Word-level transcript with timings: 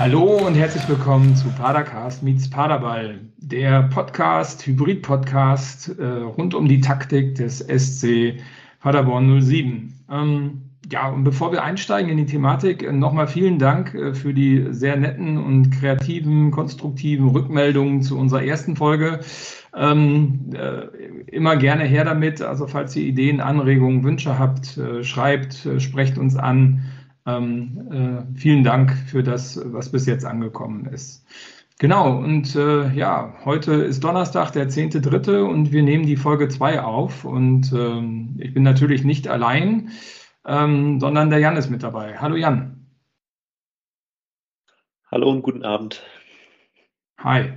Hallo 0.00 0.46
und 0.46 0.54
herzlich 0.54 0.88
willkommen 0.88 1.36
zu 1.36 1.50
Padercast 1.50 2.22
meets 2.22 2.48
Paderball, 2.48 3.20
der 3.36 3.82
Podcast, 3.82 4.66
Hybrid-Podcast 4.66 5.94
äh, 5.98 6.02
rund 6.06 6.54
um 6.54 6.66
die 6.66 6.80
Taktik 6.80 7.34
des 7.34 7.58
SC 7.58 8.40
Paderborn 8.80 9.42
07. 9.42 9.92
Ähm, 10.10 10.62
ja, 10.90 11.10
und 11.10 11.24
bevor 11.24 11.52
wir 11.52 11.62
einsteigen 11.62 12.10
in 12.10 12.16
die 12.16 12.24
Thematik, 12.24 12.82
äh, 12.82 12.92
nochmal 12.92 13.28
vielen 13.28 13.58
Dank 13.58 13.92
äh, 13.94 14.14
für 14.14 14.32
die 14.32 14.68
sehr 14.70 14.96
netten 14.96 15.36
und 15.36 15.70
kreativen, 15.70 16.50
konstruktiven 16.50 17.28
Rückmeldungen 17.28 18.00
zu 18.00 18.16
unserer 18.16 18.42
ersten 18.42 18.76
Folge. 18.76 19.20
Ähm, 19.76 20.50
äh, 20.54 20.86
immer 21.26 21.56
gerne 21.56 21.84
her 21.84 22.06
damit. 22.06 22.40
Also 22.40 22.66
falls 22.66 22.96
ihr 22.96 23.04
Ideen, 23.04 23.42
Anregungen, 23.42 24.02
Wünsche 24.02 24.38
habt, 24.38 24.78
äh, 24.78 25.04
schreibt, 25.04 25.66
äh, 25.66 25.78
sprecht 25.78 26.16
uns 26.16 26.36
an. 26.36 26.89
Ähm, 27.26 28.26
äh, 28.34 28.38
vielen 28.38 28.64
Dank 28.64 28.92
für 28.92 29.22
das, 29.22 29.60
was 29.72 29.92
bis 29.92 30.06
jetzt 30.06 30.24
angekommen 30.24 30.86
ist. 30.86 31.26
Genau, 31.78 32.18
und 32.18 32.54
äh, 32.56 32.92
ja, 32.92 33.34
heute 33.44 33.72
ist 33.72 34.04
Donnerstag, 34.04 34.50
der 34.52 34.68
10.3. 34.68 35.42
und 35.42 35.72
wir 35.72 35.82
nehmen 35.82 36.04
die 36.04 36.16
Folge 36.16 36.48
2 36.48 36.82
auf. 36.82 37.24
Und 37.24 37.72
ähm, 37.72 38.36
ich 38.38 38.52
bin 38.52 38.62
natürlich 38.62 39.02
nicht 39.02 39.28
allein, 39.28 39.90
ähm, 40.46 41.00
sondern 41.00 41.30
der 41.30 41.38
Jan 41.38 41.56
ist 41.56 41.70
mit 41.70 41.82
dabei. 41.82 42.18
Hallo 42.18 42.36
Jan. 42.36 42.86
Hallo 45.10 45.30
und 45.30 45.42
guten 45.42 45.64
Abend. 45.64 46.02
Hi. 47.18 47.54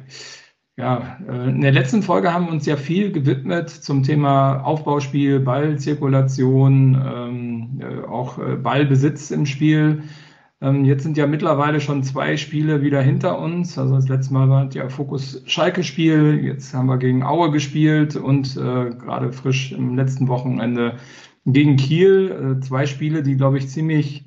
Ja, 0.75 1.17
äh, 1.27 1.49
in 1.49 1.61
der 1.61 1.71
letzten 1.71 2.01
Folge 2.01 2.33
haben 2.33 2.45
wir 2.47 2.51
uns 2.51 2.65
ja 2.65 2.77
viel 2.77 3.11
gewidmet 3.11 3.69
zum 3.69 4.01
Thema 4.01 4.61
Aufbauspiel, 4.61 5.39
Ballzirkulation, 5.39 6.99
ähm, 7.05 7.79
äh, 7.79 8.03
auch 8.07 8.39
äh, 8.39 8.55
Ballbesitz 8.55 9.29
im 9.29 9.45
Spiel. 9.45 10.03
Ähm, 10.61 10.83
jetzt 10.83 11.03
sind 11.03 11.15
ja 11.15 11.27
mittlerweile 11.27 11.79
schon 11.79 12.01
zwei 12.01 12.37
Spiele 12.37 12.81
wieder 12.81 13.01
hinter 13.03 13.37
uns. 13.37 13.77
Also 13.77 13.95
das 13.95 14.07
letzte 14.07 14.33
Mal 14.33 14.49
war 14.49 14.67
ja 14.73 14.89
Fokus 14.89 15.43
Schalke-Spiel, 15.45 16.43
jetzt 16.43 16.73
haben 16.73 16.87
wir 16.87 16.97
gegen 16.97 17.21
Aue 17.23 17.51
gespielt 17.51 18.15
und 18.15 18.55
gerade 18.55 19.31
frisch 19.33 19.73
im 19.73 19.95
letzten 19.95 20.27
Wochenende 20.27 20.97
gegen 21.45 21.75
Kiel. 21.77 22.59
zwei 22.61 22.85
Spiele, 22.87 23.23
die, 23.23 23.35
glaube 23.37 23.57
ich, 23.57 23.69
ziemlich 23.69 24.25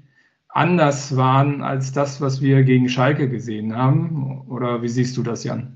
anders 0.49 1.17
waren 1.17 1.63
als 1.63 1.93
das, 1.93 2.21
was 2.21 2.41
wir 2.43 2.63
gegen 2.65 2.89
Schalke 2.89 3.29
gesehen 3.31 3.75
haben. 3.77 4.43
Oder 4.49 4.83
wie 4.83 4.89
siehst 4.89 5.17
du 5.17 5.23
das, 5.23 5.45
Jan? 5.45 5.76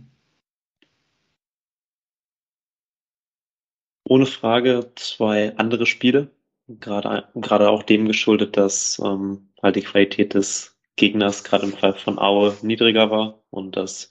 Ohne 4.11 4.27
Frage 4.27 4.91
zwei 4.97 5.57
andere 5.57 5.87
Spiele. 5.87 6.31
Gerade, 6.67 7.29
gerade 7.37 7.71
auch 7.71 7.85
dem 7.85 8.09
geschuldet, 8.09 8.57
dass 8.57 9.01
ähm, 9.05 9.51
halt 9.63 9.77
die 9.77 9.83
Qualität 9.83 10.35
des 10.35 10.77
Gegners 10.97 11.45
gerade 11.45 11.67
im 11.67 11.73
Fall 11.73 11.95
von 11.95 12.19
Aue 12.19 12.57
niedriger 12.63 13.13
war 13.13 13.45
und 13.51 13.77
dass 13.77 14.11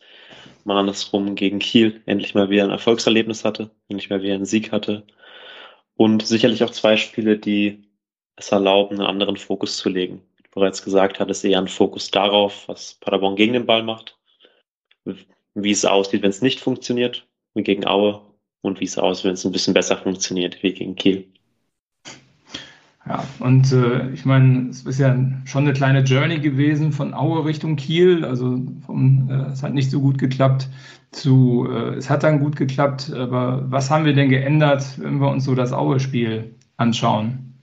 man 0.64 0.78
andersrum 0.78 1.36
gegen 1.36 1.60
Kiel 1.60 2.02
endlich 2.06 2.34
mal 2.34 2.50
wieder 2.50 2.64
ein 2.64 2.70
Erfolgserlebnis 2.70 3.44
hatte, 3.44 3.72
endlich 3.90 4.10
mal 4.10 4.22
wieder 4.22 4.36
einen 4.36 4.46
Sieg 4.46 4.72
hatte. 4.72 5.06
Und 5.96 6.26
sicherlich 6.26 6.64
auch 6.64 6.70
zwei 6.70 6.96
Spiele, 6.96 7.38
die 7.38 7.84
es 8.38 8.54
erlauben, 8.54 9.00
einen 9.00 9.08
anderen 9.08 9.36
Fokus 9.36 9.76
zu 9.76 9.90
legen. 9.90 10.22
Wie 10.38 10.44
du 10.44 10.50
bereits 10.52 10.82
gesagt 10.82 11.20
hattest, 11.20 11.44
eher 11.44 11.60
ein 11.60 11.68
Fokus 11.68 12.10
darauf, 12.10 12.70
was 12.70 12.94
Paderborn 13.02 13.36
gegen 13.36 13.52
den 13.52 13.66
Ball 13.66 13.84
macht, 13.84 14.18
wie 15.56 15.72
es 15.72 15.84
aussieht, 15.84 16.22
wenn 16.22 16.30
es 16.30 16.42
nicht 16.42 16.62
funktioniert, 16.62 17.28
wie 17.54 17.64
gegen 17.64 17.86
Aue 17.86 18.29
und 18.62 18.80
wie 18.80 18.86
es 18.86 18.98
aussieht, 18.98 19.26
wenn 19.26 19.34
es 19.34 19.46
ein 19.46 19.52
bisschen 19.52 19.74
besser 19.74 19.98
funktioniert 19.98 20.62
wie 20.64 20.74
gegen 20.74 20.96
Kiel. 20.96 21.26
Ja, 23.06 23.26
und 23.40 23.72
äh, 23.72 24.12
ich 24.12 24.24
meine, 24.26 24.70
es 24.70 24.84
ist 24.84 25.00
ja 25.00 25.18
schon 25.46 25.64
eine 25.64 25.74
kleine 25.74 26.02
Journey 26.02 26.40
gewesen 26.40 26.92
von 26.92 27.14
Aue 27.14 27.44
Richtung 27.44 27.76
Kiel. 27.76 28.24
Also 28.24 28.62
vom, 28.86 29.28
äh, 29.32 29.52
es 29.52 29.64
hat 29.64 29.74
nicht 29.74 29.90
so 29.90 30.00
gut 30.00 30.20
geklappt 30.20 30.70
zu, 31.12 31.68
äh, 31.72 31.96
es 31.96 32.10
hat 32.10 32.22
dann 32.24 32.40
gut 32.40 32.56
geklappt. 32.56 33.12
Aber 33.12 33.64
was 33.72 33.90
haben 33.90 34.06
wir 34.06 34.14
denn 34.14 34.30
geändert, 34.30 35.00
wenn 35.00 35.20
wir 35.20 35.30
uns 35.32 35.46
so 35.46 35.56
das 35.56 35.74
Aue-Spiel 35.74 36.54
anschauen? 36.78 37.56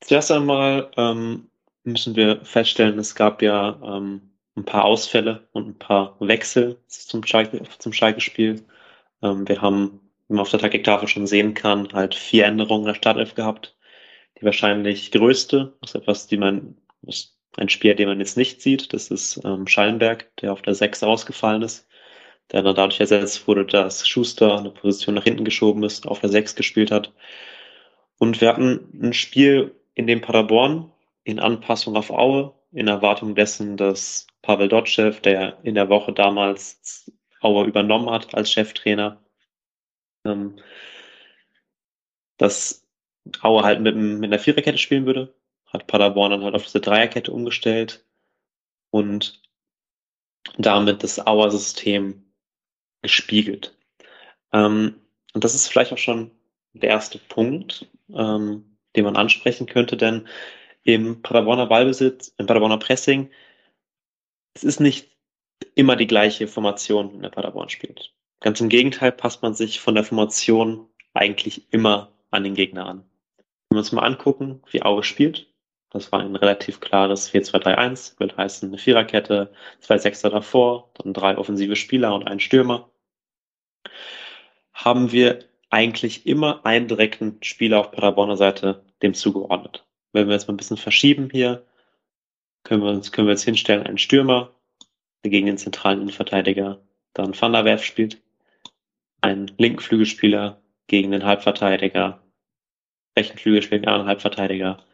Zuerst 0.00 0.30
einmal 0.30 0.90
ähm, 0.96 1.48
müssen 1.84 2.14
wir 2.14 2.44
feststellen, 2.44 2.98
es 2.98 3.14
gab 3.14 3.40
ja 3.42 3.78
ähm, 3.82 4.27
ein 4.58 4.64
paar 4.64 4.84
Ausfälle 4.84 5.48
und 5.52 5.68
ein 5.68 5.78
paar 5.78 6.16
Wechsel 6.20 6.78
zum 6.86 7.24
Schalke, 7.24 7.62
zum 7.78 7.92
Schalke-Spiel. 7.92 8.64
Ähm, 9.22 9.48
wir 9.48 9.62
haben, 9.62 10.00
wie 10.28 10.34
man 10.34 10.42
auf 10.42 10.50
der 10.50 10.60
Taktiktafel 10.60 11.08
schon 11.08 11.26
sehen 11.26 11.54
kann, 11.54 11.92
halt 11.92 12.14
vier 12.14 12.46
Änderungen 12.46 12.82
in 12.82 12.88
der 12.88 12.94
Startelf 12.94 13.34
gehabt. 13.34 13.76
Die 14.40 14.44
wahrscheinlich 14.44 15.10
größte, 15.10 15.76
ist 15.82 15.94
etwas, 15.94 16.26
die 16.26 16.36
man, 16.36 16.76
ist 17.02 17.36
ein 17.56 17.68
Spieler, 17.68 17.94
den 17.94 18.08
man 18.08 18.20
jetzt 18.20 18.36
nicht 18.36 18.62
sieht, 18.62 18.92
das 18.92 19.10
ist 19.10 19.40
ähm, 19.44 19.66
Schallenberg, 19.66 20.36
der 20.38 20.52
auf 20.52 20.62
der 20.62 20.74
6 20.74 21.02
rausgefallen 21.02 21.62
ist, 21.62 21.88
der 22.52 22.62
dann 22.62 22.76
dadurch 22.76 23.00
ersetzt 23.00 23.48
wurde, 23.48 23.64
dass 23.64 24.06
Schuster 24.06 24.58
eine 24.58 24.70
Position 24.70 25.14
nach 25.14 25.24
hinten 25.24 25.44
geschoben 25.44 25.82
ist, 25.82 26.06
auf 26.06 26.20
der 26.20 26.30
6 26.30 26.54
gespielt 26.54 26.90
hat. 26.90 27.12
Und 28.18 28.40
wir 28.40 28.48
hatten 28.48 28.88
ein 29.02 29.12
Spiel, 29.12 29.74
in 29.94 30.06
dem 30.06 30.20
Paderborn 30.20 30.92
in 31.24 31.40
Anpassung 31.40 31.96
auf 31.96 32.10
Aue, 32.10 32.54
in 32.72 32.88
Erwartung 32.88 33.34
dessen, 33.34 33.76
dass 33.76 34.26
Pavel 34.42 34.68
Dotschew, 34.68 35.12
der 35.22 35.58
in 35.62 35.74
der 35.74 35.88
Woche 35.88 36.12
damals 36.12 37.10
Aue 37.40 37.66
übernommen 37.66 38.10
hat 38.10 38.34
als 38.34 38.52
Cheftrainer. 38.52 39.22
Ähm, 40.24 40.58
dass 42.36 42.86
Aue 43.42 43.62
halt 43.62 43.80
mit, 43.80 43.96
mit 43.96 44.24
einer 44.24 44.38
Viererkette 44.38 44.78
spielen 44.78 45.06
würde, 45.06 45.34
hat 45.66 45.86
Paderborn 45.86 46.30
dann 46.30 46.44
halt 46.44 46.54
auf 46.54 46.64
diese 46.64 46.80
Dreierkette 46.80 47.32
umgestellt 47.32 48.04
und 48.90 49.42
damit 50.56 51.02
das 51.02 51.24
Auer 51.26 51.50
System 51.50 52.32
gespiegelt. 53.02 53.76
Ähm, 54.52 55.00
und 55.34 55.44
das 55.44 55.54
ist 55.54 55.68
vielleicht 55.68 55.92
auch 55.92 55.98
schon 55.98 56.30
der 56.72 56.90
erste 56.90 57.18
Punkt, 57.18 57.86
ähm, 58.14 58.78
den 58.96 59.04
man 59.04 59.16
ansprechen 59.16 59.66
könnte, 59.66 59.96
denn 59.96 60.26
im 60.88 61.22
Paderborner 61.22 61.66
Ballbesitz, 61.66 62.34
im 62.38 62.46
Paderborner 62.46 62.78
Pressing 62.78 63.30
es 64.54 64.64
ist 64.64 64.80
nicht 64.80 65.10
immer 65.74 65.94
die 65.94 66.06
gleiche 66.06 66.48
Formation, 66.48 67.14
in 67.14 67.22
der 67.22 67.28
Paderborn 67.28 67.68
spielt. 67.68 68.12
Ganz 68.40 68.60
im 68.60 68.68
Gegenteil 68.68 69.12
passt 69.12 69.42
man 69.42 69.54
sich 69.54 69.80
von 69.80 69.94
der 69.94 70.02
Formation 70.02 70.88
eigentlich 71.14 71.72
immer 71.72 72.12
an 72.30 72.42
den 72.42 72.54
Gegner 72.54 72.86
an. 72.86 73.04
Wenn 73.68 73.76
wir 73.76 73.78
uns 73.78 73.92
mal 73.92 74.02
angucken, 74.02 74.62
wie 74.70 74.82
Aue 74.82 75.04
spielt, 75.04 75.52
das 75.90 76.10
war 76.10 76.20
ein 76.20 76.34
relativ 76.34 76.80
klares 76.80 77.32
4-2-3-1, 77.32 78.18
will 78.18 78.36
heißen 78.36 78.68
eine 78.68 78.78
Viererkette, 78.78 79.52
zwei 79.78 79.98
Sechser 79.98 80.30
davor, 80.30 80.90
dann 80.94 81.12
drei 81.12 81.38
offensive 81.38 81.76
Spieler 81.76 82.14
und 82.14 82.26
einen 82.26 82.40
Stürmer. 82.40 82.90
Haben 84.72 85.12
wir 85.12 85.44
eigentlich 85.70 86.26
immer 86.26 86.64
einen 86.66 86.88
direkten 86.88 87.38
Spieler 87.42 87.78
auf 87.78 87.92
Paderborner 87.92 88.36
Seite 88.36 88.84
dem 89.02 89.14
zugeordnet. 89.14 89.87
Wenn 90.12 90.26
wir 90.26 90.34
jetzt 90.34 90.48
mal 90.48 90.54
ein 90.54 90.58
bisschen 90.58 90.76
verschieben 90.76 91.28
hier, 91.30 91.66
können 92.64 92.82
wir 92.82 92.90
uns, 92.90 93.12
können 93.12 93.28
wir 93.28 93.32
jetzt 93.32 93.44
hinstellen, 93.44 93.86
einen 93.86 93.98
Stürmer, 93.98 94.54
der 95.22 95.30
gegen 95.30 95.46
den 95.46 95.58
zentralen 95.58 96.00
Innenverteidiger 96.00 96.80
dann 97.14 97.38
Van 97.38 97.52
der 97.52 97.64
Werf 97.64 97.84
spielt, 97.84 98.22
einen 99.20 99.52
linken 99.58 99.80
Flügelspieler 99.80 100.62
gegen 100.86 101.10
den 101.10 101.24
Halbverteidiger, 101.24 102.22
rechten 103.16 103.38
Flügelspieler 103.38 103.80
gegen 103.80 103.92
einen 103.92 104.06
Halbverteidiger, 104.06 104.84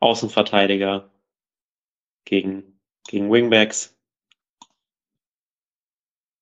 Außenverteidiger 0.00 1.10
gegen, 2.24 2.80
gegen 3.08 3.30
Wingbacks, 3.30 3.96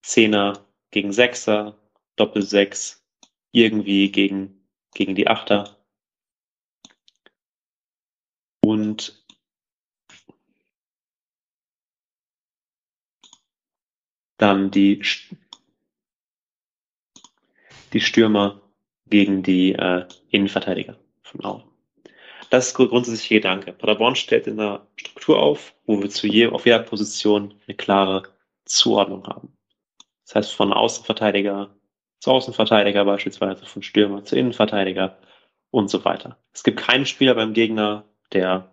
Zehner 0.03 0.67
gegen 0.91 1.13
Sechser, 1.13 1.79
Doppelsechs, 2.17 3.05
irgendwie 3.53 4.11
gegen, 4.11 4.67
gegen 4.95 5.15
die 5.15 5.29
Achter. 5.29 5.78
Und 8.69 9.25
dann 14.37 14.71
die, 14.71 15.03
die 17.95 18.01
Stürmer 18.03 18.61
gegen 19.07 19.43
die 19.43 19.73
äh, 19.73 20.07
Innenverteidiger 20.29 20.99
von 21.23 21.43
Aue. 21.47 21.65
Das 22.51 22.69
ist 22.69 22.77
der 22.77 23.39
Gedanke. 23.39 23.73
Paderborn 23.73 24.17
stellt 24.17 24.47
in 24.47 24.59
der 24.59 24.87
Struktur 24.97 25.39
auf, 25.39 25.75
wo 25.87 26.03
wir 26.03 26.11
zu 26.11 26.27
je, 26.27 26.49
auf 26.49 26.67
jeder 26.67 26.81
Position 26.81 27.55
eine 27.67 27.75
klare 27.75 28.25
Zuordnung 28.67 29.27
haben. 29.27 29.57
Das 30.27 30.35
heißt, 30.35 30.53
von 30.53 30.75
Außenverteidiger 30.75 31.75
zu 32.21 32.33
Außenverteidiger 32.33 33.07
beispielsweise, 33.07 33.65
von 33.65 33.83
Stürmer 33.83 34.25
zu 34.25 34.37
Innenverteidiger 34.37 35.19
und 35.71 35.89
so 35.89 36.05
weiter. 36.05 36.39
Es 36.53 36.65
gibt 36.65 36.79
keinen 36.79 37.07
Spieler 37.07 37.35
beim 37.35 37.55
Gegner, 37.55 38.05
der 38.33 38.71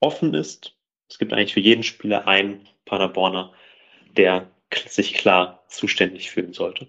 offen 0.00 0.34
ist. 0.34 0.76
Es 1.08 1.18
gibt 1.18 1.32
eigentlich 1.32 1.54
für 1.54 1.60
jeden 1.60 1.82
Spieler 1.82 2.26
einen 2.26 2.68
Paderborner, 2.84 3.52
der 4.16 4.48
sich 4.86 5.14
klar 5.14 5.62
zuständig 5.68 6.30
fühlen 6.30 6.52
sollte. 6.52 6.88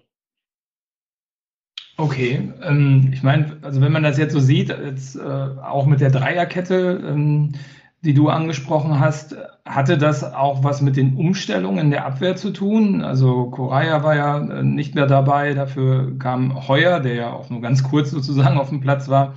Okay, 1.96 2.52
ähm, 2.62 3.10
ich 3.12 3.22
meine, 3.22 3.58
also 3.62 3.80
wenn 3.80 3.92
man 3.92 4.02
das 4.02 4.18
jetzt 4.18 4.32
so 4.32 4.40
sieht, 4.40 4.68
jetzt, 4.68 5.14
äh, 5.14 5.20
auch 5.20 5.86
mit 5.86 6.00
der 6.00 6.10
Dreierkette, 6.10 7.00
ähm, 7.06 7.52
die 8.00 8.14
du 8.14 8.28
angesprochen 8.28 8.98
hast, 8.98 9.36
hatte 9.64 9.96
das 9.96 10.24
auch 10.24 10.64
was 10.64 10.82
mit 10.82 10.96
den 10.96 11.16
Umstellungen 11.16 11.90
der 11.90 12.04
Abwehr 12.04 12.34
zu 12.36 12.50
tun? 12.50 13.02
Also 13.02 13.50
Correa 13.50 14.02
war 14.02 14.16
ja 14.16 14.38
äh, 14.38 14.62
nicht 14.62 14.94
mehr 14.96 15.06
dabei, 15.06 15.54
dafür 15.54 16.18
kam 16.18 16.66
Heuer, 16.68 16.98
der 17.00 17.14
ja 17.14 17.32
auch 17.32 17.48
nur 17.48 17.60
ganz 17.60 17.84
kurz 17.84 18.10
sozusagen 18.10 18.58
auf 18.58 18.70
dem 18.70 18.80
Platz 18.80 19.08
war. 19.08 19.34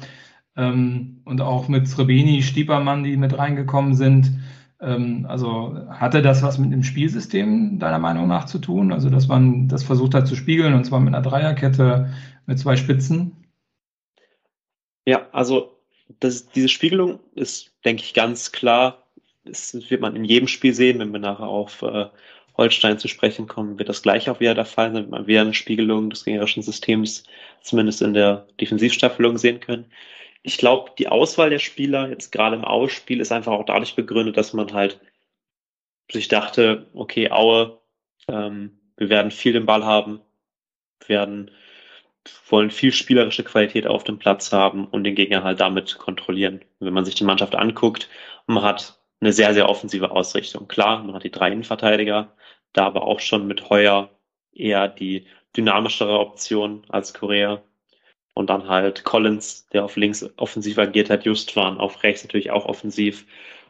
Ähm, 0.58 1.22
und 1.26 1.42
auch 1.42 1.68
mit 1.68 1.88
Srebeni, 1.88 2.42
Stiepermann, 2.42 3.04
die 3.04 3.16
mit 3.16 3.38
reingekommen 3.38 3.96
sind. 3.96 4.32
Ähm, 4.82 5.26
also 5.30 5.78
hatte 5.90 6.22
das 6.22 6.44
was 6.44 6.58
mit 6.58 6.72
dem 6.72 6.84
Spielsystem 6.84 7.80
deiner 7.80 8.00
Meinung 8.00 8.28
nach 8.28 8.46
zu 8.46 8.60
tun? 8.60 8.92
Also 8.92 9.10
dass 9.10 9.28
man 9.28 9.68
das 9.68 9.84
versucht 9.84 10.14
hat 10.14 10.28
zu 10.28 10.36
spiegeln 10.36 10.74
und 10.74 10.84
zwar 10.86 11.00
mit 11.00 11.14
einer 11.14 11.24
Dreierkette 11.24 12.10
mit 12.46 12.60
zwei 12.60 12.76
Spitzen? 12.76 13.32
Ja, 15.06 15.28
also 15.32 15.78
das, 16.20 16.50
diese 16.50 16.70
Spiegelung 16.70 17.20
ist, 17.36 17.72
denke 17.86 18.04
ich, 18.04 18.14
ganz 18.14 18.52
klar. 18.52 19.04
Das 19.46 19.74
wird 19.90 20.02
man 20.02 20.16
in 20.16 20.26
jedem 20.26 20.48
Spiel 20.48 20.74
sehen, 20.74 21.00
wenn 21.00 21.14
wir 21.14 21.20
nachher 21.20 21.48
auf 21.48 21.82
äh, 21.82 22.08
Holstein 22.58 22.98
zu 22.98 23.08
sprechen 23.08 23.48
kommen, 23.48 23.78
wird 23.78 23.88
das 23.88 24.02
gleich 24.02 24.30
auch 24.30 24.40
wieder 24.40 24.56
der 24.56 24.66
Fall 24.66 24.92
sein, 24.92 25.04
wird 25.04 25.12
man 25.12 25.28
wieder 25.28 25.42
eine 25.42 25.54
Spiegelung 25.54 26.10
des 26.10 26.26
gegnerischen 26.26 26.64
Systems 26.64 27.24
zumindest 27.62 28.02
in 28.02 28.14
der 28.14 28.48
Defensivstaffelung 28.60 29.38
sehen 29.38 29.60
können. 29.60 29.86
Ich 30.48 30.58
glaube, 30.58 30.92
die 30.98 31.10
Auswahl 31.10 31.50
der 31.50 31.60
Spieler 31.60 32.08
jetzt 32.08 32.32
gerade 32.32 32.56
im 32.56 32.64
Aue-Spiel 32.64 33.20
ist 33.20 33.34
einfach 33.34 33.52
auch 33.52 33.66
dadurch 33.66 33.96
begründet, 33.96 34.38
dass 34.38 34.54
man 34.54 34.72
halt 34.72 35.02
sich 36.10 36.30
dachte, 36.30 36.88
okay, 36.94 37.32
Aue, 37.32 37.82
ähm, 38.30 38.80
wir 38.96 39.10
werden 39.10 39.30
viel 39.30 39.52
den 39.52 39.66
Ball 39.66 39.84
haben, 39.84 40.22
werden 41.06 41.52
wollen 42.48 42.72
viel 42.72 42.94
spielerische 42.94 43.44
Qualität 43.44 43.88
auf 43.88 44.06
dem 44.06 44.20
Platz 44.20 44.54
haben 44.54 44.88
und 44.88 45.04
den 45.04 45.16
Gegner 45.16 45.44
halt 45.44 45.60
damit 45.60 45.98
kontrollieren. 45.98 46.64
Wenn 46.80 46.94
man 46.94 47.04
sich 47.04 47.16
die 47.16 47.26
Mannschaft 47.26 47.54
anguckt, 47.54 48.08
man 48.46 48.64
hat 48.64 49.02
eine 49.20 49.34
sehr, 49.34 49.54
sehr 49.54 49.68
offensive 49.68 50.12
Ausrichtung. 50.12 50.70
Klar, 50.70 51.04
man 51.04 51.14
hat 51.14 51.26
die 51.26 51.32
drei 51.32 51.52
Innenverteidiger, 51.52 52.34
da 52.72 52.86
aber 52.86 53.02
auch 53.02 53.20
schon 53.20 53.48
mit 53.48 53.70
Heuer 53.70 54.12
eher 54.54 54.88
die 54.88 55.28
dynamischere 55.58 56.18
Option 56.20 56.86
als 56.88 57.14
Korea. 57.14 57.62
Und 58.38 58.52
dann 58.52 58.68
halt 58.68 59.04
Collins, 59.04 59.68
der 59.74 59.84
auf 59.84 59.96
links 59.96 60.24
offensiv 60.38 60.78
agiert 60.78 61.10
hat, 61.10 61.26
just 61.26 61.56
waren 61.56 61.80
auf 61.80 62.04
rechts 62.04 62.24
natürlich 62.24 62.52
auch 62.52 62.66
offensiv. 62.66 63.26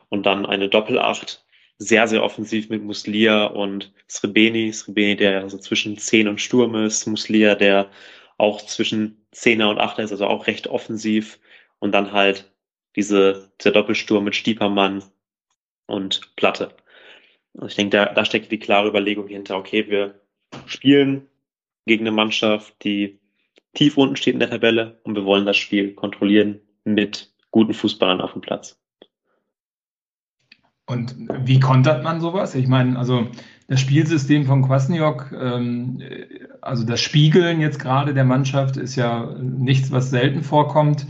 Und 0.10 0.26
dann 0.26 0.46
eine 0.46 0.68
Doppelacht, 0.68 1.46
sehr, 1.78 2.06
sehr 2.06 2.22
offensiv 2.22 2.68
mit 2.68 2.84
Muslia 2.84 3.46
und 3.46 3.94
Srebeni. 4.10 4.74
Srebeni, 4.74 5.16
der 5.16 5.50
so 5.50 5.58
zwischen 5.58 5.98
10 5.98 6.28
und 6.28 6.42
Sturm 6.42 6.76
ist. 6.76 7.08
Muslia, 7.08 7.56
der 7.56 7.90
auch 8.38 8.62
zwischen 8.62 9.26
Zehner 9.32 9.70
und 9.70 9.80
Achter 9.80 10.04
ist, 10.04 10.12
also 10.12 10.28
auch 10.28 10.48
recht 10.48 10.68
offensiv. 10.68 11.40
Und 11.80 11.94
dann 11.94 12.12
halt 12.12 12.52
diese, 12.98 13.50
dieser 13.62 13.72
Doppelsturm 13.72 14.26
mit 14.26 14.36
Stiepermann 14.36 15.02
und 15.86 16.36
Platte. 16.36 16.76
Also 17.54 17.68
ich 17.68 17.76
denke, 17.76 17.96
da, 17.96 18.08
da 18.08 18.26
steckt 18.26 18.52
die 18.52 18.60
klare 18.60 18.90
Überlegung 18.90 19.30
hinter, 19.30 19.56
okay, 19.56 19.90
wir 19.90 20.20
spielen 20.66 21.30
gegen 21.86 22.06
eine 22.06 22.12
Mannschaft, 22.14 22.84
die 22.84 23.18
tief 23.78 23.96
unten 23.96 24.16
steht 24.16 24.34
in 24.34 24.40
der 24.40 24.50
Tabelle 24.50 25.00
und 25.04 25.16
wir 25.16 25.24
wollen 25.24 25.46
das 25.46 25.56
Spiel 25.56 25.94
kontrollieren 25.94 26.60
mit 26.84 27.32
guten 27.52 27.74
Fußballern 27.74 28.22
auf 28.22 28.34
dem 28.34 28.42
Platz. 28.42 28.80
Und 30.88 31.16
wie 31.46 31.60
kontert 31.60 32.04
man 32.04 32.20
sowas? 32.20 32.56
Ich 32.56 32.68
meine, 32.68 32.98
also 32.98 33.28
das 33.68 33.82
Spielsystem 33.82 34.46
von 34.46 34.64
Kwasniok, 34.64 35.32
ähm, 35.32 36.02
also 36.62 36.86
das 36.86 37.02
Spiegeln 37.02 37.62
jetzt 37.62 37.80
gerade 37.80 38.14
der 38.14 38.24
Mannschaft 38.24 38.78
ist 38.78 38.96
ja 38.96 39.36
nichts, 39.40 39.92
was 39.92 40.10
selten 40.10 40.44
vorkommt. 40.44 41.06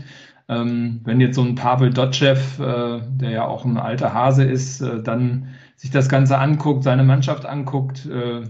Ähm, 0.48 1.00
wenn 1.04 1.20
jetzt 1.20 1.36
so 1.36 1.42
ein 1.42 1.54
Pavel 1.54 1.90
Dotschew, 1.90 2.36
äh, 2.58 3.00
der 3.18 3.30
ja 3.30 3.46
auch 3.46 3.64
ein 3.64 3.78
alter 3.78 4.12
Hase 4.12 4.44
ist, 4.44 4.80
äh, 4.80 5.02
dann 5.02 5.54
sich 5.78 5.90
das 5.92 6.08
Ganze 6.08 6.36
anguckt, 6.38 6.82
seine 6.82 7.04
Mannschaft 7.04 7.46
anguckt, 7.46 8.04
äh, 8.06 8.42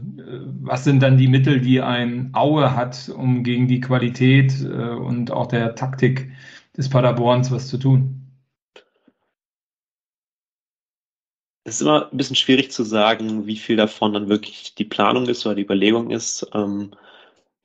was 0.62 0.84
sind 0.84 1.02
dann 1.02 1.18
die 1.18 1.28
Mittel, 1.28 1.60
die 1.60 1.82
ein 1.82 2.30
Aue 2.32 2.74
hat, 2.74 3.10
um 3.14 3.44
gegen 3.44 3.68
die 3.68 3.80
Qualität 3.82 4.54
äh, 4.62 4.66
und 4.66 5.30
auch 5.30 5.46
der 5.46 5.74
Taktik 5.74 6.32
des 6.74 6.88
Paderborns 6.88 7.50
was 7.50 7.68
zu 7.68 7.76
tun? 7.76 8.18
Es 11.64 11.74
ist 11.74 11.80
immer 11.82 12.10
ein 12.10 12.16
bisschen 12.16 12.36
schwierig 12.36 12.70
zu 12.70 12.82
sagen, 12.82 13.46
wie 13.46 13.56
viel 13.56 13.76
davon 13.76 14.14
dann 14.14 14.30
wirklich 14.30 14.74
die 14.74 14.84
Planung 14.84 15.26
ist 15.26 15.44
oder 15.44 15.54
die 15.54 15.62
Überlegung 15.62 16.10
ist. 16.10 16.46
Ähm, 16.54 16.92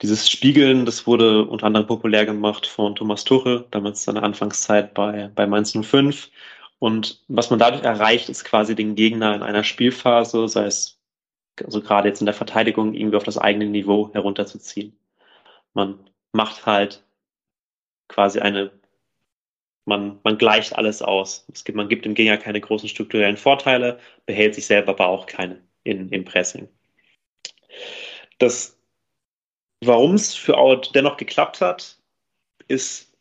dieses 0.01 0.29
Spiegeln, 0.29 0.85
das 0.85 1.07
wurde 1.07 1.45
unter 1.45 1.67
anderem 1.67 1.87
populär 1.87 2.25
gemacht 2.25 2.67
von 2.67 2.95
Thomas 2.95 3.23
Tuchel, 3.23 3.63
damals 3.71 4.03
seine 4.03 4.23
Anfangszeit 4.23 4.93
bei, 4.93 5.31
bei 5.33 5.47
Mainz 5.47 5.71
05. 5.71 6.29
Und 6.83 7.23
was 7.29 7.49
man 7.49 7.59
dadurch 7.59 7.83
erreicht, 7.83 8.27
ist 8.27 8.43
quasi 8.43 8.75
den 8.75 8.95
Gegner 8.95 9.33
in 9.35 9.41
einer 9.41 9.63
Spielphase, 9.63 10.49
sei 10.49 10.65
es 10.65 10.99
also 11.63 11.81
gerade 11.81 12.09
jetzt 12.09 12.19
in 12.19 12.25
der 12.25 12.33
Verteidigung, 12.33 12.93
irgendwie 12.93 13.15
auf 13.15 13.23
das 13.23 13.37
eigene 13.37 13.67
Niveau 13.67 14.11
herunterzuziehen. 14.13 14.93
Man 15.73 16.09
macht 16.33 16.65
halt 16.65 17.01
quasi 18.09 18.41
eine 18.41 18.71
man, 19.85 20.19
man 20.23 20.37
gleicht 20.37 20.75
alles 20.75 21.01
aus. 21.01 21.45
Es 21.53 21.63
gibt, 21.63 21.77
man 21.77 21.87
gibt 21.87 22.03
dem 22.03 22.15
Gegner 22.15 22.37
keine 22.37 22.59
großen 22.59 22.89
strukturellen 22.89 23.37
Vorteile, 23.37 23.97
behält 24.25 24.53
sich 24.55 24.65
selber 24.65 24.91
aber 24.91 25.07
auch 25.07 25.25
keine 25.25 25.61
in, 25.85 26.09
im 26.09 26.25
Pressing. 26.25 26.67
Das, 28.39 28.77
warum 29.79 30.15
es 30.15 30.35
für 30.35 30.57
Out 30.57 30.91
dennoch 30.93 31.15
geklappt 31.15 31.61
hat, 31.61 31.97
ist, 32.67 33.12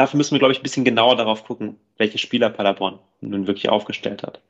dafür 0.00 0.16
müssen 0.16 0.32
wir, 0.34 0.38
glaube 0.38 0.52
ich, 0.52 0.60
ein 0.60 0.62
bisschen 0.62 0.84
genauer 0.84 1.16
darauf 1.16 1.44
gucken, 1.44 1.78
welche 1.98 2.16
Spieler 2.16 2.48
Paderborn 2.48 2.98
nun 3.20 3.46
wirklich 3.46 3.68
aufgestellt 3.68 4.22
hat. 4.22 4.40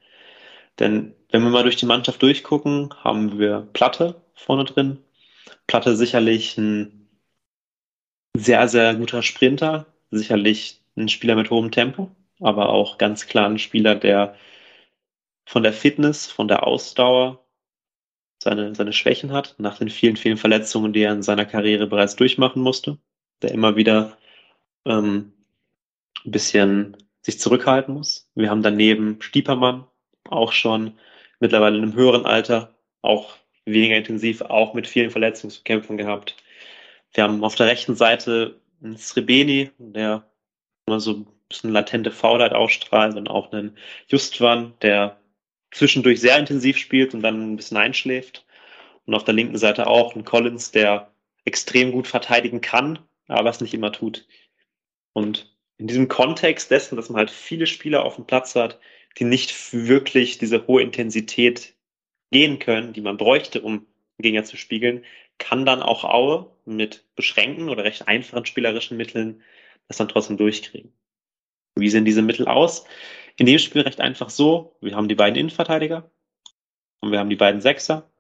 Denn 0.79 1.12
wenn 1.31 1.43
wir 1.43 1.50
mal 1.50 1.64
durch 1.64 1.75
die 1.75 1.87
Mannschaft 1.87 2.23
durchgucken, 2.23 2.94
haben 3.02 3.37
wir 3.41 3.69
Platte 3.73 4.23
vorne 4.35 4.64
drin. 4.64 4.99
Platte 5.67 5.97
sicherlich 5.97 6.56
ein 6.56 7.08
sehr, 8.37 8.69
sehr 8.69 8.94
guter 8.94 9.23
Sprinter, 9.23 9.87
sicherlich 10.12 10.81
ein 10.97 11.08
Spieler 11.08 11.35
mit 11.35 11.50
hohem 11.50 11.73
Tempo, 11.73 12.12
aber 12.38 12.69
auch 12.69 12.96
ganz 12.96 13.26
klar 13.26 13.49
ein 13.49 13.58
Spieler, 13.58 13.96
der 13.96 14.37
von 15.46 15.64
der 15.64 15.73
Fitness, 15.73 16.31
von 16.31 16.46
der 16.46 16.64
Ausdauer 16.64 17.44
seine, 18.41 18.76
seine 18.76 18.93
Schwächen 18.93 19.32
hat, 19.32 19.56
nach 19.58 19.79
den 19.79 19.91
vielen, 19.91 20.17
vielen 20.17 20.36
Verletzungen, 20.36 20.93
die 20.93 21.03
er 21.03 21.13
in 21.13 21.25
seiner 21.25 21.44
Karriere 21.44 21.89
bereits 21.89 22.15
durchmachen 22.15 22.63
musste, 22.63 22.98
der 23.43 23.51
immer 23.51 23.75
wieder 23.75 24.17
ähm, 24.86 25.32
ein 26.24 26.31
bisschen 26.31 26.96
sich 27.22 27.39
zurückhalten 27.39 27.94
muss. 27.94 28.31
Wir 28.34 28.50
haben 28.50 28.62
daneben 28.62 29.20
Stiepermann, 29.20 29.86
auch 30.29 30.53
schon 30.53 30.98
mittlerweile 31.39 31.77
in 31.77 31.82
einem 31.82 31.94
höheren 31.94 32.27
Alter, 32.27 32.74
auch 33.03 33.36
weniger 33.65 33.96
intensiv, 33.96 34.43
auch 34.43 34.74
mit 34.74 34.86
vielen 34.86 35.10
Verletzungen 35.10 35.50
zu 35.50 35.62
kämpfen 35.62 35.96
gehabt. 35.96 36.36
Wir 37.12 37.24
haben 37.24 37.44
auf 37.44 37.55
der 37.55 37.67
rechten 37.67 37.94
Seite 37.94 38.60
einen 38.82 38.96
Srebeni, 38.96 39.70
der 39.79 40.31
immer 40.86 41.00
so 41.00 41.12
ein 41.12 41.27
bisschen 41.48 41.72
latente 41.72 42.10
Faulheit 42.10 42.53
ausstrahlt 42.53 43.17
und 43.17 43.29
auch 43.29 43.53
einen 43.53 43.77
Justwan, 44.08 44.74
der 44.82 45.20
zwischendurch 45.72 46.20
sehr 46.20 46.39
intensiv 46.39 46.79
spielt 46.79 47.15
und 47.15 47.22
dann 47.22 47.53
ein 47.53 47.56
bisschen 47.56 47.77
einschläft. 47.77 48.46
Und 49.06 49.15
auf 49.15 49.24
der 49.24 49.34
linken 49.34 49.58
Seite 49.58 49.86
auch 49.86 50.15
ein 50.15 50.24
Collins, 50.24 50.70
der 50.70 51.12
extrem 51.44 51.93
gut 51.93 52.06
verteidigen 52.06 52.60
kann, 52.60 52.98
aber 53.29 53.50
es 53.50 53.60
nicht 53.60 53.74
immer 53.74 53.93
tut. 53.93 54.27
Und 55.12 55.56
in 55.81 55.87
diesem 55.87 56.08
Kontext 56.08 56.70
dessen, 56.70 56.96
dass 56.96 57.08
man 57.08 57.20
halt 57.20 57.31
viele 57.31 57.67
Spieler 57.67 58.05
auf 58.05 58.17
dem 58.17 58.27
Platz 58.27 58.55
hat, 58.55 58.79
die 59.19 59.25
nicht 59.25 59.72
wirklich 59.72 60.37
diese 60.37 60.67
hohe 60.67 60.82
Intensität 60.82 61.75
gehen 62.31 62.58
können, 62.58 62.93
die 62.93 63.01
man 63.01 63.17
bräuchte, 63.17 63.63
um 63.63 63.87
Gegner 64.19 64.44
zu 64.44 64.58
spiegeln, 64.58 65.05
kann 65.39 65.65
dann 65.65 65.82
auch 65.82 66.05
Aue 66.05 66.55
mit 66.67 67.06
beschränkten 67.17 67.70
oder 67.70 67.82
recht 67.84 68.06
einfachen 68.06 68.44
spielerischen 68.44 68.99
Mitteln 68.99 69.43
das 69.89 69.96
dann 69.96 70.08
trotzdem 70.08 70.37
durchkriegen. 70.37 70.93
Wie 71.77 71.89
sehen 71.89 72.05
diese 72.05 72.20
Mittel 72.20 72.46
aus? 72.46 72.84
In 73.39 73.46
dem 73.46 73.58
Spiel 73.58 73.81
recht 73.81 74.03
einfach 74.03 74.29
so, 74.29 74.77
wir 74.82 74.94
haben 74.94 75.08
die 75.08 75.15
beiden 75.15 75.39
Innenverteidiger 75.39 76.10
und 77.01 77.10
wir 77.10 77.19
haben 77.19 77.31
die 77.31 77.37
beiden 77.37 77.63
Sechser. 77.63 78.10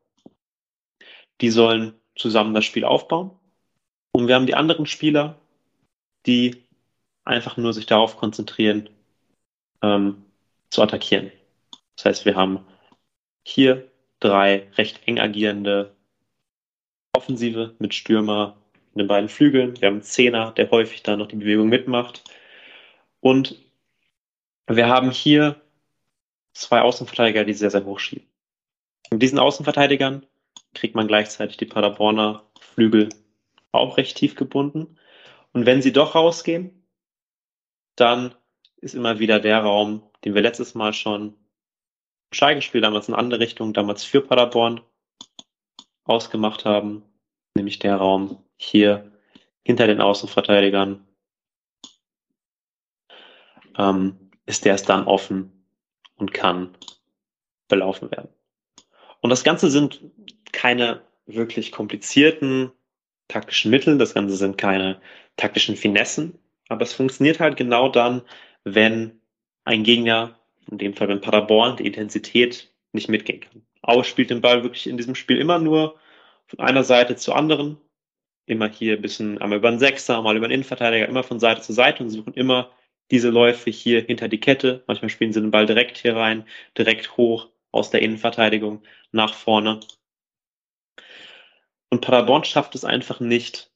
Die 1.42 1.50
sollen 1.50 1.92
zusammen 2.16 2.54
das 2.54 2.64
Spiel 2.64 2.84
aufbauen. 2.84 3.32
Und 4.12 4.28
wir 4.28 4.34
haben 4.34 4.46
die 4.46 4.54
anderen 4.54 4.86
Spieler, 4.86 5.38
die 6.26 6.64
einfach 7.30 7.56
nur 7.56 7.72
sich 7.72 7.86
darauf 7.86 8.16
konzentrieren, 8.16 8.88
ähm, 9.82 10.24
zu 10.70 10.82
attackieren. 10.82 11.32
Das 11.96 12.04
heißt, 12.04 12.24
wir 12.24 12.36
haben 12.36 12.64
hier 13.44 13.90
drei 14.20 14.68
recht 14.76 15.00
eng 15.06 15.18
agierende 15.18 15.94
Offensive 17.12 17.74
mit 17.78 17.94
Stürmer, 17.94 18.56
in 18.94 19.00
den 19.00 19.08
beiden 19.08 19.28
Flügeln. 19.28 19.80
Wir 19.80 19.88
haben 19.88 19.96
einen 19.96 20.02
Zehner, 20.02 20.52
der 20.52 20.70
häufig 20.70 21.02
da 21.02 21.16
noch 21.16 21.28
die 21.28 21.36
Bewegung 21.36 21.68
mitmacht. 21.68 22.22
Und 23.20 23.56
wir 24.66 24.88
haben 24.88 25.10
hier 25.10 25.60
zwei 26.52 26.80
Außenverteidiger, 26.80 27.44
die 27.44 27.54
sehr, 27.54 27.70
sehr 27.70 27.84
hoch 27.84 27.98
schieben. 27.98 28.26
Mit 29.10 29.22
diesen 29.22 29.38
Außenverteidigern 29.38 30.26
kriegt 30.74 30.94
man 30.94 31.08
gleichzeitig 31.08 31.56
die 31.56 31.66
Paderborner 31.66 32.44
Flügel 32.60 33.08
auch 33.72 33.96
recht 33.96 34.16
tief 34.16 34.34
gebunden. 34.34 34.96
Und 35.52 35.66
wenn 35.66 35.82
sie 35.82 35.92
doch 35.92 36.14
rausgehen, 36.14 36.79
dann 37.96 38.34
ist 38.80 38.94
immer 38.94 39.18
wieder 39.18 39.40
der 39.40 39.60
Raum, 39.60 40.02
den 40.24 40.34
wir 40.34 40.42
letztes 40.42 40.74
Mal 40.74 40.92
schon 40.92 41.34
im 42.30 42.32
Schalke-Spiel, 42.32 42.80
damals 42.80 43.08
in 43.08 43.14
andere 43.14 43.40
Richtung, 43.40 43.72
damals 43.72 44.04
für 44.04 44.20
Paderborn 44.20 44.80
ausgemacht 46.04 46.64
haben, 46.64 47.02
nämlich 47.54 47.78
der 47.78 47.96
Raum 47.96 48.42
hier 48.56 49.12
hinter 49.62 49.86
den 49.86 50.00
Außenverteidigern, 50.00 51.06
ähm, 53.76 54.30
ist 54.46 54.64
der 54.64 54.74
es 54.74 54.82
dann 54.82 55.06
offen 55.06 55.64
und 56.16 56.32
kann 56.32 56.76
belaufen 57.68 58.10
werden. 58.10 58.28
Und 59.20 59.30
das 59.30 59.44
Ganze 59.44 59.70
sind 59.70 60.02
keine 60.52 61.02
wirklich 61.26 61.72
komplizierten 61.72 62.72
taktischen 63.28 63.70
Mittel, 63.70 63.98
das 63.98 64.14
Ganze 64.14 64.36
sind 64.36 64.58
keine 64.58 65.00
taktischen 65.36 65.76
Finessen, 65.76 66.38
aber 66.70 66.82
es 66.82 66.94
funktioniert 66.94 67.40
halt 67.40 67.56
genau 67.56 67.88
dann, 67.88 68.22
wenn 68.64 69.20
ein 69.64 69.82
Gegner, 69.82 70.38
in 70.70 70.78
dem 70.78 70.94
Fall 70.94 71.08
wenn 71.08 71.20
Paderborn, 71.20 71.76
die 71.76 71.86
Intensität 71.86 72.72
nicht 72.92 73.08
mitgehen 73.08 73.40
kann. 73.40 73.62
Aue 73.82 74.04
spielt 74.04 74.30
den 74.30 74.40
Ball 74.40 74.62
wirklich 74.62 74.86
in 74.86 74.96
diesem 74.96 75.14
Spiel 75.14 75.38
immer 75.38 75.58
nur 75.58 75.98
von 76.46 76.60
einer 76.60 76.84
Seite 76.84 77.16
zur 77.16 77.36
anderen, 77.36 77.78
immer 78.46 78.68
hier 78.68 78.94
ein 78.94 79.02
bisschen 79.02 79.38
einmal 79.38 79.58
über 79.58 79.70
den 79.70 79.80
Sechser, 79.80 80.22
mal 80.22 80.36
über 80.36 80.46
den 80.46 80.54
Innenverteidiger, 80.54 81.08
immer 81.08 81.24
von 81.24 81.40
Seite 81.40 81.60
zu 81.60 81.72
Seite 81.72 82.04
und 82.04 82.10
suchen 82.10 82.34
immer 82.34 82.70
diese 83.10 83.30
Läufe 83.30 83.70
hier 83.70 84.02
hinter 84.02 84.28
die 84.28 84.40
Kette. 84.40 84.84
Manchmal 84.86 85.08
spielen 85.08 85.32
sie 85.32 85.40
den 85.40 85.50
Ball 85.50 85.66
direkt 85.66 85.98
hier 85.98 86.14
rein, 86.14 86.46
direkt 86.78 87.16
hoch 87.16 87.48
aus 87.72 87.90
der 87.90 88.02
Innenverteidigung 88.02 88.82
nach 89.10 89.34
vorne. 89.34 89.80
Und 91.88 92.00
Paderborn 92.00 92.44
schafft 92.44 92.76
es 92.76 92.84
einfach 92.84 93.18
nicht, 93.18 93.72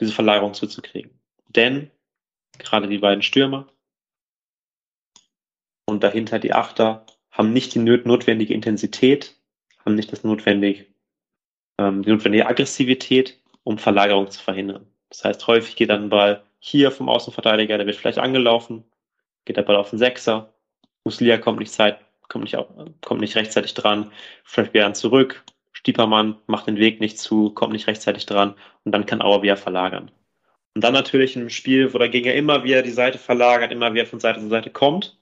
diese 0.00 0.12
Verlagerung 0.12 0.54
zuzukriegen. 0.54 1.10
Denn 1.48 1.90
gerade 2.58 2.88
die 2.88 2.98
beiden 2.98 3.22
Stürmer 3.22 3.68
und 5.86 6.02
dahinter 6.02 6.38
die 6.38 6.52
Achter 6.52 7.06
haben 7.30 7.52
nicht 7.52 7.74
die 7.74 7.78
notwendige 7.78 8.52
Intensität, 8.52 9.36
haben 9.84 9.94
nicht 9.94 10.12
das 10.12 10.24
notwendige, 10.24 10.86
ähm, 11.78 12.02
die 12.02 12.10
notwendige 12.10 12.46
Aggressivität, 12.46 13.40
um 13.64 13.78
Verlagerung 13.78 14.30
zu 14.30 14.42
verhindern. 14.42 14.86
Das 15.08 15.24
heißt, 15.24 15.46
häufig 15.46 15.76
geht 15.76 15.90
dann 15.90 16.04
ein 16.04 16.08
Ball 16.10 16.42
hier 16.58 16.90
vom 16.90 17.08
Außenverteidiger, 17.08 17.78
der 17.78 17.86
wird 17.86 17.96
vielleicht 17.96 18.18
angelaufen, 18.18 18.84
geht 19.44 19.56
der 19.56 19.62
Ball 19.62 19.76
auf 19.76 19.90
den 19.90 19.98
Sechser, 19.98 20.52
Muslia 21.04 21.38
kommt 21.38 21.60
nicht, 21.60 21.72
Zeit, 21.72 22.00
kommt 22.28 22.44
nicht, 22.44 22.56
kommt 23.00 23.20
nicht 23.20 23.36
rechtzeitig 23.36 23.74
dran, 23.74 24.12
vielleicht 24.44 24.74
wieder 24.74 24.92
zurück, 24.92 25.44
Stiepermann 25.72 26.36
macht 26.46 26.66
den 26.66 26.76
Weg 26.76 27.00
nicht 27.00 27.18
zu, 27.18 27.50
kommt 27.50 27.72
nicht 27.72 27.86
rechtzeitig 27.86 28.26
dran 28.26 28.56
und 28.84 28.92
dann 28.92 29.06
kann 29.06 29.22
Auer 29.22 29.42
wieder 29.42 29.56
verlagern. 29.56 30.10
Und 30.74 30.84
dann 30.84 30.92
natürlich 30.92 31.34
in 31.34 31.42
einem 31.42 31.50
Spiel, 31.50 31.92
wo 31.92 31.98
der 31.98 32.08
Gegner 32.08 32.34
immer 32.34 32.62
wieder 32.64 32.82
die 32.82 32.90
Seite 32.90 33.18
verlagert, 33.18 33.72
immer 33.72 33.92
wieder 33.94 34.06
von 34.06 34.20
Seite 34.20 34.40
zu 34.40 34.48
Seite 34.48 34.70
kommt, 34.70 35.18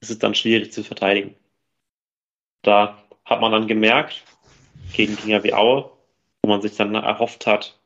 ist 0.00 0.10
es 0.10 0.18
dann 0.18 0.34
schwierig 0.34 0.72
zu 0.72 0.82
verteidigen. 0.82 1.34
Da 2.62 3.02
hat 3.24 3.40
man 3.40 3.52
dann 3.52 3.68
gemerkt, 3.68 4.24
gegen 4.92 5.16
Gegner 5.16 5.44
wie 5.44 5.54
Aue, 5.54 5.90
wo 6.42 6.48
man 6.48 6.62
sich 6.62 6.76
dann 6.76 6.94
erhofft 6.94 7.46
hat, 7.46 7.78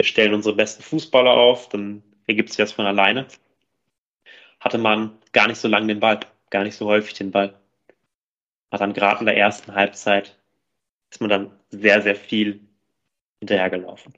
wir 0.00 0.06
stellen 0.06 0.34
unsere 0.34 0.54
besten 0.54 0.82
Fußballer 0.82 1.32
auf, 1.32 1.68
dann 1.70 2.04
ergibt 2.28 2.50
sich 2.50 2.58
das 2.58 2.72
von 2.72 2.86
alleine. 2.86 3.26
Hatte 4.60 4.78
man 4.78 5.18
gar 5.32 5.48
nicht 5.48 5.58
so 5.58 5.66
lange 5.66 5.88
den 5.88 6.00
Ball, 6.00 6.20
gar 6.50 6.62
nicht 6.62 6.76
so 6.76 6.86
häufig 6.86 7.14
den 7.14 7.32
Ball. 7.32 7.58
Hat 8.70 8.80
dann 8.80 8.92
gerade 8.92 9.20
in 9.20 9.26
der 9.26 9.36
ersten 9.36 9.74
Halbzeit 9.74 10.36
ist 11.10 11.20
man 11.20 11.30
dann 11.30 11.50
sehr, 11.70 12.02
sehr 12.02 12.14
viel 12.14 12.60
hinterhergelaufen. 13.40 14.14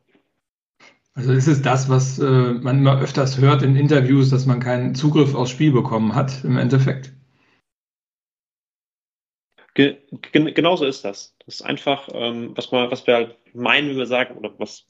Also 1.14 1.32
ist 1.32 1.48
es 1.48 1.60
das, 1.60 1.88
was 1.88 2.18
äh, 2.18 2.52
man 2.52 2.78
immer 2.78 3.00
öfters 3.00 3.38
hört 3.38 3.62
in 3.62 3.76
Interviews, 3.76 4.30
dass 4.30 4.46
man 4.46 4.60
keinen 4.60 4.94
Zugriff 4.94 5.34
aufs 5.34 5.50
Spiel 5.50 5.72
bekommen 5.72 6.14
hat, 6.14 6.44
im 6.44 6.56
Endeffekt? 6.56 7.12
Ge 9.74 9.98
gen 10.32 10.54
genauso 10.54 10.84
ist 10.84 11.04
das. 11.04 11.36
Das 11.44 11.56
ist 11.56 11.62
einfach, 11.62 12.08
ähm, 12.12 12.56
was, 12.56 12.70
man, 12.70 12.90
was 12.90 13.06
wir 13.06 13.14
halt 13.14 13.54
meinen, 13.54 13.90
wenn 13.90 13.98
wir 13.98 14.06
sagen, 14.06 14.36
oder 14.36 14.56
was 14.58 14.86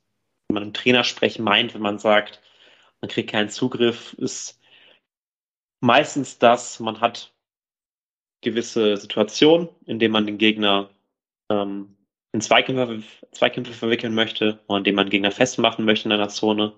man 0.52 0.62
im 0.62 0.72
Trainersprech 0.72 1.38
meint, 1.38 1.74
wenn 1.74 1.82
man 1.82 1.98
sagt, 1.98 2.40
man 3.00 3.10
kriegt 3.10 3.30
keinen 3.30 3.50
Zugriff, 3.50 4.14
ist 4.14 4.60
meistens 5.80 6.38
das, 6.38 6.80
man 6.80 7.00
hat 7.00 7.34
gewisse 8.42 8.96
Situationen, 8.96 9.68
in 9.86 9.98
denen 9.98 10.12
man 10.12 10.26
den 10.26 10.38
Gegner 10.38 10.90
ähm, 11.50 11.96
in 12.32 12.40
Zweikämpfe, 12.40 13.02
Zweikämpfe 13.32 13.72
verwickeln 13.72 14.14
möchte 14.14 14.60
oder 14.66 14.78
indem 14.78 14.96
man 14.96 15.06
den 15.06 15.10
Gegner 15.10 15.32
festmachen 15.32 15.84
möchte 15.84 16.08
in 16.08 16.12
einer 16.12 16.28
Zone. 16.28 16.72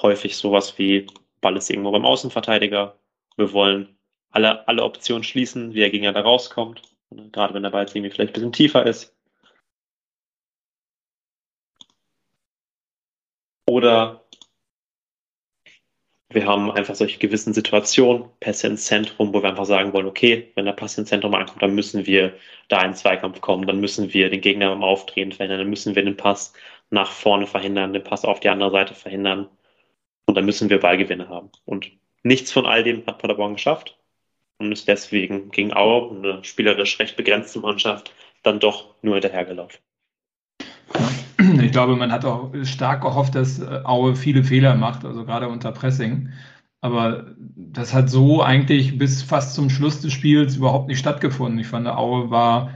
Häufig 0.00 0.36
sowas 0.36 0.78
wie 0.78 1.06
Ball 1.40 1.56
ist 1.56 1.70
irgendwo 1.70 1.90
beim 1.92 2.04
Außenverteidiger. 2.04 2.98
Wir 3.36 3.52
wollen 3.52 3.96
alle, 4.30 4.66
alle 4.68 4.84
Optionen 4.84 5.24
schließen, 5.24 5.74
wie 5.74 5.80
der 5.80 5.90
Gegner 5.90 6.12
da 6.12 6.20
rauskommt. 6.20 6.82
Gerade 7.32 7.54
wenn 7.54 7.62
der 7.62 7.70
Ball 7.70 7.82
jetzt 7.82 7.96
irgendwie 7.96 8.10
vielleicht 8.10 8.30
ein 8.30 8.34
bisschen 8.34 8.52
tiefer 8.52 8.86
ist. 8.86 9.14
Oder 13.66 14.27
wir 16.30 16.46
haben 16.46 16.70
einfach 16.70 16.94
solche 16.94 17.18
gewissen 17.18 17.54
Situationen, 17.54 18.28
Pässe 18.40 18.66
ins 18.66 18.84
Zentrum, 18.84 19.32
wo 19.32 19.42
wir 19.42 19.48
einfach 19.48 19.64
sagen 19.64 19.92
wollen, 19.94 20.06
okay, 20.06 20.52
wenn 20.54 20.66
der 20.66 20.72
Pass 20.72 20.98
ins 20.98 21.08
Zentrum 21.08 21.34
ankommt, 21.34 21.62
dann 21.62 21.74
müssen 21.74 22.06
wir 22.06 22.34
da 22.68 22.84
in 22.84 22.94
Zweikampf 22.94 23.40
kommen, 23.40 23.66
dann 23.66 23.80
müssen 23.80 24.12
wir 24.12 24.28
den 24.28 24.42
Gegner 24.42 24.68
beim 24.70 24.84
Aufdrehen 24.84 25.32
verhindern, 25.32 25.60
dann 25.60 25.70
müssen 25.70 25.94
wir 25.94 26.04
den 26.04 26.16
Pass 26.16 26.52
nach 26.90 27.12
vorne 27.12 27.46
verhindern, 27.46 27.92
den 27.94 28.04
Pass 28.04 28.24
auf 28.24 28.40
die 28.40 28.50
andere 28.50 28.70
Seite 28.70 28.94
verhindern 28.94 29.48
und 30.26 30.34
dann 30.36 30.44
müssen 30.44 30.68
wir 30.68 30.80
Ballgewinne 30.80 31.28
haben. 31.28 31.50
Und 31.64 31.90
nichts 32.22 32.52
von 32.52 32.66
all 32.66 32.84
dem 32.84 33.06
hat 33.06 33.18
Paderborn 33.18 33.54
geschafft 33.54 33.98
und 34.58 34.72
ist 34.72 34.88
deswegen 34.88 35.50
gegen 35.50 35.72
Aue, 35.74 36.10
eine 36.10 36.44
spielerisch 36.44 36.98
recht 36.98 37.16
begrenzte 37.16 37.60
Mannschaft, 37.60 38.12
dann 38.42 38.60
doch 38.60 38.94
nur 39.02 39.14
hinterhergelaufen. 39.14 39.80
Ich 41.62 41.72
glaube, 41.72 41.96
man 41.96 42.12
hat 42.12 42.24
auch 42.24 42.52
stark 42.64 43.02
gehofft, 43.02 43.34
dass 43.34 43.60
äh, 43.60 43.80
Aue 43.84 44.16
viele 44.16 44.44
Fehler 44.44 44.74
macht, 44.74 45.04
also 45.04 45.24
gerade 45.24 45.48
unter 45.48 45.72
Pressing. 45.72 46.30
Aber 46.80 47.34
das 47.56 47.92
hat 47.92 48.08
so 48.08 48.42
eigentlich 48.42 48.98
bis 48.98 49.22
fast 49.22 49.54
zum 49.54 49.70
Schluss 49.70 50.00
des 50.00 50.12
Spiels 50.12 50.56
überhaupt 50.56 50.88
nicht 50.88 50.98
stattgefunden. 50.98 51.58
Ich 51.58 51.66
fand, 51.66 51.88
Aue 51.88 52.30
war 52.30 52.70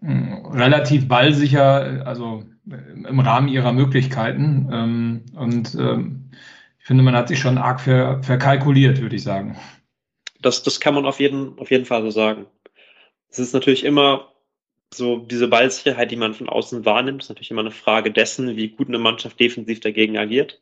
hm, 0.00 0.46
relativ 0.46 1.08
ballsicher, 1.08 2.06
also 2.06 2.44
äh, 2.70 3.08
im 3.08 3.20
Rahmen 3.20 3.48
ihrer 3.48 3.72
Möglichkeiten. 3.72 4.68
Ähm, 4.72 5.22
und 5.36 5.74
ähm, 5.74 6.30
ich 6.78 6.86
finde, 6.86 7.02
man 7.02 7.14
hat 7.14 7.28
sich 7.28 7.38
schon 7.38 7.58
arg 7.58 7.80
ver, 7.80 8.22
verkalkuliert, 8.22 9.00
würde 9.00 9.16
ich 9.16 9.22
sagen. 9.22 9.56
Das, 10.40 10.62
das 10.62 10.80
kann 10.80 10.94
man 10.94 11.06
auf 11.06 11.20
jeden, 11.20 11.58
auf 11.58 11.70
jeden 11.70 11.84
Fall 11.84 12.02
so 12.02 12.10
sagen. 12.10 12.46
Es 13.28 13.38
ist 13.38 13.52
natürlich 13.52 13.84
immer 13.84 14.29
so 14.92 15.18
diese 15.18 15.48
Ballsicherheit, 15.48 16.10
die 16.10 16.16
man 16.16 16.34
von 16.34 16.48
außen 16.48 16.84
wahrnimmt, 16.84 17.22
ist 17.22 17.28
natürlich 17.28 17.50
immer 17.50 17.60
eine 17.60 17.70
Frage 17.70 18.10
dessen, 18.10 18.56
wie 18.56 18.68
gut 18.68 18.88
eine 18.88 18.98
Mannschaft 18.98 19.38
defensiv 19.38 19.80
dagegen 19.80 20.18
agiert. 20.18 20.60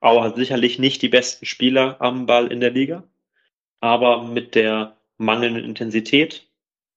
Auer 0.00 0.22
hat 0.22 0.36
sicherlich 0.36 0.78
nicht 0.78 1.02
die 1.02 1.08
besten 1.08 1.46
Spieler 1.46 2.00
am 2.00 2.26
Ball 2.26 2.46
in 2.48 2.60
der 2.60 2.70
Liga, 2.70 3.04
aber 3.80 4.22
mit 4.24 4.54
der 4.54 4.96
mangelnden 5.18 5.64
Intensität, 5.64 6.48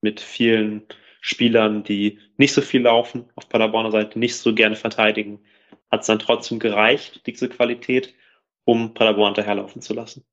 mit 0.02 0.20
vielen 0.20 0.84
Spielern, 1.22 1.84
die 1.84 2.20
nicht 2.38 2.54
so 2.54 2.62
viel 2.62 2.82
laufen, 2.82 3.30
auf 3.36 3.48
Paderborner 3.48 3.92
Seite 3.92 4.20
nicht 4.20 4.36
so 4.36 4.54
gerne 4.54 4.76
verteidigen, 4.76 5.40
hat 5.90 6.02
es 6.02 6.08
dann 6.08 6.20
trotzdem 6.20 6.60
gereicht, 6.60 7.26
diese 7.26 7.48
Qualität, 7.48 8.14
um 8.66 8.94
Paderborn 8.94 9.34
hinterherlaufen 9.34 9.82
zu 9.82 9.94
lassen. 9.94 10.26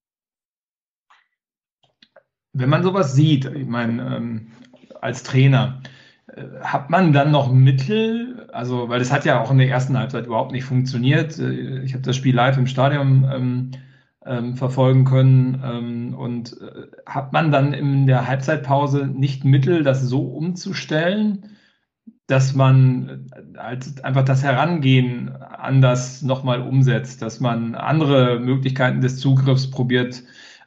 Wenn 2.53 2.69
man 2.69 2.83
sowas 2.83 3.15
sieht, 3.15 3.45
ich 3.45 3.67
meine, 3.67 4.17
ähm, 4.17 4.53
als 5.01 5.23
Trainer, 5.23 5.81
hat 6.63 6.91
man 6.91 7.13
dann 7.13 7.31
noch 7.31 7.53
Mittel, 7.53 8.47
also 8.53 8.89
weil 8.89 8.99
das 8.99 9.13
hat 9.13 9.25
ja 9.25 9.41
auch 9.41 9.51
in 9.51 9.59
der 9.59 9.69
ersten 9.69 9.99
Halbzeit 9.99 10.27
überhaupt 10.27 10.53
nicht 10.53 10.65
funktioniert. 10.65 11.39
Äh, 11.39 11.83
ich 11.83 11.93
habe 11.95 12.03
das 12.03 12.17
Spiel 12.17 12.35
live 12.35 12.59
im 12.59 12.67
Stadion 12.67 13.29
ähm, 13.33 13.71
ähm, 14.25 14.57
verfolgen 14.57 15.05
können 15.05 15.63
ähm, 15.65 16.15
und 16.15 16.61
äh, 16.61 16.87
hat 17.07 17.33
man 17.33 17.51
dann 17.51 17.73
in 17.73 18.07
der 18.07 18.27
Halbzeitpause 18.27 19.07
nicht 19.07 19.45
Mittel, 19.45 19.83
das 19.83 20.03
so 20.03 20.23
umzustellen, 20.23 21.57
dass 22.27 22.55
man 22.55 23.31
halt 23.57 24.05
einfach 24.05 24.25
das 24.25 24.45
Herangehen 24.45 25.31
anders 25.31 26.23
nochmal 26.23 26.61
umsetzt, 26.63 27.23
dass 27.23 27.41
man 27.41 27.75
andere 27.75 28.39
Möglichkeiten 28.39 29.01
des 29.01 29.19
Zugriffs 29.19 29.71
probiert 29.71 30.23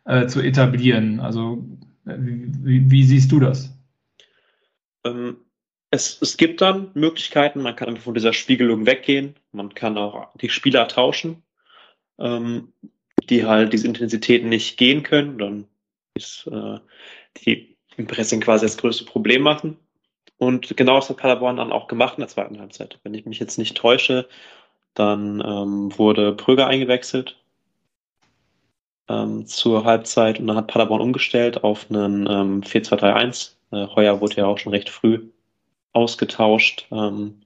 äh, 0.06 0.28
zu 0.28 0.42
etablieren. 0.42 1.22
Also 1.22 1.64
wie, 2.04 2.92
wie, 2.92 3.04
siehst 3.06 3.32
du 3.32 3.40
das? 3.40 3.78
Ähm, 5.06 5.38
es, 5.94 6.20
es 6.22 6.38
gibt 6.38 6.62
dann 6.62 6.90
Möglichkeiten, 6.96 7.62
man 7.62 7.76
kann 7.76 7.98
von 7.98 8.16
dieser 8.16 8.34
Spiegelung 8.34 8.86
weggehen, 8.88 9.36
man 9.52 9.74
kann 9.76 9.98
auch 9.98 10.30
die 10.36 10.50
Spieler 10.50 10.88
tauschen, 10.88 11.44
ähm, 12.20 12.74
die 13.30 13.46
halt 13.46 13.74
diese 13.74 13.88
Intensität 13.88 14.44
nicht 14.44 14.78
gehen 14.78 15.04
können, 15.04 15.38
dann 15.38 15.68
ist 16.16 16.48
äh, 16.48 16.80
die 17.38 17.78
im 17.98 18.08
Pressing 18.08 18.42
quasi 18.42 18.66
das 18.66 18.78
größte 18.78 19.06
Problem 19.06 19.44
machen. 19.44 19.78
Und 20.38 20.76
genau 20.78 20.96
das 20.96 21.10
hat 21.10 21.18
Paderborn 21.18 21.58
dann 21.58 21.72
auch 21.72 21.88
gemacht 21.88 22.16
in 22.18 22.22
der 22.22 22.30
zweiten 22.30 22.60
Halbzeit. 22.60 23.00
Wenn 23.04 23.14
ich 23.14 23.26
mich 23.26 23.40
jetzt 23.40 23.58
nicht 23.60 23.78
täusche, 23.78 24.28
dann 24.96 25.42
ähm, 25.46 25.98
wurde 25.98 26.34
Pröger 26.34 26.68
eingewechselt. 26.68 27.38
ähm, 29.10 29.46
zur 29.46 29.86
Halbzeit 29.86 30.40
und 30.40 30.48
dann 30.48 30.58
hat 30.58 30.68
Paderborn 30.68 31.02
umgestellt 31.02 31.64
auf 31.64 31.90
einen 31.90 32.28
ähm, 32.28 32.62
4-2-3-1. 32.62 33.56
Äh, 33.72 33.88
Heuer 33.96 34.22
wurde 34.22 34.38
ja 34.38 34.46
auch 34.46 34.58
schon 34.58 34.74
recht 34.74 34.90
früh 34.90 35.30
ausgetauscht, 35.94 36.88
ähm, 36.92 37.42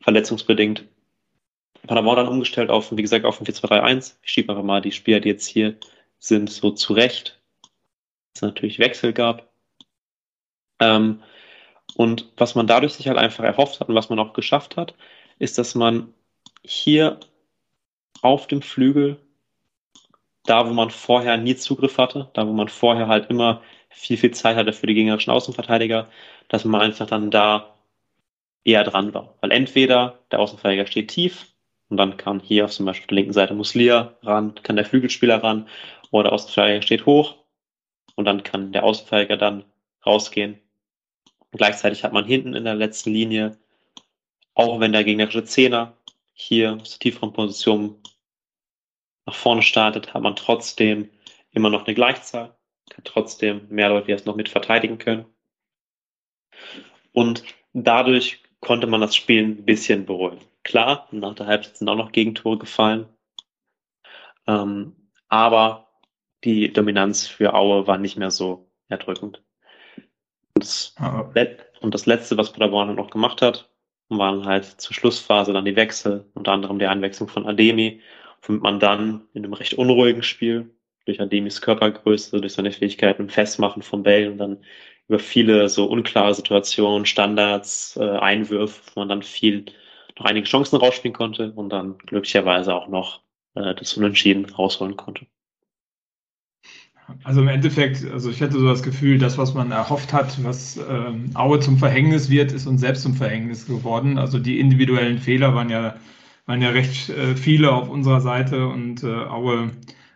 verletzungsbedingt. 0.00 0.84
Paderborn 1.86 2.16
dann 2.16 2.28
umgestellt 2.28 2.70
auf, 2.70 2.92
wie 2.92 3.02
gesagt, 3.02 3.24
auf 3.24 3.40
ein 3.40 3.46
4-2-3-1. 3.46 4.16
Ich 4.22 4.30
schiebe 4.30 4.52
einfach 4.52 4.64
mal 4.64 4.80
die 4.80 4.92
Spieler, 4.92 5.20
die 5.20 5.28
jetzt 5.28 5.46
hier 5.46 5.76
sind, 6.18 6.50
so 6.50 6.70
zurecht. 6.70 7.40
Es 8.34 8.42
natürlich 8.42 8.78
Wechsel 8.78 9.12
gab. 9.12 9.52
Ähm, 10.80 11.22
und 11.96 12.30
was 12.36 12.54
man 12.54 12.66
dadurch 12.66 12.94
sich 12.94 13.08
halt 13.08 13.18
einfach 13.18 13.44
erhofft 13.44 13.80
hat 13.80 13.88
und 13.88 13.94
was 13.94 14.08
man 14.08 14.18
auch 14.18 14.32
geschafft 14.32 14.76
hat, 14.76 14.94
ist, 15.38 15.58
dass 15.58 15.74
man 15.74 16.14
hier 16.64 17.20
auf 18.22 18.46
dem 18.46 18.62
Flügel, 18.62 19.18
da 20.44 20.66
wo 20.68 20.72
man 20.72 20.90
vorher 20.90 21.36
nie 21.36 21.56
Zugriff 21.56 21.98
hatte, 21.98 22.30
da 22.34 22.46
wo 22.46 22.52
man 22.52 22.68
vorher 22.68 23.08
halt 23.08 23.30
immer 23.30 23.62
viel, 23.90 24.16
viel 24.16 24.30
Zeit 24.30 24.56
hatte 24.56 24.72
für 24.72 24.86
die 24.86 24.94
gegnerischen 24.94 25.32
Außenverteidiger, 25.32 26.08
dass 26.48 26.64
man 26.64 26.80
einfach 26.80 27.06
dann 27.06 27.30
da 27.30 27.74
eher 28.64 28.84
dran 28.84 29.14
war. 29.14 29.36
Weil 29.40 29.52
entweder 29.52 30.20
der 30.30 30.40
Außenverteidiger 30.40 30.86
steht 30.86 31.08
tief 31.08 31.52
und 31.88 31.96
dann 31.96 32.16
kann 32.16 32.40
hier 32.40 32.64
auf 32.64 32.72
zum 32.72 32.86
Beispiel 32.86 33.08
der 33.08 33.16
linken 33.16 33.32
Seite 33.32 33.54
Muslia 33.54 34.16
ran, 34.22 34.54
kann 34.62 34.76
der 34.76 34.84
Flügelspieler 34.84 35.42
ran, 35.42 35.68
oder 36.10 36.24
der 36.24 36.32
Außenverteidiger 36.32 36.82
steht 36.82 37.06
hoch 37.06 37.36
und 38.14 38.24
dann 38.24 38.42
kann 38.42 38.72
der 38.72 38.84
Außenverteidiger 38.84 39.36
dann 39.36 39.64
rausgehen. 40.06 40.60
Und 41.50 41.58
gleichzeitig 41.58 42.04
hat 42.04 42.12
man 42.12 42.24
hinten 42.24 42.54
in 42.54 42.64
der 42.64 42.74
letzten 42.74 43.10
Linie, 43.10 43.58
auch 44.54 44.80
wenn 44.80 44.92
der 44.92 45.04
gegnerische 45.04 45.44
Zehner 45.44 45.96
hier 46.32 46.78
aus 46.80 46.90
der 46.90 46.98
tieferen 47.00 47.32
Position 47.32 47.96
nach 49.26 49.34
vorne 49.34 49.62
startet, 49.62 50.14
hat 50.14 50.22
man 50.22 50.36
trotzdem 50.36 51.10
immer 51.52 51.70
noch 51.70 51.86
eine 51.86 51.94
Gleichzahl, 51.94 52.56
kann 52.90 53.04
trotzdem 53.04 53.66
mehr 53.68 53.88
Leute 53.88 54.08
jetzt 54.08 54.26
noch 54.26 54.36
mit 54.36 54.48
verteidigen 54.48 54.98
können. 54.98 55.26
Und 57.12 57.44
dadurch 57.72 58.41
konnte 58.62 58.86
man 58.86 59.02
das 59.02 59.14
Spiel 59.14 59.44
ein 59.44 59.64
bisschen 59.64 60.06
beruhigen. 60.06 60.40
Klar, 60.62 61.08
nach 61.10 61.34
der 61.34 61.46
Halbzeit 61.46 61.76
sind 61.76 61.88
auch 61.88 61.96
noch 61.96 62.12
Gegentore 62.12 62.56
gefallen. 62.56 63.06
Ähm, 64.46 64.96
aber 65.28 65.88
die 66.44 66.72
Dominanz 66.72 67.26
für 67.26 67.54
Aue 67.54 67.86
war 67.86 67.98
nicht 67.98 68.16
mehr 68.16 68.30
so 68.30 68.70
erdrückend. 68.88 69.42
Und 70.54 70.64
das, 70.64 70.94
und 71.80 71.94
das 71.94 72.06
Letzte, 72.06 72.36
was 72.36 72.52
Paderborn 72.52 72.94
noch 72.94 73.10
gemacht 73.10 73.42
hat, 73.42 73.68
waren 74.08 74.44
halt 74.44 74.64
zur 74.64 74.94
Schlussphase 74.94 75.52
dann 75.52 75.64
die 75.64 75.76
Wechsel, 75.76 76.30
unter 76.34 76.52
anderem 76.52 76.78
die 76.78 76.86
Einwechslung 76.86 77.28
von 77.28 77.46
Ademi, 77.46 78.00
womit 78.42 78.62
man 78.62 78.80
dann 78.80 79.22
in 79.32 79.44
einem 79.44 79.54
recht 79.54 79.74
unruhigen 79.74 80.22
Spiel 80.22 80.74
durch 81.04 81.20
Ademis 81.20 81.60
Körpergröße, 81.60 82.40
durch 82.40 82.52
seine 82.52 82.70
Fähigkeiten 82.70 83.22
im 83.22 83.28
Festmachen 83.28 83.82
von 83.82 84.02
Bällen 84.02 84.32
und 84.32 84.38
dann 84.38 84.64
über 85.08 85.18
viele 85.18 85.68
so 85.68 85.84
unklare 85.86 86.34
Situationen, 86.34 87.06
Standards, 87.06 87.96
äh, 87.96 88.18
Einwürfe, 88.18 88.80
wo 88.94 89.00
man 89.00 89.08
dann 89.08 89.22
viel 89.22 89.66
noch 90.18 90.26
einige 90.26 90.46
Chancen 90.46 90.76
rausspielen 90.76 91.14
konnte 91.14 91.52
und 91.52 91.70
dann 91.70 91.98
glücklicherweise 91.98 92.74
auch 92.74 92.88
noch 92.88 93.22
äh, 93.54 93.74
das 93.74 93.94
Unentschieden 93.94 94.44
rausholen 94.46 94.96
konnte. 94.96 95.26
Also 97.24 97.40
im 97.40 97.48
Endeffekt, 97.48 98.04
also 98.10 98.30
ich 98.30 98.40
hätte 98.40 98.58
so 98.58 98.66
das 98.66 98.82
Gefühl, 98.82 99.18
das, 99.18 99.36
was 99.36 99.54
man 99.54 99.70
erhofft 99.70 100.12
hat, 100.12 100.42
was 100.44 100.78
ähm, 100.88 101.30
Aue 101.34 101.60
zum 101.60 101.76
Verhängnis 101.76 102.30
wird, 102.30 102.52
ist 102.52 102.66
uns 102.66 102.80
selbst 102.80 103.02
zum 103.02 103.14
Verhängnis 103.14 103.66
geworden. 103.66 104.18
Also 104.18 104.38
die 104.38 104.60
individuellen 104.60 105.18
Fehler 105.18 105.54
waren 105.54 105.68
ja, 105.68 105.96
waren 106.46 106.62
ja 106.62 106.70
recht 106.70 107.10
äh, 107.10 107.36
viele 107.36 107.72
auf 107.72 107.88
unserer 107.88 108.20
Seite 108.20 108.66
und 108.66 109.02
äh, 109.02 109.06
Aue 109.06 109.72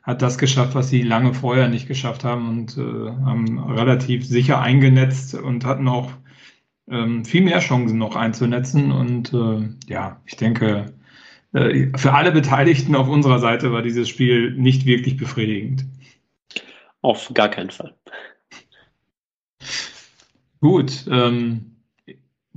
hat 0.07 0.23
das 0.23 0.39
geschafft, 0.39 0.77
was 0.77 0.89
sie 0.89 1.03
lange 1.03 1.35
vorher 1.35 1.69
nicht 1.69 1.89
geschafft 1.89 2.23
haben 2.23 2.49
und 2.49 2.79
äh, 2.79 3.11
haben 3.25 3.59
relativ 3.59 4.25
sicher 4.25 4.61
eingenetzt 4.61 5.35
und 5.35 5.65
hatten 5.65 5.89
auch 5.89 6.13
ähm, 6.89 7.25
viel 7.25 7.43
mehr 7.43 7.59
Chancen 7.59 7.99
noch 7.99 8.15
einzunetzen. 8.15 8.93
Und 8.93 9.33
äh, 9.35 9.69
ja, 9.89 10.21
ich 10.25 10.37
denke, 10.37 10.95
äh, 11.53 11.89
für 11.97 12.13
alle 12.13 12.31
Beteiligten 12.31 12.95
auf 12.95 13.09
unserer 13.09 13.41
Seite 13.41 13.73
war 13.73 13.83
dieses 13.83 14.09
Spiel 14.09 14.53
nicht 14.53 14.87
wirklich 14.87 15.17
befriedigend. 15.17 15.85
Auf 17.03 17.33
gar 17.35 17.49
keinen 17.49 17.71
Fall. 17.71 17.95
Gut. 20.61 21.05
Ähm, 21.11 21.76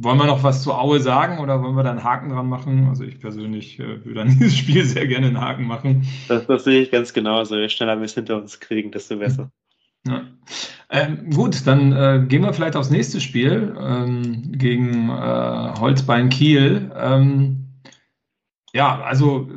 wollen 0.02 0.18
wir 0.18 0.26
noch 0.26 0.44
was 0.44 0.64
zu 0.64 0.74
Aue 0.74 1.02
sagen 1.02 1.40
oder 1.40 1.62
wollen 1.62 1.76
wir 1.76 1.84
da 1.84 1.92
einen 1.92 2.06
Haken 2.06 2.30
dran 2.30 2.48
machen? 2.48 2.88
Also 2.88 3.04
ich 3.04 3.20
persönlich 3.20 3.80
äh, 3.80 4.04
würde 4.06 4.22
an 4.22 4.30
dieses 4.40 4.56
Spiel 4.56 4.86
sehr 4.86 5.08
gerne 5.08 5.28
einen 5.28 5.42
Haken 5.42 5.66
machen. 5.66 6.08
Das, 6.28 6.48
das 6.48 6.64
sehe 6.64 6.82
ich 6.82 6.92
ganz 6.92 7.14
genau. 7.14 7.38
Also 7.38 7.58
je 7.58 7.68
schneller 7.68 7.98
wir 7.98 8.06
es 8.06 8.14
hinter 8.14 8.38
uns 8.38 8.60
kriegen, 8.60 8.92
desto 8.92 9.18
besser. 9.18 9.52
Ja. 10.08 10.22
Ähm, 10.90 11.30
gut, 11.32 11.68
dann 11.68 11.92
äh, 11.92 12.26
gehen 12.26 12.44
wir 12.44 12.54
vielleicht 12.54 12.78
aufs 12.78 12.90
nächste 12.90 13.20
Spiel 13.20 13.76
ähm, 13.78 14.54
gegen 14.54 15.10
äh, 15.10 15.74
Holzbein 15.80 16.30
Kiel. 16.30 16.92
Ähm, 16.96 17.68
ja, 18.74 19.02
also 19.02 19.50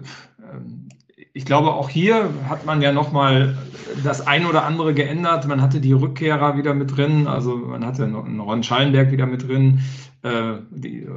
ich 1.35 1.45
glaube, 1.45 1.73
auch 1.73 1.89
hier 1.89 2.31
hat 2.49 2.67
man 2.67 2.83
ja 2.83 2.93
nochmal 2.93 3.57
das 4.05 4.27
ein 4.27 4.47
oder 4.47 4.65
andere 4.65 4.95
geändert. 4.95 5.47
Man 5.47 5.63
hatte 5.63 5.81
die 5.81 5.93
Rückkehrer 5.93 6.57
wieder 6.57 6.75
mit 6.75 6.97
drin, 6.97 7.27
also 7.27 7.57
man 7.57 7.85
hatte 7.87 8.05
einen 8.05 8.41
Ron 8.41 8.63
Schallenberg 8.63 9.11
wieder 9.11 9.27
mit 9.27 9.49
drin. 9.49 9.81
Äh, 10.23 10.59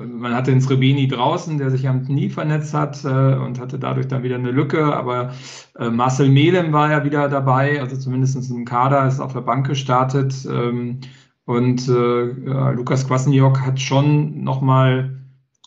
man 0.07 0.33
hatte 0.33 0.51
den 0.51 0.61
Srebeni 0.61 1.07
draußen, 1.07 1.57
der 1.57 1.69
sich 1.69 1.87
am 1.87 2.05
Knie 2.05 2.29
vernetzt 2.29 2.73
hat 2.73 3.03
äh, 3.05 3.35
und 3.35 3.59
hatte 3.59 3.77
dadurch 3.77 4.07
dann 4.07 4.23
wieder 4.23 4.35
eine 4.35 4.51
Lücke. 4.51 4.95
Aber 4.95 5.33
äh, 5.77 5.89
Marcel 5.89 6.29
Melem 6.29 6.73
war 6.73 6.89
ja 6.91 7.03
wieder 7.03 7.29
dabei, 7.29 7.81
also 7.81 7.97
zumindest 7.97 8.49
im 8.49 8.65
Kader, 8.65 9.07
ist 9.07 9.19
auf 9.19 9.33
der 9.33 9.41
Bank 9.41 9.67
gestartet. 9.67 10.33
Ähm, 10.49 11.01
und 11.47 11.85
Lukas 11.85 13.05
Kwasniok 13.05 13.61
hat 13.61 13.79
schon 13.79 14.43
nochmal 14.43 15.19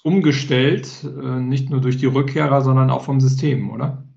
umgestellt, 0.03 1.09
nicht 1.39 1.71
nur 1.71 1.81
durch 1.81 1.99
die 1.99 2.07
Rückkehrer, 2.07 2.63
sondern 2.63 2.91
auch 2.91 3.05
vom 3.05 3.21
System, 3.21 3.71
oder? 3.71 4.08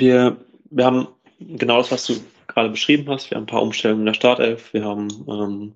Wir, 0.00 0.36
wir 0.70 0.84
haben 0.84 1.08
genau 1.40 1.78
das, 1.78 1.90
was 1.90 2.06
du 2.06 2.14
gerade 2.46 2.70
beschrieben 2.70 3.08
hast. 3.10 3.30
Wir 3.30 3.36
haben 3.36 3.44
ein 3.44 3.48
paar 3.48 3.62
Umstellungen 3.62 4.02
in 4.02 4.06
der 4.06 4.14
Startelf. 4.14 4.72
Wir 4.72 4.84
haben, 4.84 5.08
ähm, 5.28 5.74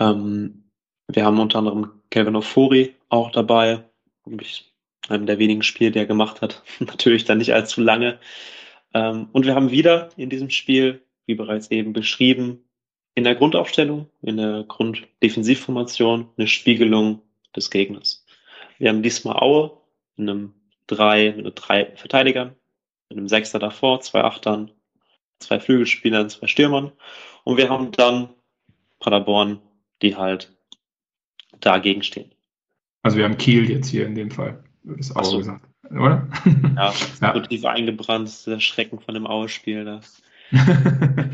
ähm, 0.00 0.64
wir 1.08 1.24
haben 1.24 1.38
unter 1.38 1.58
anderem 1.58 1.92
Kevin 2.10 2.36
Ofori 2.36 2.94
auch 3.10 3.30
dabei. 3.32 3.84
Einem 5.08 5.26
der 5.26 5.38
wenigen 5.38 5.62
Spiele, 5.62 5.90
die 5.90 5.98
er 5.98 6.06
gemacht 6.06 6.40
hat. 6.40 6.62
Natürlich 6.80 7.26
dann 7.26 7.38
nicht 7.38 7.52
allzu 7.52 7.82
lange. 7.82 8.18
Ähm, 8.94 9.28
und 9.32 9.44
wir 9.44 9.54
haben 9.54 9.70
wieder 9.70 10.08
in 10.16 10.30
diesem 10.30 10.48
Spiel, 10.48 11.02
wie 11.26 11.34
bereits 11.34 11.70
eben 11.70 11.92
beschrieben, 11.92 12.64
in 13.14 13.24
der 13.24 13.34
Grundaufstellung, 13.34 14.08
in 14.22 14.38
der 14.38 14.64
Grunddefensivformation 14.66 16.30
eine 16.36 16.48
Spiegelung 16.48 17.20
des 17.54 17.70
Gegners. 17.70 18.24
Wir 18.78 18.88
haben 18.88 19.02
diesmal 19.02 19.36
Aue 19.36 19.76
in 20.16 20.28
einem 20.28 20.54
drei, 20.86 21.32
mit 21.36 21.54
drei 21.56 21.86
Verteidigern, 21.96 22.54
mit 23.08 23.18
einem 23.18 23.28
Sechser 23.28 23.58
davor, 23.58 24.00
zwei 24.00 24.24
Achtern, 24.24 24.70
zwei 25.40 25.60
Flügelspielern, 25.60 26.30
zwei 26.30 26.46
Stürmern. 26.46 26.92
Und 27.44 27.56
wir 27.56 27.68
haben 27.68 27.92
dann 27.92 28.28
Paderborn, 28.98 29.60
die 30.02 30.16
halt 30.16 30.52
dagegen 31.60 32.02
stehen. 32.02 32.30
Also 33.02 33.18
wir 33.18 33.24
haben 33.24 33.38
Kiel 33.38 33.70
jetzt 33.70 33.88
hier 33.88 34.06
in 34.06 34.14
dem 34.14 34.30
Fall, 34.30 34.64
wird 34.82 35.00
es 35.00 35.14
auch 35.14 35.24
so. 35.24 35.38
gesagt, 35.38 35.64
oder? 35.90 36.28
Ja, 36.76 36.92
ja. 37.20 37.34
so 37.34 37.40
tief 37.40 37.64
eingebrannt, 37.64 38.46
der 38.46 38.60
Schrecken 38.60 38.98
von 38.98 39.14
dem 39.14 39.26
Aue-Spiel. 39.26 39.84
Da. 39.84 40.00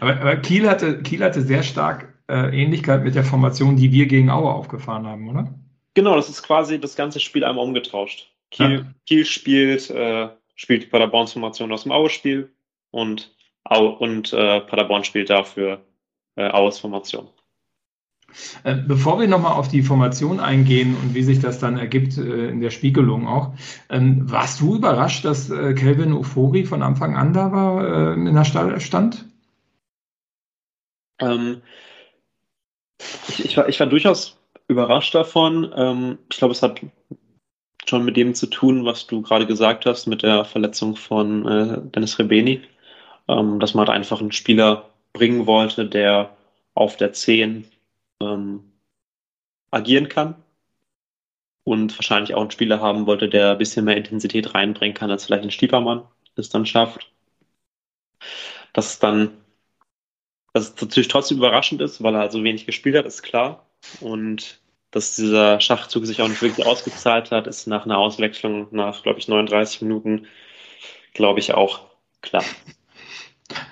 aber, 0.00 0.20
aber, 0.20 0.36
Kiel, 0.36 0.68
hatte, 0.68 1.02
Kiel 1.02 1.24
hatte 1.24 1.42
sehr 1.42 1.62
stark 1.62 2.12
äh, 2.28 2.62
Ähnlichkeit 2.62 3.02
mit 3.04 3.14
der 3.14 3.24
Formation, 3.24 3.76
die 3.76 3.92
wir 3.92 4.06
gegen 4.06 4.30
Aue 4.30 4.52
aufgefahren 4.52 5.06
haben, 5.06 5.28
oder? 5.30 5.54
Genau, 5.94 6.16
das 6.16 6.28
ist 6.28 6.42
quasi 6.42 6.78
das 6.78 6.96
ganze 6.96 7.18
Spiel 7.18 7.44
einmal 7.44 7.64
umgetauscht. 7.64 8.30
Kiel, 8.50 8.72
ja. 8.72 8.94
Kiel 9.06 9.24
spielt, 9.24 9.90
äh, 9.90 10.28
spielt 10.54 10.84
die 10.84 10.86
Paderborns 10.86 11.32
Formation 11.32 11.72
aus 11.72 11.82
dem 11.82 11.92
Aue-Spiel 11.92 12.50
und, 12.90 13.34
Au 13.64 13.88
und 13.88 14.32
äh, 14.32 14.60
Paderborn 14.60 15.04
spielt 15.04 15.30
dafür 15.30 15.84
äh, 16.36 16.48
Aues 16.50 16.78
Formation. 16.78 17.28
Äh, 18.62 18.76
bevor 18.76 19.18
wir 19.18 19.26
nochmal 19.26 19.54
auf 19.54 19.68
die 19.68 19.82
Formation 19.82 20.38
eingehen 20.38 20.96
und 21.02 21.14
wie 21.14 21.22
sich 21.22 21.40
das 21.40 21.58
dann 21.58 21.78
ergibt 21.78 22.18
äh, 22.18 22.48
in 22.48 22.60
der 22.60 22.70
Spiegelung 22.70 23.26
auch, 23.26 23.54
ähm, 23.88 24.30
warst 24.30 24.60
du 24.60 24.76
überrascht, 24.76 25.24
dass 25.24 25.50
äh, 25.50 25.74
Kelvin 25.74 26.12
Ofori 26.12 26.64
von 26.64 26.82
Anfang 26.82 27.16
an 27.16 27.32
da 27.32 27.52
war, 27.52 28.14
in 28.14 28.34
der 28.34 28.80
Stand? 28.80 29.24
Ähm, 31.20 31.62
ich, 33.28 33.44
ich, 33.44 33.56
war, 33.56 33.68
ich 33.68 33.80
war 33.80 33.86
durchaus 33.86 34.38
überrascht 34.68 35.14
davon. 35.14 35.72
Ähm, 35.74 36.18
ich 36.30 36.38
glaube, 36.38 36.52
es 36.52 36.62
hat 36.62 36.80
schon 37.88 38.04
mit 38.04 38.16
dem 38.16 38.34
zu 38.34 38.46
tun, 38.48 38.84
was 38.84 39.06
du 39.06 39.22
gerade 39.22 39.46
gesagt 39.46 39.86
hast, 39.86 40.06
mit 40.06 40.22
der 40.22 40.44
Verletzung 40.44 40.96
von 40.96 41.46
äh, 41.46 41.80
Dennis 41.92 42.18
Rebeni, 42.18 42.62
ähm, 43.28 43.60
dass 43.60 43.74
man 43.74 43.86
halt 43.88 43.96
einfach 43.96 44.20
einen 44.20 44.32
Spieler 44.32 44.90
bringen 45.12 45.46
wollte, 45.46 45.86
der 45.88 46.36
auf 46.74 46.96
der 46.96 47.12
10 47.12 47.66
ähm, 48.22 48.72
agieren 49.70 50.08
kann. 50.08 50.36
und 51.64 51.96
wahrscheinlich 51.98 52.34
auch 52.34 52.40
einen 52.40 52.50
Spieler 52.50 52.80
haben 52.80 53.06
wollte, 53.06 53.28
der 53.28 53.52
ein 53.52 53.58
bisschen 53.58 53.84
mehr 53.84 53.96
Intensität 53.96 54.54
reinbringen 54.54 54.94
kann, 54.96 55.10
als 55.10 55.26
vielleicht 55.26 55.44
ein 55.44 55.50
Stiepermann 55.50 56.02
es 56.36 56.48
dann 56.48 56.66
schafft. 56.66 57.10
Dass 58.72 58.92
es 58.92 58.98
dann, 58.98 59.36
dass 60.52 60.70
es 60.70 60.80
natürlich 60.80 61.08
trotzdem 61.08 61.38
überraschend 61.38 61.80
ist, 61.80 62.02
weil 62.02 62.14
er 62.14 62.30
so 62.30 62.42
wenig 62.44 62.66
gespielt 62.66 62.96
hat, 62.96 63.06
ist 63.06 63.22
klar. 63.22 63.66
Und 64.00 64.60
dass 64.90 65.16
dieser 65.16 65.60
Schachzug 65.60 66.06
sich 66.06 66.22
auch 66.22 66.28
nicht 66.28 66.42
wirklich 66.42 66.66
ausgezahlt 66.66 67.30
hat, 67.30 67.46
ist 67.46 67.66
nach 67.66 67.84
einer 67.84 67.98
Auswechslung 67.98 68.68
nach, 68.70 69.02
glaube 69.02 69.18
ich, 69.18 69.28
39 69.28 69.82
Minuten, 69.82 70.26
glaube 71.14 71.40
ich, 71.40 71.52
auch 71.54 71.80
klar. 72.22 72.44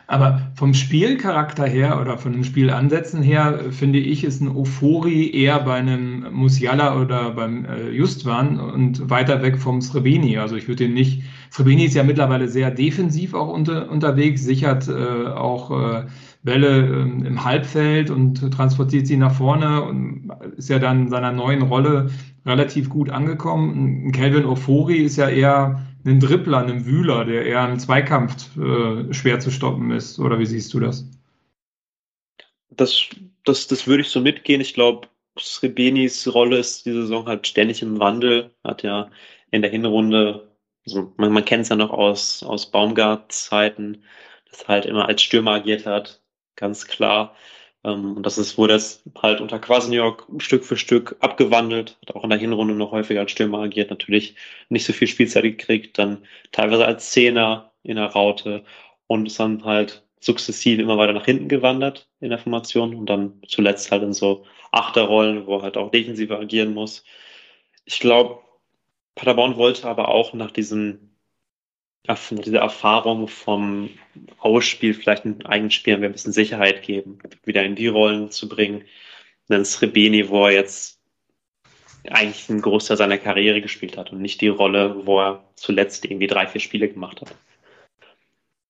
Aber 0.06 0.52
vom 0.54 0.72
Spielcharakter 0.72 1.66
her 1.66 2.00
oder 2.00 2.16
von 2.16 2.32
den 2.32 2.44
Spielansätzen 2.44 3.22
her, 3.22 3.64
finde 3.70 3.98
ich, 3.98 4.24
ist 4.24 4.40
ein 4.40 4.48
Ofori 4.48 5.30
eher 5.30 5.60
bei 5.60 5.74
einem 5.74 6.32
Musiala 6.32 6.98
oder 7.00 7.32
beim 7.32 7.64
äh, 7.64 7.90
Justwan 7.90 8.58
und 8.58 9.10
weiter 9.10 9.42
weg 9.42 9.58
vom 9.58 9.82
Srebeni. 9.82 10.38
Also 10.38 10.56
ich 10.56 10.68
würde 10.68 10.84
den 10.84 10.94
nicht. 10.94 11.22
Srebeni 11.50 11.84
ist 11.86 11.94
ja 11.94 12.04
mittlerweile 12.04 12.48
sehr 12.48 12.70
defensiv 12.70 13.34
auch 13.34 13.48
unter, 13.48 13.90
unterwegs, 13.90 14.44
sichert 14.44 14.88
äh, 14.88 15.26
auch 15.28 15.70
äh, 15.70 16.06
Bälle 16.46 16.86
äh, 16.86 17.02
im 17.02 17.44
Halbfeld 17.44 18.08
und 18.08 18.50
transportiert 18.54 19.06
sie 19.06 19.18
nach 19.18 19.34
vorne 19.34 19.82
und 19.82 20.32
ist 20.56 20.70
ja 20.70 20.78
dann 20.78 21.02
in 21.02 21.08
seiner 21.10 21.32
neuen 21.32 21.60
Rolle 21.60 22.10
relativ 22.46 22.88
gut 22.88 23.10
angekommen. 23.10 24.06
Ein 24.06 24.12
Calvin 24.12 24.46
Ofori 24.46 24.96
ist 24.96 25.16
ja 25.16 25.28
eher 25.28 25.84
einen 26.06 26.20
Dribbler, 26.20 26.58
einen 26.58 26.86
Wühler, 26.86 27.24
der 27.24 27.44
eher 27.44 27.68
im 27.68 27.78
Zweikampf 27.78 28.56
äh, 28.56 29.12
schwer 29.12 29.40
zu 29.40 29.50
stoppen 29.50 29.90
ist. 29.90 30.18
Oder 30.18 30.38
wie 30.38 30.46
siehst 30.46 30.72
du 30.72 30.80
das? 30.80 31.10
Das, 32.70 33.08
das, 33.44 33.66
das 33.66 33.86
würde 33.86 34.02
ich 34.02 34.08
so 34.08 34.20
mitgehen. 34.20 34.60
Ich 34.60 34.72
glaube, 34.72 35.08
Srebenis 35.38 36.32
Rolle 36.32 36.58
ist 36.58 36.86
diese 36.86 37.02
Saison 37.02 37.26
halt 37.26 37.46
ständig 37.46 37.82
im 37.82 37.98
Wandel. 37.98 38.54
Hat 38.64 38.82
ja 38.82 39.10
in 39.50 39.62
der 39.62 39.70
Hinrunde, 39.70 40.48
also 40.86 41.12
man, 41.16 41.32
man 41.32 41.44
kennt 41.44 41.64
es 41.64 41.68
ja 41.70 41.76
noch 41.76 41.90
aus, 41.90 42.42
aus 42.44 42.70
Baumgart-Zeiten, 42.70 44.04
dass 44.48 44.62
er 44.62 44.68
halt 44.68 44.86
immer 44.86 45.08
als 45.08 45.22
Stürmer 45.22 45.52
agiert 45.52 45.86
hat, 45.86 46.22
ganz 46.56 46.86
klar. 46.86 47.34
Ähm, 47.84 48.16
und 48.16 48.26
das 48.26 48.38
ist, 48.38 48.58
wurde 48.58 48.74
es 48.74 49.02
halt 49.22 49.40
unter 49.40 49.58
Quasniok 49.58 50.26
Stück 50.38 50.64
für 50.64 50.76
Stück 50.76 51.16
abgewandelt, 51.20 51.98
hat 52.02 52.16
auch 52.16 52.24
in 52.24 52.30
der 52.30 52.38
Hinrunde 52.38 52.74
noch 52.74 52.92
häufiger 52.92 53.20
als 53.20 53.30
Stürmer 53.32 53.60
agiert, 53.60 53.90
natürlich 53.90 54.36
nicht 54.68 54.84
so 54.84 54.92
viel 54.92 55.08
Spielzeit 55.08 55.44
gekriegt, 55.44 55.98
dann 55.98 56.24
teilweise 56.52 56.86
als 56.86 57.10
Zehner 57.12 57.72
in 57.82 57.96
der 57.96 58.06
Raute 58.06 58.64
und 59.06 59.26
ist 59.26 59.38
dann 59.40 59.64
halt 59.64 60.02
sukzessiv 60.20 60.80
immer 60.80 60.98
weiter 60.98 61.12
nach 61.12 61.24
hinten 61.24 61.48
gewandert 61.48 62.08
in 62.20 62.30
der 62.30 62.38
Formation 62.38 62.94
und 62.96 63.06
dann 63.06 63.40
zuletzt 63.46 63.92
halt 63.92 64.02
in 64.02 64.12
so 64.12 64.44
Achterrollen, 64.72 65.46
wo 65.46 65.58
er 65.58 65.62
halt 65.62 65.76
auch 65.76 65.90
defensiver 65.90 66.40
agieren 66.40 66.74
muss. 66.74 67.04
Ich 67.84 68.00
glaube, 68.00 68.40
Paderborn 69.14 69.56
wollte 69.56 69.88
aber 69.88 70.08
auch 70.08 70.34
nach 70.34 70.50
diesem 70.50 71.15
diese 72.30 72.58
Erfahrung 72.58 73.28
vom 73.28 73.90
Ausspiel, 74.38 74.94
vielleicht 74.94 75.24
ein 75.24 75.44
eigenes 75.46 75.74
Spiel, 75.74 75.94
ein 75.94 76.12
bisschen 76.12 76.32
Sicherheit 76.32 76.82
geben, 76.82 77.18
wieder 77.44 77.64
in 77.64 77.74
die 77.74 77.88
Rollen 77.88 78.30
zu 78.30 78.48
bringen. 78.48 78.84
Dann 79.48 79.64
Srebeni, 79.64 80.28
wo 80.28 80.46
er 80.46 80.52
jetzt 80.52 81.00
eigentlich 82.10 82.48
einen 82.48 82.62
Großteil 82.62 82.96
seiner 82.96 83.18
Karriere 83.18 83.60
gespielt 83.60 83.96
hat 83.96 84.12
und 84.12 84.20
nicht 84.20 84.40
die 84.40 84.48
Rolle, 84.48 85.06
wo 85.06 85.20
er 85.20 85.44
zuletzt 85.54 86.04
irgendwie 86.04 86.26
drei, 86.26 86.46
vier 86.46 86.60
Spiele 86.60 86.88
gemacht 86.88 87.20
hat. 87.20 87.34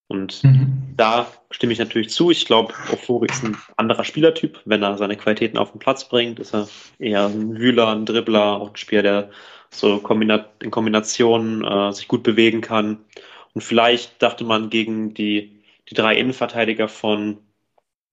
Und 0.09 0.45
mhm. 0.45 0.95
da 0.97 1.27
stimme 1.51 1.73
ich 1.73 1.79
natürlich 1.79 2.11
zu. 2.11 2.31
Ich 2.31 2.47
glaube, 2.47 2.73
Ofori 2.93 3.27
ist 3.29 3.45
ein 3.45 3.57
anderer 3.77 4.05
Spielertyp. 4.05 4.61
Wenn 4.65 4.83
er 4.83 4.97
seine 4.99 5.17
Qualitäten 5.17 5.59
auf 5.59 5.73
den 5.73 5.81
Platz 5.81 6.09
bringt, 6.09 6.39
ist 6.39 6.55
er 6.55 6.69
eher 6.99 7.27
ein 7.27 7.59
Wühler, 7.59 7.89
ein 7.89 8.07
Dribbler, 8.07 8.61
auch 8.61 8.71
ein 8.71 8.77
Spieler, 8.77 9.03
der 9.03 9.31
so 9.71 9.97
in 10.61 10.71
Kombination 10.71 11.65
äh, 11.65 11.93
sich 11.93 12.09
gut 12.09 12.23
bewegen 12.23 12.61
kann. 12.61 13.05
Und 13.55 13.63
vielleicht 13.63 14.23
dachte 14.23 14.45
man 14.45 14.71
gegen 14.71 15.15
die, 15.15 15.63
die 15.89 15.95
drei 15.95 16.17
Innenverteidiger 16.17 16.89
von, 16.89 17.39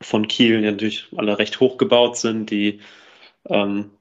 von 0.01 0.27
Kiel, 0.27 0.61
die 0.61 0.71
natürlich 0.71 1.07
alle 1.15 1.37
recht 1.39 1.59
hoch 1.59 1.77
gebaut 1.77 2.17
sind, 2.17 2.49
die 2.49 2.79
ähm, 3.49 3.91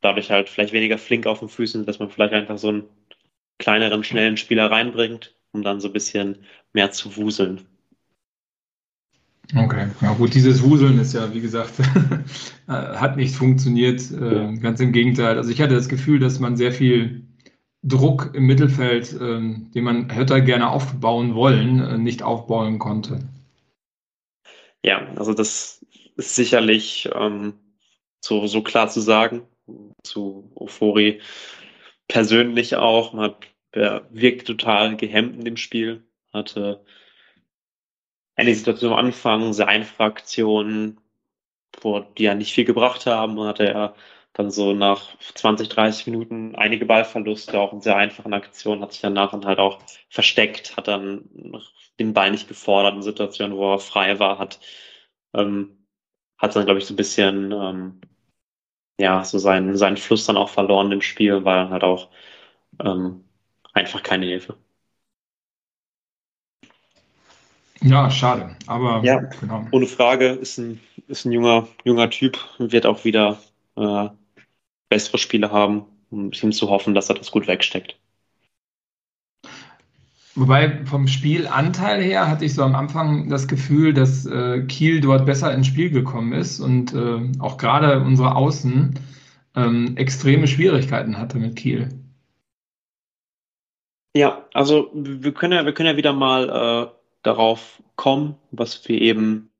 dadurch 0.00 0.30
halt 0.30 0.48
vielleicht 0.48 0.72
weniger 0.72 0.98
flink 0.98 1.26
auf 1.26 1.40
den 1.40 1.48
Füßen, 1.48 1.86
dass 1.86 1.98
man 1.98 2.10
vielleicht 2.10 2.34
einfach 2.34 2.58
so 2.58 2.68
einen 2.68 2.88
kleineren, 3.58 4.04
schnellen 4.04 4.36
Spieler 4.36 4.70
reinbringt, 4.70 5.34
um 5.52 5.62
dann 5.62 5.80
so 5.80 5.88
ein 5.88 5.92
bisschen 5.92 6.44
mehr 6.72 6.90
zu 6.92 7.16
wuseln. 7.16 7.66
Okay, 9.56 9.88
ja 10.02 10.12
gut, 10.12 10.34
dieses 10.34 10.62
Wuseln 10.62 10.98
ist 10.98 11.14
ja, 11.14 11.32
wie 11.32 11.40
gesagt, 11.40 11.72
hat 12.68 13.16
nicht 13.16 13.34
funktioniert. 13.34 14.00
Äh, 14.10 14.58
ganz 14.58 14.78
im 14.80 14.92
Gegenteil. 14.92 15.38
Also 15.38 15.50
ich 15.50 15.60
hatte 15.60 15.74
das 15.74 15.88
Gefühl, 15.88 16.18
dass 16.18 16.38
man 16.38 16.56
sehr 16.56 16.72
viel 16.72 17.22
Druck 17.82 18.32
im 18.34 18.44
Mittelfeld, 18.44 19.14
äh, 19.14 19.40
den 19.40 19.84
man 19.84 20.10
hätte 20.10 20.42
gerne 20.44 20.68
aufbauen 20.68 21.34
wollen, 21.34 21.80
äh, 21.80 21.96
nicht 21.96 22.22
aufbauen 22.22 22.78
konnte. 22.78 23.20
Ja, 24.84 25.06
also 25.16 25.32
das 25.32 25.84
ist 26.16 26.34
sicherlich 26.34 27.08
ähm, 27.14 27.54
so, 28.22 28.46
so 28.46 28.62
klar 28.62 28.90
zu 28.90 29.00
sagen. 29.00 29.42
Zu 30.02 30.52
Euphorie 30.56 31.20
persönlich 32.06 32.76
auch. 32.76 33.14
Man 33.14 33.24
hat, 33.24 33.46
wirkt 34.10 34.46
total 34.46 34.96
gehemmt 34.96 35.36
in 35.36 35.44
dem 35.44 35.56
Spiel, 35.58 36.02
hatte 36.32 36.82
eine 38.38 38.54
Situation 38.54 38.92
am 38.92 38.98
Anfang, 38.98 39.54
Aktionen, 39.98 41.00
wo 41.82 42.00
die 42.00 42.24
ja 42.24 42.34
nicht 42.34 42.54
viel 42.54 42.64
gebracht 42.64 43.06
haben, 43.06 43.40
hatte 43.42 43.68
er 43.68 43.94
dann 44.34 44.50
so 44.50 44.72
nach 44.74 45.18
20, 45.34 45.68
30 45.68 46.06
Minuten 46.06 46.54
einige 46.56 46.86
Ballverluste, 46.86 47.58
auch 47.60 47.72
in 47.72 47.80
sehr 47.80 47.96
einfachen 47.96 48.34
Aktionen, 48.34 48.82
hat 48.82 48.92
sich 48.92 49.02
danach 49.02 49.32
dann 49.32 49.46
halt 49.46 49.58
auch 49.58 49.80
versteckt, 50.10 50.76
hat 50.76 50.88
dann 50.88 51.28
den 51.98 52.14
Ball 52.14 52.30
nicht 52.30 52.48
gefordert 52.48 52.94
in 52.94 53.02
Situationen, 53.02 53.56
wo 53.56 53.74
er 53.74 53.80
frei 53.80 54.18
war, 54.20 54.38
hat, 54.38 54.60
ähm, 55.34 55.86
hat 56.38 56.54
dann, 56.56 56.64
glaube 56.66 56.78
ich, 56.80 56.86
so 56.86 56.94
ein 56.94 56.96
bisschen, 56.96 57.52
ähm, 57.52 58.00
ja, 59.00 59.24
so 59.24 59.38
seinen, 59.38 59.76
seinen 59.76 59.96
Fluss 59.96 60.26
dann 60.26 60.36
auch 60.36 60.50
verloren 60.50 60.92
im 60.92 61.02
Spiel, 61.02 61.44
weil 61.44 61.56
dann 61.56 61.70
halt 61.70 61.84
auch 61.84 62.10
ähm, 62.84 63.24
einfach 63.74 64.02
keine 64.02 64.26
Hilfe. 64.26 64.56
Ja, 67.82 68.10
schade. 68.10 68.56
Aber 68.66 69.02
ja, 69.04 69.20
genau. 69.40 69.66
ohne 69.70 69.86
Frage 69.86 70.28
ist 70.28 70.58
ein, 70.58 70.80
ist 71.06 71.24
ein 71.24 71.32
junger, 71.32 71.68
junger 71.84 72.10
Typ, 72.10 72.38
wird 72.58 72.86
auch 72.86 73.04
wieder 73.04 73.38
äh, 73.76 74.08
bessere 74.88 75.18
Spiele 75.18 75.52
haben, 75.52 75.84
um 76.10 76.32
ihm 76.32 76.52
zu 76.52 76.68
hoffen, 76.70 76.94
dass 76.94 77.08
er 77.08 77.14
das 77.14 77.30
gut 77.30 77.46
wegsteckt. 77.46 77.96
Wobei 80.34 80.84
vom 80.84 81.08
Spielanteil 81.08 82.00
her 82.00 82.28
hatte 82.28 82.44
ich 82.44 82.54
so 82.54 82.62
am 82.62 82.76
Anfang 82.76 83.28
das 83.28 83.48
Gefühl, 83.48 83.92
dass 83.92 84.24
äh, 84.24 84.62
Kiel 84.66 85.00
dort 85.00 85.26
besser 85.26 85.52
ins 85.52 85.66
Spiel 85.66 85.90
gekommen 85.90 86.32
ist 86.32 86.60
und 86.60 86.94
äh, 86.94 87.20
auch 87.40 87.58
gerade 87.58 88.00
unsere 88.00 88.36
Außen 88.36 88.94
ähm, 89.56 89.96
extreme 89.96 90.46
Schwierigkeiten 90.46 91.18
hatte 91.18 91.38
mit 91.38 91.56
Kiel. 91.56 91.88
Ja, 94.14 94.46
also 94.54 94.90
wir 94.94 95.32
können 95.34 95.54
ja, 95.54 95.64
wir 95.64 95.74
können 95.74 95.88
ja 95.88 95.96
wieder 95.96 96.12
mal 96.12 96.48
äh, 96.48 96.97
darauf 97.28 97.82
kommen, 97.96 98.36
was 98.50 98.88
wir 98.88 99.00
eben 99.00 99.52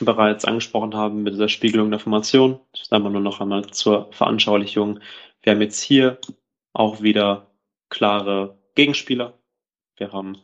bereits 0.00 0.44
angesprochen 0.44 0.94
haben 0.94 1.24
mit 1.24 1.34
dieser 1.34 1.48
Spiegelung 1.48 1.90
der 1.90 1.98
Formation. 1.98 2.60
Das 2.72 2.86
sagen 2.86 3.02
wir 3.02 3.10
nur 3.10 3.20
noch 3.20 3.40
einmal 3.40 3.66
zur 3.66 4.12
Veranschaulichung. 4.12 5.00
Wir 5.42 5.52
haben 5.52 5.60
jetzt 5.60 5.80
hier 5.80 6.18
auch 6.72 7.02
wieder 7.02 7.50
klare 7.88 8.56
Gegenspieler. 8.76 9.36
Wir 9.96 10.12
haben, 10.12 10.38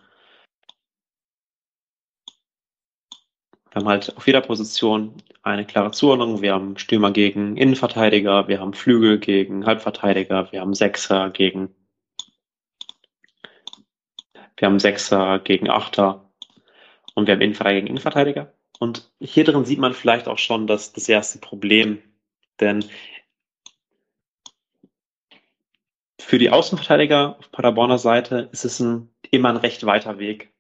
wir 3.70 3.76
haben 3.76 3.88
halt 3.88 4.16
auf 4.16 4.26
jeder 4.26 4.40
Position 4.40 5.14
eine 5.42 5.64
klare 5.64 5.92
Zuordnung. 5.92 6.42
Wir 6.42 6.54
haben 6.54 6.76
Stürmer 6.76 7.12
gegen 7.12 7.56
Innenverteidiger, 7.56 8.48
wir 8.48 8.58
haben 8.58 8.72
Flügel 8.72 9.18
gegen 9.18 9.64
Halbverteidiger, 9.64 10.50
wir 10.50 10.60
haben 10.60 10.74
Sechser 10.74 11.30
gegen 11.30 11.74
wir 14.56 14.66
haben 14.66 14.78
Sechser 14.78 15.40
gegen 15.40 15.68
Achter 15.68 16.31
und 17.14 17.26
wir 17.26 17.34
haben 17.34 17.40
Innenverteidiger 17.40 17.80
gegen 17.80 17.88
Innenverteidiger. 17.88 18.52
Und 18.78 19.10
hier 19.20 19.44
drin 19.44 19.64
sieht 19.64 19.78
man 19.78 19.94
vielleicht 19.94 20.28
auch 20.28 20.38
schon 20.38 20.66
das, 20.66 20.92
das 20.92 21.08
erste 21.08 21.38
Problem. 21.38 22.02
Denn 22.60 22.84
für 26.18 26.38
die 26.38 26.50
Außenverteidiger 26.50 27.38
auf 27.38 27.52
Paderborner 27.52 27.98
Seite 27.98 28.48
ist 28.52 28.64
es 28.64 28.80
ein, 28.80 29.08
immer 29.30 29.50
ein 29.50 29.56
recht 29.56 29.84
weiter 29.84 30.18
Weg 30.18 30.52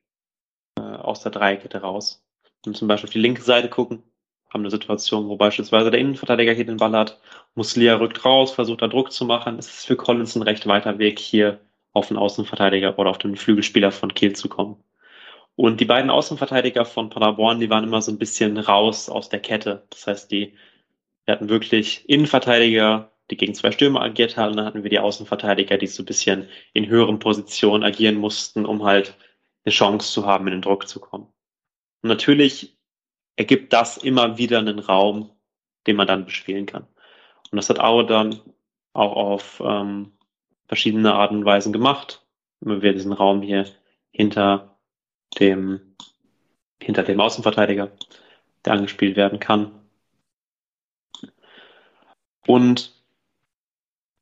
äh, 0.78 0.82
aus 0.82 1.22
der 1.22 1.32
Dreierkette 1.32 1.80
raus. 1.80 2.24
Wenn 2.64 2.74
wir 2.74 2.78
zum 2.78 2.88
Beispiel 2.88 3.08
auf 3.08 3.12
die 3.12 3.20
linke 3.20 3.42
Seite 3.42 3.68
gucken, 3.68 4.02
haben 4.50 4.60
eine 4.60 4.70
Situation, 4.70 5.28
wo 5.28 5.36
beispielsweise 5.36 5.90
der 5.90 6.00
Innenverteidiger 6.00 6.52
hier 6.52 6.66
den 6.66 6.76
Ball 6.76 6.92
hat, 6.92 7.18
Muslia 7.54 7.96
rückt 7.96 8.24
raus, 8.24 8.52
versucht 8.52 8.82
da 8.82 8.88
Druck 8.88 9.12
zu 9.12 9.24
machen. 9.24 9.58
Es 9.58 9.68
ist 9.68 9.86
für 9.86 9.96
Collins 9.96 10.36
ein 10.36 10.42
recht 10.42 10.66
weiter 10.66 10.98
Weg, 10.98 11.18
hier 11.18 11.60
auf 11.92 12.08
den 12.08 12.16
Außenverteidiger 12.16 12.98
oder 12.98 13.10
auf 13.10 13.18
den 13.18 13.36
Flügelspieler 13.36 13.92
von 13.92 14.14
Kiel 14.14 14.34
zu 14.34 14.48
kommen. 14.48 14.76
Und 15.54 15.80
die 15.80 15.84
beiden 15.84 16.10
Außenverteidiger 16.10 16.84
von 16.84 17.10
Paderborn, 17.10 17.60
die 17.60 17.70
waren 17.70 17.84
immer 17.84 18.02
so 18.02 18.10
ein 18.10 18.18
bisschen 18.18 18.56
raus 18.56 19.08
aus 19.08 19.28
der 19.28 19.40
Kette. 19.40 19.86
Das 19.90 20.06
heißt, 20.06 20.30
die 20.30 20.54
wir 21.24 21.34
hatten 21.34 21.48
wirklich 21.48 22.08
Innenverteidiger, 22.08 23.12
die 23.30 23.36
gegen 23.36 23.54
zwei 23.54 23.70
Stürmer 23.70 24.02
agiert 24.02 24.36
haben. 24.36 24.56
Dann 24.56 24.66
hatten 24.66 24.82
wir 24.82 24.90
die 24.90 24.98
Außenverteidiger, 24.98 25.78
die 25.78 25.86
so 25.86 26.02
ein 26.02 26.06
bisschen 26.06 26.48
in 26.72 26.88
höheren 26.88 27.18
Positionen 27.18 27.84
agieren 27.84 28.16
mussten, 28.16 28.66
um 28.66 28.82
halt 28.82 29.16
eine 29.64 29.72
Chance 29.72 30.12
zu 30.12 30.26
haben, 30.26 30.46
in 30.48 30.54
den 30.54 30.62
Druck 30.62 30.88
zu 30.88 31.00
kommen. 31.00 31.26
Und 32.02 32.08
natürlich 32.08 32.76
ergibt 33.36 33.72
das 33.72 33.96
immer 33.96 34.36
wieder 34.38 34.58
einen 34.58 34.80
Raum, 34.80 35.30
den 35.86 35.96
man 35.96 36.08
dann 36.08 36.24
bespielen 36.24 36.66
kann. 36.66 36.86
Und 37.50 37.56
das 37.56 37.70
hat 37.70 37.78
Aue 37.78 38.04
dann 38.04 38.40
auch 38.92 39.14
auf 39.14 39.62
ähm, 39.64 40.12
verschiedene 40.66 41.14
Arten 41.14 41.36
und 41.36 41.44
Weisen 41.44 41.72
gemacht. 41.72 42.26
Immer 42.60 42.82
wieder 42.82 42.92
diesen 42.94 43.12
Raum 43.12 43.42
hier 43.42 43.66
hinter 44.10 44.71
dem, 45.40 45.80
hinter 46.82 47.02
dem 47.02 47.20
Außenverteidiger, 47.20 47.90
der 48.64 48.72
angespielt 48.72 49.16
werden 49.16 49.40
kann. 49.40 49.72
Und 52.46 52.92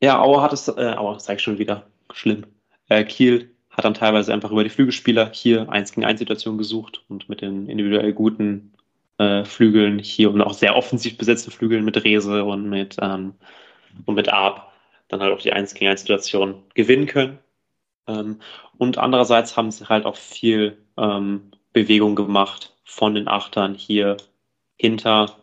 ja, 0.01 0.21
Aue 0.21 0.41
hat 0.43 0.53
es, 0.53 0.69
äh, 0.69 0.95
Aue, 0.97 1.21
sag 1.21 1.37
ich 1.37 1.43
schon 1.43 1.59
wieder, 1.59 1.87
schlimm. 2.13 2.47
Äh, 2.89 3.05
Kiel 3.05 3.55
hat 3.71 3.85
dann 3.85 3.95
teilweise 3.95 4.33
einfach 4.33 4.51
über 4.51 4.65
die 4.65 4.71
Flügelspieler 4.71 5.31
hier 5.33 5.71
1 5.71 5.93
gegen 5.93 6.05
1 6.05 6.19
Situationen 6.19 6.59
gesucht 6.59 7.05
und 7.09 7.29
mit 7.29 7.41
den 7.41 7.69
individuell 7.69 8.13
guten 8.13 8.73
äh, 9.19 9.45
Flügeln 9.45 9.99
hier 9.99 10.31
und 10.31 10.41
auch 10.43 10.55
sehr 10.55 10.77
offensiv 10.77 11.17
besetzten 11.19 11.51
Flügeln 11.51 11.85
mit 11.85 12.03
Rese 12.05 12.45
und 12.45 12.69
mit, 12.69 12.97
ähm, 13.01 13.35
und 14.07 14.15
mit 14.15 14.29
Arp 14.29 14.71
dann 15.09 15.21
halt 15.21 15.33
auch 15.33 15.43
die 15.43 15.53
1 15.53 15.75
gegen 15.75 15.91
1 15.91 16.01
Situation 16.01 16.63
gewinnen 16.75 17.07
können. 17.07 17.39
Ähm, 18.11 18.41
und 18.79 18.99
andererseits 18.99 19.57
haben 19.57 19.71
sie 19.71 19.89
halt 19.89 20.07
auch 20.07 20.17
viel 20.17 20.79
ähm, 20.97 21.51
Bewegung 21.73 22.17
gemacht 22.17 22.75
von 22.85 23.15
den 23.15 23.29
Achtern 23.29 23.75
hier 23.75 24.17
hinter 24.77 25.37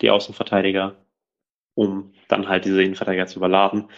die 0.00 0.10
Außenverteidiger, 0.10 0.96
um 1.74 2.12
dann 2.28 2.48
halt 2.48 2.64
diese 2.64 2.82
Innenverteidiger 2.82 3.26
zu 3.26 3.38
überladen. 3.38 3.88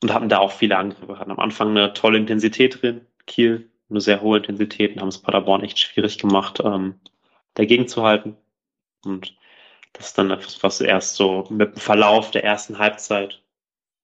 Und 0.00 0.14
hatten 0.14 0.28
da 0.28 0.38
auch 0.38 0.52
viele 0.52 0.78
Angriffe. 0.78 1.18
Hatten 1.18 1.32
am 1.32 1.40
Anfang 1.40 1.70
eine 1.70 1.92
tolle 1.92 2.18
Intensität 2.18 2.80
drin, 2.80 3.06
Kiel, 3.26 3.68
eine 3.90 4.00
sehr 4.00 4.20
hohe 4.20 4.38
Intensität 4.38 4.92
und 4.94 5.00
haben 5.00 5.08
es 5.08 5.18
Paderborn 5.18 5.64
echt 5.64 5.78
schwierig 5.78 6.18
gemacht, 6.18 6.60
ähm, 6.64 7.00
dagegen 7.54 7.88
zu 7.88 8.04
halten. 8.04 8.36
Und 9.04 9.36
das 9.92 10.08
ist 10.08 10.18
dann 10.18 10.30
etwas, 10.30 10.62
was 10.62 10.80
erst 10.80 11.16
so 11.16 11.44
mit 11.50 11.74
dem 11.74 11.80
Verlauf 11.80 12.30
der 12.30 12.44
ersten 12.44 12.78
Halbzeit, 12.78 13.42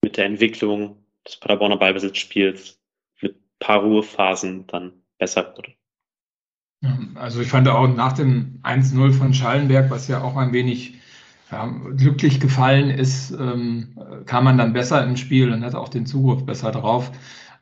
mit 0.02 0.16
der 0.16 0.24
Entwicklung 0.26 1.03
des 1.26 1.36
Paderborner 1.36 1.76
Ballbesitzspiels, 1.76 2.80
mit 3.20 3.36
paar 3.58 3.80
Ruhephasen 3.80 4.66
dann 4.66 4.92
besser 5.18 5.54
wurde. 5.56 5.72
Also 7.14 7.40
ich 7.40 7.48
fand 7.48 7.68
auch 7.68 7.86
nach 7.88 8.12
dem 8.12 8.60
1-0 8.62 9.12
von 9.12 9.32
Schallenberg, 9.32 9.90
was 9.90 10.08
ja 10.08 10.22
auch 10.22 10.36
ein 10.36 10.52
wenig 10.52 10.94
ja, 11.50 11.66
glücklich 11.96 12.40
gefallen 12.40 12.90
ist, 12.90 13.30
ähm, 13.30 13.98
kam 14.26 14.44
man 14.44 14.58
dann 14.58 14.72
besser 14.72 15.04
im 15.04 15.16
Spiel 15.16 15.50
und 15.50 15.64
hat 15.64 15.74
auch 15.74 15.88
den 15.88 16.06
Zugriff 16.06 16.44
besser 16.44 16.72
drauf. 16.72 17.10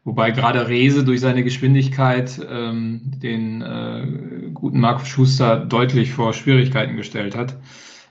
Wobei 0.04 0.32
gerade 0.32 0.66
Rese 0.66 1.04
durch 1.04 1.20
seine 1.20 1.44
Geschwindigkeit 1.44 2.40
ähm, 2.50 3.02
den 3.04 3.62
äh, 3.62 4.50
guten 4.52 4.80
Markus 4.80 5.06
Schuster 5.06 5.64
deutlich 5.64 6.12
vor 6.12 6.32
Schwierigkeiten 6.32 6.96
gestellt 6.96 7.36
hat, 7.36 7.56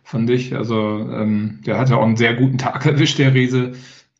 fand 0.04 0.30
ich. 0.30 0.56
Also 0.56 0.78
ähm, 1.12 1.60
der 1.66 1.78
hatte 1.78 1.98
auch 1.98 2.04
einen 2.04 2.16
sehr 2.16 2.36
guten 2.36 2.58
Tag 2.58 2.86
erwischt, 2.86 3.20
der 3.20 3.34
Rese. 3.34 3.74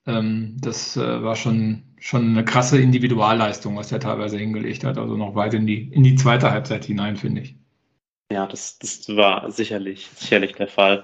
Ähm, 0.08 0.58
das 0.60 0.98
äh, 0.98 1.24
war 1.24 1.36
schon, 1.36 1.84
schon 2.00 2.30
eine 2.30 2.46
krasse 2.46 2.82
Individualleistung, 2.82 3.76
was 3.76 3.92
er 3.92 4.00
teilweise 4.00 4.38
hingelegt 4.38 4.84
hat. 4.84 4.98
Also 4.98 5.16
noch 5.18 5.36
weit 5.36 5.54
in 5.54 5.68
die, 5.68 5.92
in 5.92 6.04
die 6.04 6.16
zweite 6.16 6.52
Halbzeit 6.52 6.86
hinein, 6.86 7.16
finde 7.16 7.42
ich. 7.42 7.56
Ja, 8.32 8.48
das, 8.48 8.80
das 8.80 9.16
war 9.16 9.52
sicherlich, 9.52 10.08
sicherlich 10.16 10.54
der 10.54 10.68
Fall. 10.68 11.04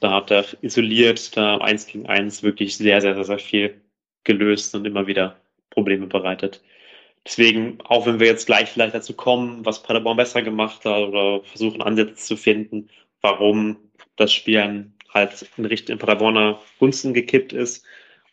Da 0.00 0.12
hat 0.12 0.30
er 0.30 0.44
isoliert, 0.62 1.36
da 1.36 1.58
eins 1.58 1.86
gegen 1.86 2.06
eins 2.06 2.42
wirklich 2.42 2.76
sehr, 2.76 3.00
sehr, 3.00 3.14
sehr, 3.14 3.24
sehr 3.24 3.38
viel 3.38 3.80
gelöst 4.24 4.74
und 4.74 4.86
immer 4.86 5.06
wieder 5.06 5.36
Probleme 5.70 6.06
bereitet. 6.06 6.62
Deswegen, 7.24 7.78
auch 7.84 8.06
wenn 8.06 8.20
wir 8.20 8.26
jetzt 8.26 8.46
gleich 8.46 8.70
vielleicht 8.70 8.94
dazu 8.94 9.12
kommen, 9.12 9.64
was 9.64 9.82
Paderborn 9.82 10.16
besser 10.16 10.42
gemacht 10.42 10.84
hat 10.84 11.08
oder 11.08 11.42
versuchen 11.44 11.82
Ansätze 11.82 12.14
zu 12.14 12.36
finden, 12.36 12.88
warum 13.20 13.76
das 14.16 14.32
Spiel 14.32 14.90
halt 15.12 15.46
in 15.56 15.64
Richtung 15.64 15.98
Paderborner 15.98 16.60
Gunsten 16.78 17.14
gekippt 17.14 17.52
ist, 17.52 17.84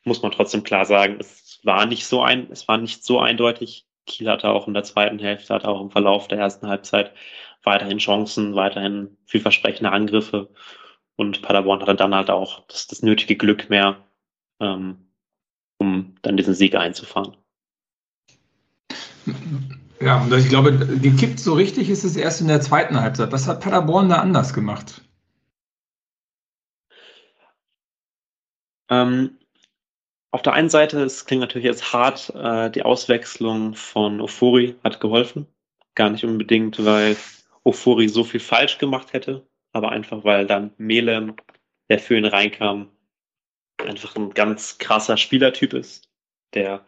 muss 0.06 0.22
man 0.22 0.32
trotzdem 0.32 0.64
klar 0.64 0.86
sagen, 0.86 1.18
es 1.20 1.60
war 1.64 1.86
nicht 1.86 2.06
so 2.06 2.22
ein, 2.22 2.50
es 2.52 2.68
war 2.68 2.78
nicht 2.78 3.04
so 3.04 3.20
eindeutig. 3.20 3.88
Kiel 4.06 4.30
hatte 4.30 4.50
auch 4.50 4.68
in 4.68 4.76
der 4.76 4.84
zweiten 4.84 5.20
Hälfte, 5.20 5.54
hatte 5.54 5.68
auch 5.68 5.82
im 5.82 5.90
Verlauf 5.90 6.28
der 6.28 6.38
ersten 6.38 6.68
Halbzeit 6.68 7.12
weiterhin 7.64 7.98
Chancen, 7.98 8.56
weiterhin 8.56 9.18
vielversprechende 9.26 9.92
Angriffe. 9.92 10.50
Und 11.16 11.42
Paderborn 11.42 11.82
hatte 11.82 11.96
dann 11.96 12.14
halt 12.14 12.30
auch 12.30 12.68
das, 12.68 12.88
das 12.88 13.02
nötige 13.02 13.36
Glück 13.36 13.70
mehr, 13.70 13.98
ähm, 14.60 15.08
um 15.78 16.16
dann 16.22 16.38
diesen 16.38 16.54
Sieg 16.54 16.76
einzufahren. 16.76 17.36
Ja, 20.00 20.22
und 20.22 20.32
ich 20.34 20.50
glaube, 20.50 20.78
gekippt 21.00 21.40
so 21.40 21.54
richtig 21.54 21.90
ist 21.90 22.04
es 22.04 22.16
erst 22.16 22.42
in 22.42 22.48
der 22.48 22.62
zweiten 22.62 23.00
Halbzeit. 23.00 23.32
Was 23.32 23.48
hat 23.48 23.62
Paderborn 23.62 24.10
da 24.10 24.18
anders 24.18 24.54
gemacht? 24.54 25.02
Ähm, 28.90 29.40
auf 30.36 30.42
der 30.42 30.52
einen 30.52 30.68
Seite, 30.68 31.02
es 31.02 31.26
klingt 31.26 31.40
natürlich 31.40 31.64
jetzt 31.64 31.94
hart, 31.94 32.30
äh, 32.36 32.70
die 32.70 32.82
Auswechslung 32.82 33.74
von 33.74 34.20
Ofori 34.20 34.76
hat 34.84 35.00
geholfen. 35.00 35.48
Gar 35.96 36.10
nicht 36.10 36.26
unbedingt, 36.26 36.84
weil 36.84 37.16
Ofori 37.64 38.10
so 38.10 38.26
viel 38.26 38.42
falsch 38.42 38.78
gemacht 38.78 39.14
hätte, 39.14 39.48
aber 39.72 39.94
einfach, 39.94 40.26
weil 40.26 40.46
dann 40.46 40.74
Melem, 40.78 41.38
der 41.88 42.00
für 42.00 42.18
ihn 42.18 42.26
reinkam, 42.26 42.92
einfach 43.78 44.18
ein 44.18 44.32
ganz 44.32 44.78
krasser 44.78 45.16
Spielertyp 45.16 45.72
ist, 45.72 46.10
der 46.54 46.86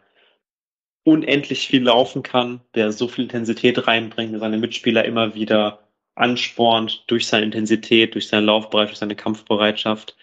unendlich 1.04 1.68
viel 1.68 1.84
laufen 1.84 2.22
kann, 2.22 2.60
der 2.74 2.92
so 2.92 3.08
viel 3.08 3.24
Intensität 3.24 3.86
reinbringt, 3.86 4.38
seine 4.38 4.58
Mitspieler 4.58 5.06
immer 5.06 5.34
wieder 5.34 5.88
anspornt 6.16 7.04
durch 7.06 7.26
seine 7.26 7.46
Intensität, 7.46 8.14
durch 8.14 8.28
seinen 8.28 8.44
Laufbereich, 8.44 8.88
durch 8.88 8.98
seine 8.98 9.16
Kampfbereitschaft 9.16 10.18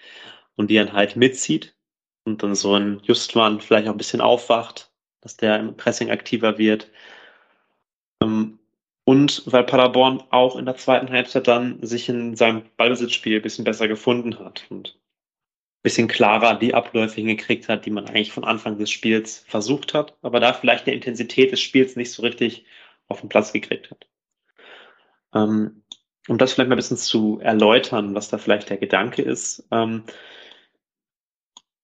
und 0.55 0.69
die 0.69 0.75
dann 0.75 0.93
halt 0.93 1.15
mitzieht 1.15 1.74
und 2.25 2.43
dann 2.43 2.55
so 2.55 2.75
ein 2.75 2.99
Justmann 3.03 3.61
vielleicht 3.61 3.87
auch 3.87 3.93
ein 3.93 3.97
bisschen 3.97 4.21
aufwacht, 4.21 4.91
dass 5.21 5.37
der 5.37 5.59
im 5.59 5.77
Pressing 5.77 6.11
aktiver 6.11 6.57
wird. 6.57 6.91
Ähm, 8.21 8.59
und 9.05 9.43
weil 9.45 9.63
Paderborn 9.63 10.23
auch 10.31 10.55
in 10.55 10.65
der 10.65 10.77
zweiten 10.77 11.09
Halbzeit 11.09 11.47
dann 11.47 11.81
sich 11.85 12.09
in 12.09 12.35
seinem 12.35 12.63
Ballbesitzspiel 12.77 13.37
ein 13.37 13.43
bisschen 13.43 13.63
besser 13.63 13.87
gefunden 13.87 14.39
hat 14.39 14.65
und 14.69 14.99
bisschen 15.83 16.07
klarer 16.07 16.55
die 16.55 16.73
Abläufe 16.73 17.15
hingekriegt 17.17 17.69
hat, 17.69 17.85
die 17.85 17.91
man 17.91 18.07
eigentlich 18.07 18.31
von 18.31 18.43
Anfang 18.43 18.79
des 18.79 18.89
Spiels 18.89 19.45
versucht 19.47 19.93
hat, 19.93 20.17
aber 20.23 20.39
da 20.39 20.51
vielleicht 20.51 20.87
eine 20.87 20.95
Intensität 20.95 21.51
des 21.51 21.61
Spiels 21.61 21.95
nicht 21.95 22.11
so 22.11 22.23
richtig 22.23 22.65
auf 23.07 23.19
den 23.19 23.29
Platz 23.29 23.53
gekriegt 23.53 23.91
hat. 23.91 24.07
Ähm, 25.35 25.83
um 26.27 26.39
das 26.39 26.53
vielleicht 26.53 26.69
mal 26.69 26.75
ein 26.75 26.77
bisschen 26.77 26.97
zu 26.97 27.39
erläutern, 27.39 28.15
was 28.15 28.29
da 28.29 28.39
vielleicht 28.39 28.71
der 28.71 28.77
Gedanke 28.77 29.21
ist. 29.21 29.67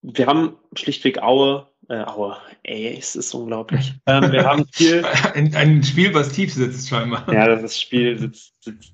Wir 0.02 0.28
haben 0.28 0.58
schlichtweg 0.76 1.22
Aue, 1.22 1.68
äh, 1.90 2.04
Aue, 2.04 2.38
ey, 2.64 2.98
es 2.98 3.16
ist 3.16 3.34
unglaublich. 3.34 3.94
Ähm, 4.08 4.32
wir 4.32 4.46
haben 4.46 4.66
viel. 4.72 5.06
Ein, 5.36 5.54
ein, 5.56 5.84
Spiel, 5.84 6.14
was 6.14 6.32
tief 6.32 6.54
sitzt, 6.54 6.90
scheinbar. 6.90 7.32
Ja, 7.32 7.56
das 7.56 7.80
Spiel 7.80 8.18
sitzt, 8.18 8.54
sitzt 8.64 8.94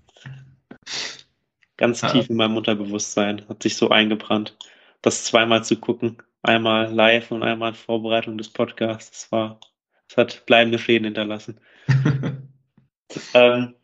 ganz 1.78 2.02
ja. 2.02 2.10
tief 2.10 2.30
in 2.30 2.36
meinem 2.36 2.58
Unterbewusstsein, 2.58 3.48
hat 3.48 3.64
sich 3.64 3.78
so 3.78 3.90
eingebrannt 3.90 4.58
das 5.02 5.24
zweimal 5.26 5.64
zu 5.64 5.78
gucken. 5.78 6.18
Einmal 6.44 6.94
live 6.94 7.32
und 7.32 7.44
einmal 7.44 7.70
in 7.70 7.76
Vorbereitung 7.76 8.38
des 8.38 8.50
Podcasts. 8.50 9.12
Das 9.12 9.32
war, 9.32 9.60
das 10.08 10.18
hat 10.18 10.46
bleibende 10.46 10.80
Schäden 10.80 11.06
hinterlassen. 11.06 11.60
ähm, 13.34 13.76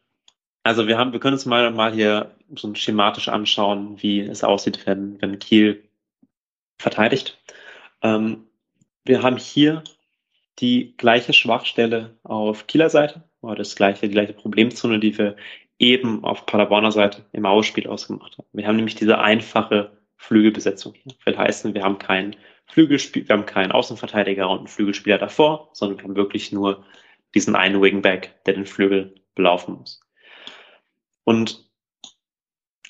also 0.64 0.88
wir 0.88 0.98
haben, 0.98 1.12
wir 1.12 1.20
können 1.20 1.34
uns 1.34 1.46
mal, 1.46 1.72
mal 1.72 1.94
hier 1.94 2.36
so 2.56 2.74
schematisch 2.76 3.28
anschauen, 3.28 4.02
wie 4.02 4.22
es 4.22 4.44
aussieht, 4.44 4.86
wenn, 4.86 5.22
wenn 5.22 5.40
Kiel 5.40 5.84
verteidigt. 6.84 7.42
Ähm, 8.04 8.48
wir 9.06 9.24
haben 9.24 9.38
hier 9.38 9.84
die 10.60 10.96
gleiche 10.98 11.34
Schwachstelle 11.34 12.16
auf 12.24 12.68
Kieler 12.68 12.90
Seite, 12.90 13.24
oder 13.42 13.56
das 13.56 13.76
gleiche, 13.76 14.08
die 14.08 14.14
gleiche 14.14 14.34
Problemzone, 14.34 15.00
die 15.00 15.18
wir 15.18 15.36
eben 15.80 16.24
auf 16.24 16.46
Paderborner 16.46 16.92
Seite 16.92 17.26
im 17.34 17.46
Ausspiel 17.46 17.88
ausgemacht 17.88 18.38
haben. 18.38 18.48
Wir 18.54 18.68
haben 18.68 18.76
nämlich 18.76 18.96
diese 18.96 19.20
einfache 19.20 19.98
Flügelbesetzung. 20.18 20.94
Will 21.26 21.38
heißen, 21.38 21.74
wir 21.74 21.84
haben 21.84 21.98
keinen 21.98 22.36
Flügelspiel, 22.68 23.28
wir 23.28 23.36
haben 23.36 23.46
keinen 23.46 23.72
Außenverteidiger 23.72 24.50
und 24.50 24.60
einen 24.60 24.68
Flügelspieler 24.68 25.18
davor, 25.18 25.70
sondern 25.74 25.98
wir 25.98 26.04
haben 26.04 26.16
wirklich 26.16 26.52
nur 26.52 26.86
diesen 27.34 27.56
einen 27.56 27.82
Wingback, 27.82 28.44
der 28.46 28.54
den 28.54 28.66
Flügel 28.66 29.16
belaufen 29.36 29.76
muss. 29.76 30.00
Und 31.24 31.70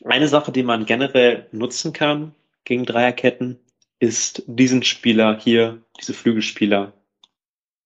eine 0.05 0.27
Sache, 0.27 0.51
die 0.51 0.63
man 0.63 0.85
generell 0.85 1.47
nutzen 1.51 1.93
kann 1.93 2.35
gegen 2.65 2.85
Dreierketten, 2.85 3.59
ist 4.03 4.43
diesen 4.47 4.83
Spieler 4.83 5.39
hier, 5.39 5.81
diese 5.97 6.13
Flügelspieler, 6.13 6.91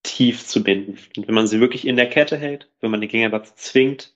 tief 0.02 0.48
zu 0.48 0.64
binden. 0.64 0.98
Und 1.16 1.28
wenn 1.28 1.36
man 1.36 1.46
sie 1.46 1.60
wirklich 1.60 1.86
in 1.86 1.96
der 1.96 2.10
Kette 2.10 2.38
hält, 2.38 2.72
wenn 2.80 2.90
man 2.90 3.02
den 3.02 3.10
Gegner 3.10 3.30
dazu 3.30 3.54
zwingt, 3.56 4.16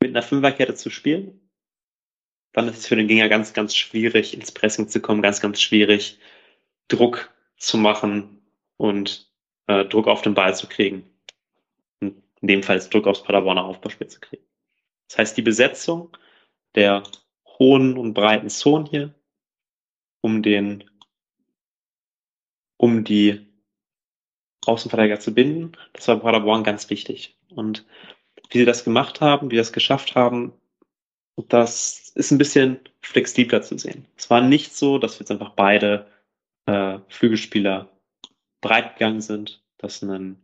mit 0.00 0.10
einer 0.10 0.22
Fünferkette 0.22 0.76
zu 0.76 0.90
spielen, 0.90 1.50
dann 2.52 2.68
ist 2.68 2.78
es 2.78 2.86
für 2.86 2.94
den 2.94 3.08
Gegner 3.08 3.28
ganz, 3.28 3.52
ganz 3.52 3.74
schwierig, 3.74 4.32
ins 4.32 4.52
Pressing 4.52 4.86
zu 4.86 5.00
kommen, 5.00 5.22
ganz, 5.22 5.40
ganz 5.40 5.60
schwierig, 5.60 6.20
Druck 6.86 7.34
zu 7.56 7.78
machen 7.78 8.42
und 8.76 9.28
äh, 9.66 9.84
Druck 9.86 10.06
auf 10.06 10.22
den 10.22 10.34
Ball 10.34 10.54
zu 10.54 10.68
kriegen. 10.68 11.02
in 12.00 12.22
dem 12.42 12.62
Fall 12.62 12.76
ist 12.76 12.94
Druck 12.94 13.08
aufs 13.08 13.24
Paderborner 13.24 13.64
Aufbauspiel 13.64 14.06
zu 14.06 14.20
kriegen. 14.20 14.44
Das 15.08 15.18
heißt, 15.18 15.36
die 15.36 15.42
Besetzung 15.42 16.16
der 16.76 17.02
hohen 17.58 17.98
und 17.98 18.14
breiten 18.14 18.50
Zonen 18.50 18.86
hier 18.86 19.14
um 20.20 20.42
den, 20.42 20.89
um 22.80 23.04
die 23.04 23.46
Außenverteidiger 24.64 25.20
zu 25.20 25.34
binden, 25.34 25.72
das 25.92 26.08
war 26.08 26.20
Paderborn 26.20 26.64
ganz 26.64 26.88
wichtig. 26.88 27.36
Und 27.50 27.84
wie 28.48 28.58
sie 28.58 28.64
das 28.64 28.84
gemacht 28.84 29.20
haben, 29.20 29.50
wie 29.50 29.56
sie 29.56 29.60
das 29.60 29.74
geschafft 29.74 30.14
haben, 30.14 30.54
das 31.48 32.10
ist 32.14 32.30
ein 32.30 32.38
bisschen 32.38 32.80
flexibler 33.02 33.60
zu 33.60 33.76
sehen. 33.76 34.06
Es 34.16 34.30
war 34.30 34.40
nicht 34.40 34.74
so, 34.74 34.96
dass 34.98 35.18
jetzt 35.18 35.30
einfach 35.30 35.50
beide 35.50 36.06
äh, 36.64 36.98
Flügelspieler 37.08 37.90
breit 38.62 38.94
gegangen 38.94 39.20
sind, 39.20 39.62
dass 39.76 40.02
ein, 40.02 40.40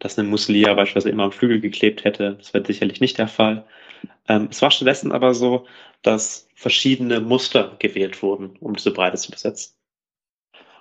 dass 0.00 0.18
ein 0.18 0.26
Muslia 0.26 0.74
beispielsweise 0.74 1.10
immer 1.10 1.24
am 1.24 1.32
Flügel 1.32 1.60
geklebt 1.60 2.02
hätte. 2.02 2.34
Das 2.34 2.52
wäre 2.52 2.66
sicherlich 2.66 3.00
nicht 3.00 3.18
der 3.18 3.28
Fall. 3.28 3.68
Ähm, 4.26 4.48
es 4.50 4.62
war 4.62 4.72
stattdessen 4.72 5.12
aber 5.12 5.32
so, 5.32 5.66
dass 6.02 6.48
verschiedene 6.56 7.20
Muster 7.20 7.76
gewählt 7.78 8.20
wurden, 8.20 8.56
um 8.58 8.74
diese 8.74 8.92
Breite 8.92 9.16
zu 9.16 9.30
besetzen. 9.30 9.77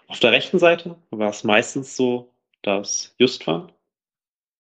Auf 0.07 0.19
der 0.19 0.31
rechten 0.31 0.57
Seite 0.57 0.95
war 1.11 1.29
es 1.29 1.43
meistens 1.43 1.95
so, 1.97 2.33
dass 2.61 3.13
Justwan 3.17 3.71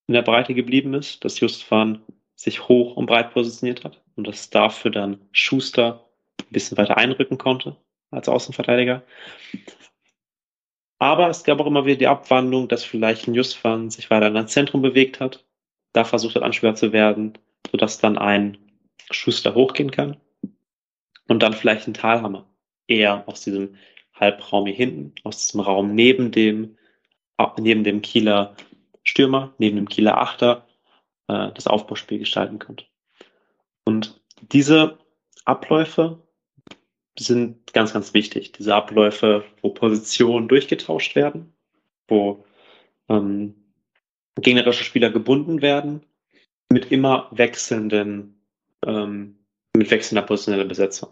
in 0.07 0.13
der 0.13 0.21
Breite 0.21 0.53
geblieben 0.53 0.93
ist, 0.93 1.23
dass 1.23 1.39
Justwan 1.39 2.01
sich 2.35 2.67
hoch 2.67 2.95
und 2.95 3.07
breit 3.07 3.33
positioniert 3.33 3.83
hat 3.83 4.01
und 4.15 4.27
dass 4.27 4.49
dafür 4.49 4.91
dann 4.91 5.21
Schuster 5.31 6.05
ein 6.41 6.51
bisschen 6.51 6.77
weiter 6.77 6.97
einrücken 6.97 7.37
konnte 7.37 7.75
als 8.11 8.29
Außenverteidiger. 8.29 9.03
Aber 10.99 11.29
es 11.29 11.43
gab 11.43 11.59
auch 11.59 11.67
immer 11.67 11.85
wieder 11.85 11.97
die 11.97 12.07
Abwandlung, 12.07 12.67
dass 12.67 12.83
vielleicht 12.83 13.27
ein 13.27 13.33
Justwan 13.33 13.89
sich 13.89 14.09
weiter 14.09 14.27
in 14.27 14.33
das 14.33 14.51
Zentrum 14.51 14.81
bewegt 14.81 15.19
hat, 15.19 15.45
da 15.93 16.03
versucht 16.03 16.35
hat, 16.35 16.43
Anspieler 16.43 16.75
zu 16.75 16.91
werden, 16.91 17.37
sodass 17.71 17.99
dann 17.99 18.17
ein 18.17 18.57
Schuster 19.11 19.55
hochgehen 19.55 19.91
kann 19.91 20.17
und 21.27 21.41
dann 21.41 21.53
vielleicht 21.53 21.87
ein 21.87 21.93
Talhammer 21.93 22.45
eher 22.87 23.27
aus 23.27 23.43
diesem 23.43 23.75
Halbraum 24.19 24.65
hier 24.65 24.75
hinten, 24.75 25.13
aus 25.23 25.45
diesem 25.45 25.61
Raum 25.61 25.95
neben 25.95 26.31
dem, 26.31 26.77
neben 27.59 27.83
dem 27.83 28.01
Kieler 28.01 28.55
Stürmer, 29.03 29.53
neben 29.57 29.77
dem 29.77 29.89
Kieler 29.89 30.17
Achter 30.17 30.67
äh, 31.27 31.51
das 31.53 31.67
Aufbauspiel 31.67 32.19
gestalten 32.19 32.59
könnte. 32.59 32.85
Und 33.85 34.19
diese 34.51 34.97
Abläufe 35.45 36.21
sind 37.17 37.73
ganz, 37.73 37.93
ganz 37.93 38.13
wichtig. 38.13 38.51
Diese 38.51 38.75
Abläufe, 38.75 39.45
wo 39.61 39.69
Positionen 39.69 40.47
durchgetauscht 40.47 41.15
werden, 41.15 41.53
wo 42.07 42.45
ähm, 43.09 43.55
gegnerische 44.35 44.83
Spieler 44.83 45.09
gebunden 45.09 45.61
werden, 45.61 46.05
mit 46.69 46.91
immer 46.91 47.29
wechselnden, 47.31 48.43
ähm, 48.85 49.39
mit 49.75 49.89
wechselnder 49.89 50.21
positioneller 50.23 50.65
Besetzung. 50.67 51.09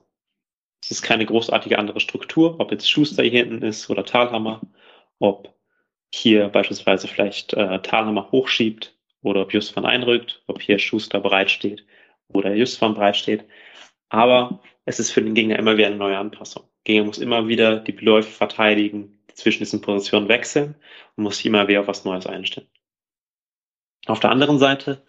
Es 0.85 0.91
ist 0.91 1.01
keine 1.01 1.25
großartige 1.25 1.79
andere 1.79 1.99
Struktur, 1.99 2.59
ob 2.59 2.71
jetzt 2.71 2.87
Schuster 2.87 3.23
hier 3.23 3.43
hinten 3.43 3.63
ist 3.63 3.89
oder 3.89 4.05
Talhammer, 4.05 4.61
ob 5.17 5.51
hier 6.13 6.47
beispielsweise 6.49 7.07
vielleicht 7.07 7.53
äh, 7.53 7.81
Talhammer 7.81 8.31
hochschiebt 8.31 8.95
oder 9.23 9.41
ob 9.41 9.51
Justvan 9.51 9.83
einrückt, 9.83 10.43
ob 10.45 10.61
hier 10.61 10.77
Schuster 10.77 11.19
bereitsteht 11.19 11.83
oder 12.27 12.53
Justvan 12.53 12.93
bereitsteht. 12.93 13.45
Aber 14.09 14.61
es 14.85 14.99
ist 14.99 15.09
für 15.09 15.23
den 15.23 15.33
Gegner 15.33 15.57
immer 15.57 15.75
wieder 15.75 15.87
eine 15.87 15.95
neue 15.95 16.19
Anpassung. 16.19 16.65
Der 16.85 16.93
Gegner 16.93 17.07
muss 17.07 17.17
immer 17.17 17.47
wieder 17.47 17.79
die 17.79 17.93
Läufe 17.93 18.29
verteidigen, 18.29 19.17
zwischen 19.33 19.63
diesen 19.63 19.81
Positionen 19.81 20.29
wechseln 20.29 20.75
und 21.15 21.23
muss 21.23 21.43
immer 21.43 21.67
wieder 21.67 21.81
auf 21.81 21.87
was 21.87 22.05
Neues 22.05 22.27
einstellen. 22.27 22.69
Auf 24.05 24.19
der 24.19 24.29
anderen 24.29 24.59
Seite 24.59 25.03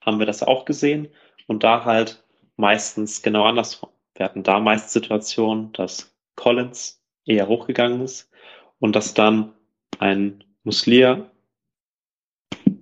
haben 0.00 0.20
wir 0.20 0.26
das 0.26 0.44
auch 0.44 0.66
gesehen 0.66 1.08
und 1.48 1.64
da 1.64 1.84
halt 1.84 2.24
meistens 2.56 3.22
genau 3.22 3.44
andersrum. 3.44 3.90
Wir 4.16 4.24
hatten 4.24 4.42
da 4.42 4.60
meist 4.60 4.90
Situationen, 4.92 5.72
dass 5.72 6.16
Collins 6.36 7.02
eher 7.26 7.48
hochgegangen 7.48 8.00
ist 8.00 8.30
und 8.78 8.96
dass 8.96 9.12
dann 9.12 9.52
ein 9.98 10.42
Muslier, 10.64 11.30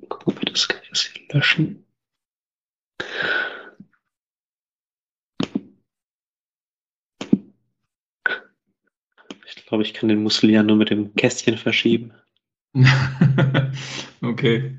gucken 0.08 0.36
wir 0.36 0.52
das, 0.52 0.68
das 0.90 1.02
hier 1.02 1.26
löschen? 1.34 1.84
Ich 9.46 9.66
glaube, 9.66 9.82
ich 9.82 9.92
kann 9.92 10.08
den 10.08 10.22
Muslier 10.22 10.62
nur 10.62 10.76
mit 10.76 10.90
dem 10.90 11.14
Kästchen 11.16 11.58
verschieben. 11.58 12.12
okay. 14.22 14.78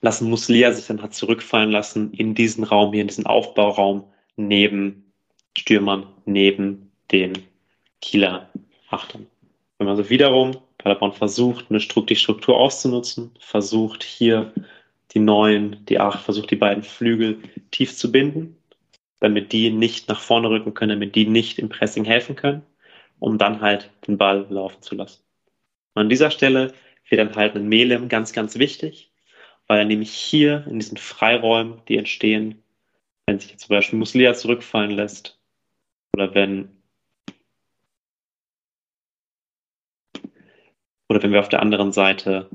Lassen 0.00 0.28
Muslier 0.28 0.72
sich 0.72 0.86
dann 0.86 1.00
hat 1.00 1.14
zurückfallen 1.14 1.70
lassen 1.70 2.12
in 2.12 2.34
diesen 2.34 2.64
Raum 2.64 2.92
hier, 2.92 3.02
in 3.02 3.08
diesen 3.08 3.26
Aufbauraum 3.26 4.12
neben 4.36 5.03
Stürmern, 5.56 6.06
neben 6.24 6.90
den 7.10 7.32
Kieler 8.00 8.50
Achtern. 8.90 9.26
Wenn 9.78 9.86
man 9.86 9.96
so 9.96 10.08
wiederum 10.10 10.56
Paderborn 10.78 11.12
versucht, 11.12 11.66
eine 11.70 11.80
Struktur, 11.80 12.06
die 12.06 12.16
Struktur 12.16 12.56
auszunutzen, 12.58 13.30
versucht 13.38 14.02
hier 14.02 14.52
die 15.12 15.20
neuen, 15.20 15.84
die 15.86 15.98
acht, 15.98 16.22
versucht 16.22 16.50
die 16.50 16.56
beiden 16.56 16.82
Flügel 16.82 17.38
tief 17.70 17.96
zu 17.96 18.12
binden, 18.12 18.56
damit 19.20 19.52
die 19.52 19.70
nicht 19.70 20.08
nach 20.08 20.20
vorne 20.20 20.50
rücken 20.50 20.74
können, 20.74 21.00
damit 21.00 21.14
die 21.14 21.26
nicht 21.26 21.58
im 21.58 21.68
Pressing 21.68 22.04
helfen 22.04 22.36
können, 22.36 22.62
um 23.20 23.38
dann 23.38 23.60
halt 23.60 23.90
den 24.06 24.18
Ball 24.18 24.46
laufen 24.50 24.82
zu 24.82 24.94
lassen. 24.94 25.22
Und 25.94 26.02
an 26.02 26.08
dieser 26.08 26.30
Stelle 26.30 26.74
wird 27.08 27.20
dann 27.20 27.36
halt 27.36 27.54
ein 27.54 27.68
Melem 27.68 28.08
ganz, 28.08 28.32
ganz 28.32 28.58
wichtig, 28.58 29.10
weil 29.66 29.78
er 29.78 29.84
nämlich 29.84 30.10
hier 30.10 30.66
in 30.68 30.78
diesen 30.78 30.98
Freiräumen, 30.98 31.80
die 31.88 31.96
entstehen, 31.96 32.62
wenn 33.26 33.38
sich 33.38 33.52
jetzt 33.52 33.66
zum 33.66 33.76
Beispiel 33.76 33.98
Muslia 33.98 34.34
zurückfallen 34.34 34.90
lässt 34.90 35.38
oder 36.14 36.32
wenn 36.32 36.68
oder 41.08 41.22
wenn 41.22 41.32
wir 41.32 41.40
auf 41.40 41.48
der 41.48 41.60
anderen 41.60 41.92
Seite 41.92 42.48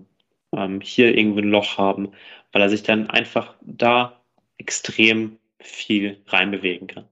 ähm, 0.54 0.80
hier 0.82 1.16
irgendwo 1.16 1.40
ein 1.40 1.50
Loch 1.50 1.78
haben, 1.78 2.14
weil 2.52 2.62
er 2.62 2.70
sich 2.70 2.84
dann 2.84 3.10
einfach 3.10 3.56
da 3.62 4.22
extrem 4.58 5.38
viel 5.60 6.22
reinbewegen 6.28 6.88
kann. 6.88 7.06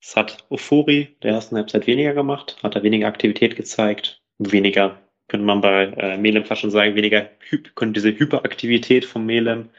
Das 0.00 0.16
hat 0.16 0.46
Ofori 0.48 1.16
der 1.22 1.32
ersten 1.32 1.56
Halbzeit 1.56 1.86
weniger 1.88 2.14
gemacht, 2.14 2.56
hat 2.62 2.76
er 2.76 2.84
weniger 2.84 3.08
Aktivität 3.08 3.56
gezeigt, 3.56 4.22
weniger, 4.38 5.00
könnte 5.28 5.46
man 5.46 5.60
bei 5.60 5.86
äh, 5.86 6.18
Melem 6.18 6.44
fast 6.44 6.60
schon 6.60 6.70
sagen, 6.70 6.94
weniger 6.94 7.28
könnte 7.74 8.00
diese 8.00 8.16
Hyperaktivität 8.16 9.04
von 9.04 9.26
Melem 9.26 9.70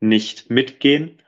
nicht 0.00 0.50
mitgehen. 0.50 1.21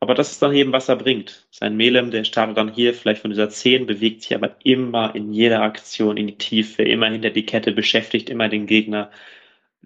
Aber 0.00 0.14
das 0.14 0.30
ist 0.30 0.42
dann 0.42 0.54
eben, 0.54 0.72
was 0.72 0.88
er 0.88 0.96
bringt. 0.96 1.46
Sein 1.50 1.76
Melem, 1.76 2.10
der 2.10 2.24
startet 2.24 2.56
dann 2.56 2.72
hier 2.72 2.94
vielleicht 2.94 3.22
von 3.22 3.30
dieser 3.30 3.50
10, 3.50 3.86
bewegt 3.86 4.22
sich 4.22 4.34
aber 4.34 4.56
immer 4.64 5.14
in 5.14 5.32
jeder 5.32 5.62
Aktion 5.62 6.16
in 6.16 6.28
die 6.28 6.38
Tiefe, 6.38 6.82
immer 6.84 7.10
hinter 7.10 7.30
die 7.30 7.44
Kette, 7.44 7.72
beschäftigt 7.72 8.30
immer 8.30 8.48
den 8.48 8.66
Gegner, 8.66 9.10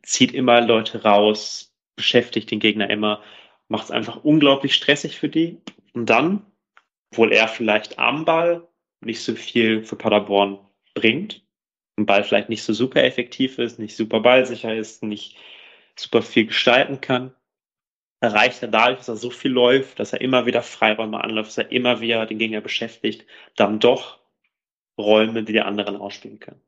zieht 0.02 0.32
immer 0.34 0.60
Leute 0.60 1.02
raus, 1.02 1.74
beschäftigt 1.96 2.50
den 2.50 2.60
Gegner 2.60 2.90
immer, 2.90 3.22
macht 3.68 3.84
es 3.84 3.90
einfach 3.90 4.22
unglaublich 4.22 4.74
stressig 4.74 5.18
für 5.18 5.30
die. 5.30 5.58
Und 5.94 6.06
dann, 6.06 6.44
obwohl 7.10 7.32
er 7.32 7.48
vielleicht 7.48 7.98
am 7.98 8.24
Ball 8.26 8.68
nicht 9.00 9.22
so 9.22 9.34
viel 9.34 9.82
für 9.82 9.96
Paderborn 9.96 10.58
bringt, 10.94 11.42
im 11.96 12.06
Ball 12.06 12.24
vielleicht 12.24 12.48
nicht 12.50 12.62
so 12.62 12.72
super 12.74 13.02
effektiv 13.02 13.58
ist, 13.58 13.78
nicht 13.78 13.96
super 13.96 14.20
ballsicher 14.20 14.74
ist, 14.74 15.02
nicht 15.02 15.36
super 15.96 16.22
viel 16.22 16.46
gestalten 16.46 17.00
kann, 17.00 17.34
erreicht 18.22 18.62
er 18.62 18.68
dadurch, 18.68 18.98
dass 18.98 19.08
er 19.08 19.16
so 19.16 19.30
viel 19.30 19.50
läuft, 19.50 19.98
dass 19.98 20.12
er 20.12 20.20
immer 20.20 20.46
wieder 20.46 20.62
Freiräume 20.62 21.22
anläuft, 21.22 21.50
dass 21.50 21.58
er 21.58 21.72
immer 21.72 22.00
wieder 22.00 22.24
den 22.24 22.38
Gegner 22.38 22.60
beschäftigt, 22.60 23.26
dann 23.56 23.80
doch 23.80 24.20
Räume, 24.96 25.42
die 25.42 25.52
die 25.52 25.60
anderen 25.60 25.96
ausspielen 25.96 26.38
können. 26.38 26.60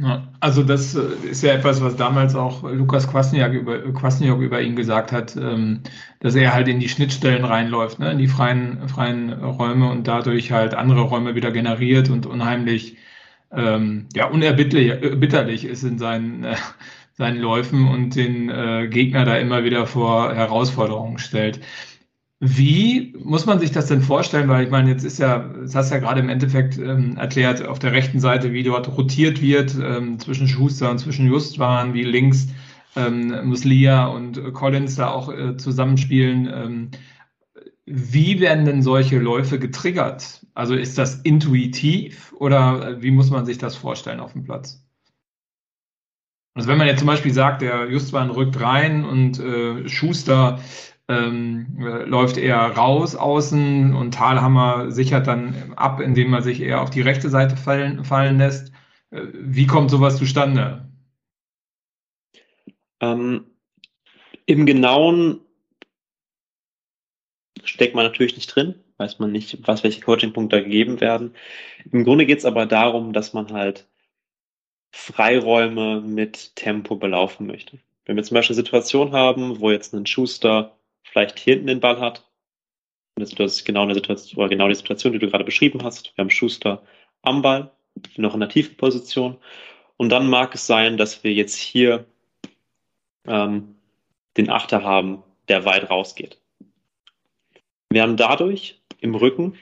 Ja, 0.00 0.28
also 0.40 0.62
das 0.62 0.94
äh, 0.94 1.28
ist 1.30 1.42
ja 1.42 1.54
etwas, 1.54 1.80
was 1.80 1.96
damals 1.96 2.34
auch 2.34 2.64
Lukas 2.64 3.08
Kwasniok 3.08 3.52
über, 3.52 3.78
Kwasniok 3.92 4.40
über 4.40 4.60
ihn 4.60 4.76
gesagt 4.76 5.12
hat, 5.12 5.36
ähm, 5.36 5.84
dass 6.20 6.34
er 6.34 6.52
halt 6.52 6.68
in 6.68 6.80
die 6.80 6.88
Schnittstellen 6.88 7.44
reinläuft, 7.44 8.00
ne, 8.00 8.10
in 8.10 8.18
die 8.18 8.26
freien, 8.26 8.88
freien 8.88 9.32
Räume 9.32 9.88
und 9.90 10.06
dadurch 10.08 10.50
halt 10.50 10.74
andere 10.74 11.02
Räume 11.02 11.36
wieder 11.36 11.52
generiert 11.52 12.10
und 12.10 12.26
unheimlich 12.26 12.96
ähm, 13.52 14.08
ja, 14.14 14.26
unerbitterlich 14.26 15.64
ist 15.64 15.84
in 15.84 15.98
seinen, 15.98 16.44
äh, 16.44 16.56
seinen 17.14 17.40
Läufen 17.40 17.88
und 17.88 18.16
den 18.16 18.50
äh, 18.50 18.88
Gegner 18.88 19.24
da 19.24 19.36
immer 19.36 19.64
wieder 19.64 19.86
vor 19.86 20.34
Herausforderungen 20.34 21.18
stellt. 21.18 21.60
Wie 22.40 23.14
muss 23.22 23.46
man 23.46 23.60
sich 23.60 23.70
das 23.72 23.86
denn 23.86 24.02
vorstellen? 24.02 24.48
Weil 24.48 24.64
ich 24.64 24.70
meine, 24.70 24.90
jetzt 24.90 25.04
ist 25.04 25.18
ja, 25.18 25.38
das 25.38 25.74
hast 25.74 25.90
du 25.90 25.94
ja 25.94 26.00
gerade 26.00 26.20
im 26.20 26.28
Endeffekt 26.28 26.76
ähm, 26.78 27.16
erklärt, 27.16 27.64
auf 27.64 27.78
der 27.78 27.92
rechten 27.92 28.20
Seite, 28.20 28.52
wie 28.52 28.64
dort 28.64 28.94
rotiert 28.96 29.40
wird 29.40 29.74
ähm, 29.80 30.18
zwischen 30.18 30.48
Schuster 30.48 30.90
und 30.90 30.98
zwischen 30.98 31.26
Justwan, 31.26 31.94
wie 31.94 32.02
links 32.02 32.48
ähm, 32.96 33.48
Muslia 33.48 34.06
und 34.06 34.52
Collins 34.52 34.96
da 34.96 35.10
auch 35.10 35.32
äh, 35.32 35.56
zusammenspielen. 35.56 36.50
Ähm, 36.52 36.90
wie 37.86 38.40
werden 38.40 38.64
denn 38.64 38.82
solche 38.82 39.18
Läufe 39.18 39.58
getriggert? 39.58 40.44
Also 40.54 40.74
ist 40.74 40.98
das 40.98 41.16
intuitiv 41.22 42.34
oder 42.38 43.00
wie 43.02 43.10
muss 43.10 43.30
man 43.30 43.46
sich 43.46 43.58
das 43.58 43.76
vorstellen 43.76 44.20
auf 44.20 44.32
dem 44.32 44.44
Platz? 44.44 44.83
Also 46.54 46.68
wenn 46.68 46.78
man 46.78 46.86
jetzt 46.86 47.00
zum 47.00 47.08
Beispiel 47.08 47.32
sagt, 47.32 47.62
der 47.62 47.90
Justwan 47.90 48.30
rückt 48.30 48.60
rein 48.60 49.04
und 49.04 49.40
äh, 49.40 49.88
Schuster 49.88 50.60
ähm, 51.08 51.76
äh, 51.80 52.04
läuft 52.04 52.36
eher 52.36 52.58
raus 52.58 53.16
außen 53.16 53.94
und 53.94 54.14
Talhammer 54.14 54.90
sichert 54.90 55.26
dann 55.26 55.74
ab, 55.74 56.00
indem 56.00 56.32
er 56.32 56.42
sich 56.42 56.60
eher 56.60 56.80
auf 56.80 56.90
die 56.90 57.02
rechte 57.02 57.28
Seite 57.28 57.56
fallen, 57.56 58.04
fallen 58.04 58.38
lässt. 58.38 58.72
Äh, 59.10 59.22
wie 59.32 59.66
kommt 59.66 59.90
sowas 59.90 60.16
zustande? 60.16 60.88
Ähm, 63.00 63.46
Im 64.46 64.64
Genauen 64.64 65.40
steckt 67.64 67.94
man 67.94 68.04
natürlich 68.04 68.36
nicht 68.36 68.54
drin, 68.54 68.76
weiß 68.98 69.18
man 69.18 69.32
nicht, 69.32 69.66
was 69.66 69.82
welche 69.82 70.00
Coaching-Punkte 70.02 70.62
gegeben 70.62 71.00
werden. 71.00 71.34
Im 71.90 72.04
Grunde 72.04 72.26
geht 72.26 72.38
es 72.38 72.44
aber 72.44 72.66
darum, 72.66 73.12
dass 73.12 73.32
man 73.32 73.52
halt 73.52 73.88
Freiräume 74.96 76.00
mit 76.00 76.54
Tempo 76.54 76.94
belaufen 76.94 77.48
möchte. 77.48 77.80
Wenn 78.06 78.14
wir 78.14 78.22
zum 78.22 78.36
Beispiel 78.36 78.54
eine 78.54 78.64
Situation 78.64 79.12
haben, 79.12 79.58
wo 79.58 79.72
jetzt 79.72 79.92
ein 79.92 80.06
Schuster 80.06 80.78
vielleicht 81.02 81.38
hinten 81.40 81.66
den 81.66 81.80
Ball 81.80 81.98
hat, 81.98 82.24
das 83.16 83.32
ist 83.32 83.64
genau 83.64 83.82
eine 83.82 83.94
Situation, 83.94 84.38
oder 84.38 84.48
genau 84.48 84.68
die 84.68 84.74
Situation, 84.76 85.12
die 85.12 85.18
du 85.18 85.28
gerade 85.28 85.44
beschrieben 85.44 85.82
hast. 85.82 86.16
Wir 86.16 86.22
haben 86.22 86.30
Schuster 86.30 86.80
am 87.22 87.42
Ball, 87.42 87.72
noch 88.16 88.34
in 88.34 88.40
der 88.40 88.48
tiefen 88.48 88.76
Position. 88.76 89.36
Und 89.96 90.10
dann 90.10 90.30
mag 90.30 90.54
es 90.54 90.66
sein, 90.66 90.96
dass 90.96 91.24
wir 91.24 91.32
jetzt 91.32 91.56
hier 91.56 92.06
ähm, 93.26 93.74
den 94.36 94.48
Achter 94.48 94.84
haben, 94.84 95.24
der 95.48 95.64
weit 95.64 95.90
rausgeht. 95.90 96.38
Wir 97.90 98.02
haben 98.02 98.16
dadurch 98.16 98.80
im 99.00 99.16
Rücken 99.16 99.58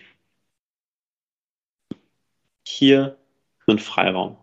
hier 2.66 3.16
einen 3.66 3.78
Freiraum. 3.78 4.36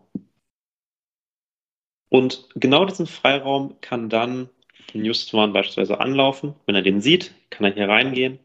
Und 2.10 2.50
genau 2.56 2.86
diesen 2.86 3.08
Freiraum 3.08 3.80
kann 3.82 4.10
dann 4.10 4.50
Justwan 4.94 5.54
beispielsweise 5.54 6.00
anlaufen. 6.00 6.56
Wenn 6.66 6.76
er 6.76 6.82
den 6.82 7.02
sieht, 7.02 7.34
kann 7.52 7.66
er 7.66 7.74
hier 7.74 7.88
reingehen. 7.88 8.40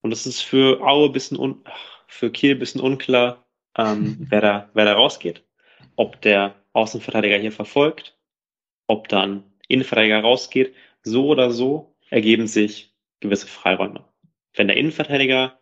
Und 0.00 0.12
es 0.12 0.26
ist 0.26 0.40
für 0.40 0.80
Aue 0.80 1.10
bisschen 1.10 1.38
un 1.38 1.62
für 2.08 2.30
Kiel 2.30 2.52
ein 2.52 2.58
bisschen 2.58 2.80
unklar, 2.80 3.44
ähm, 3.76 4.16
wer, 4.30 4.40
da, 4.40 4.70
wer 4.72 4.84
da 4.86 4.94
rausgeht. 4.94 5.44
Ob 5.96 6.20
der 6.22 6.54
Außenverteidiger 6.72 7.38
hier 7.38 7.52
verfolgt, 7.52 8.16
ob 8.86 9.08
dann 9.08 9.44
Innenverteidiger 9.68 10.20
rausgeht. 10.20 10.74
So 11.02 11.26
oder 11.26 11.50
so 11.50 11.94
ergeben 12.10 12.46
sich 12.46 12.94
gewisse 13.20 13.46
Freiräume. 13.46 14.04
Wenn 14.54 14.68
der 14.68 14.76
Innenverteidiger 14.76 15.58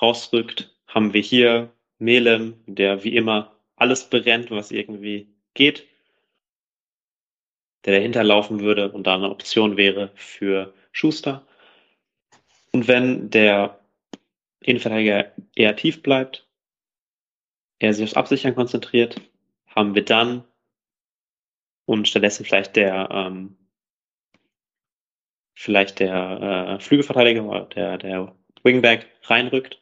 rausrückt, 0.00 0.74
haben 0.86 1.12
wir 1.12 1.20
hier 1.20 1.72
Melem, 1.98 2.54
der 2.66 3.04
wie 3.04 3.14
immer 3.16 3.56
alles 3.76 4.08
brennt, 4.10 4.50
was 4.50 4.70
irgendwie 4.70 5.28
geht 5.54 5.86
der 7.84 7.94
dahinter 7.94 8.24
laufen 8.24 8.60
würde 8.60 8.90
und 8.92 9.06
da 9.06 9.14
eine 9.14 9.30
Option 9.30 9.76
wäre 9.76 10.10
für 10.14 10.72
Schuster. 10.92 11.46
Und 12.72 12.88
wenn 12.88 13.30
der 13.30 13.78
Innenverteidiger 14.60 15.32
eher 15.54 15.76
tief 15.76 16.02
bleibt, 16.02 16.46
er 17.78 17.92
sich 17.92 18.04
aufs 18.04 18.14
Absichern 18.14 18.54
konzentriert, 18.54 19.20
haben 19.66 19.94
wir 19.94 20.04
dann 20.04 20.44
und 21.86 22.08
stattdessen 22.08 22.44
vielleicht 22.44 22.76
der 22.76 23.08
ähm, 23.10 23.56
vielleicht 25.54 26.00
der 26.00 26.76
äh, 26.78 26.80
Flügelverteidiger 26.80 27.44
oder 27.44 27.66
der, 27.66 27.98
der 27.98 28.34
Wingback 28.62 29.06
reinrückt, 29.24 29.80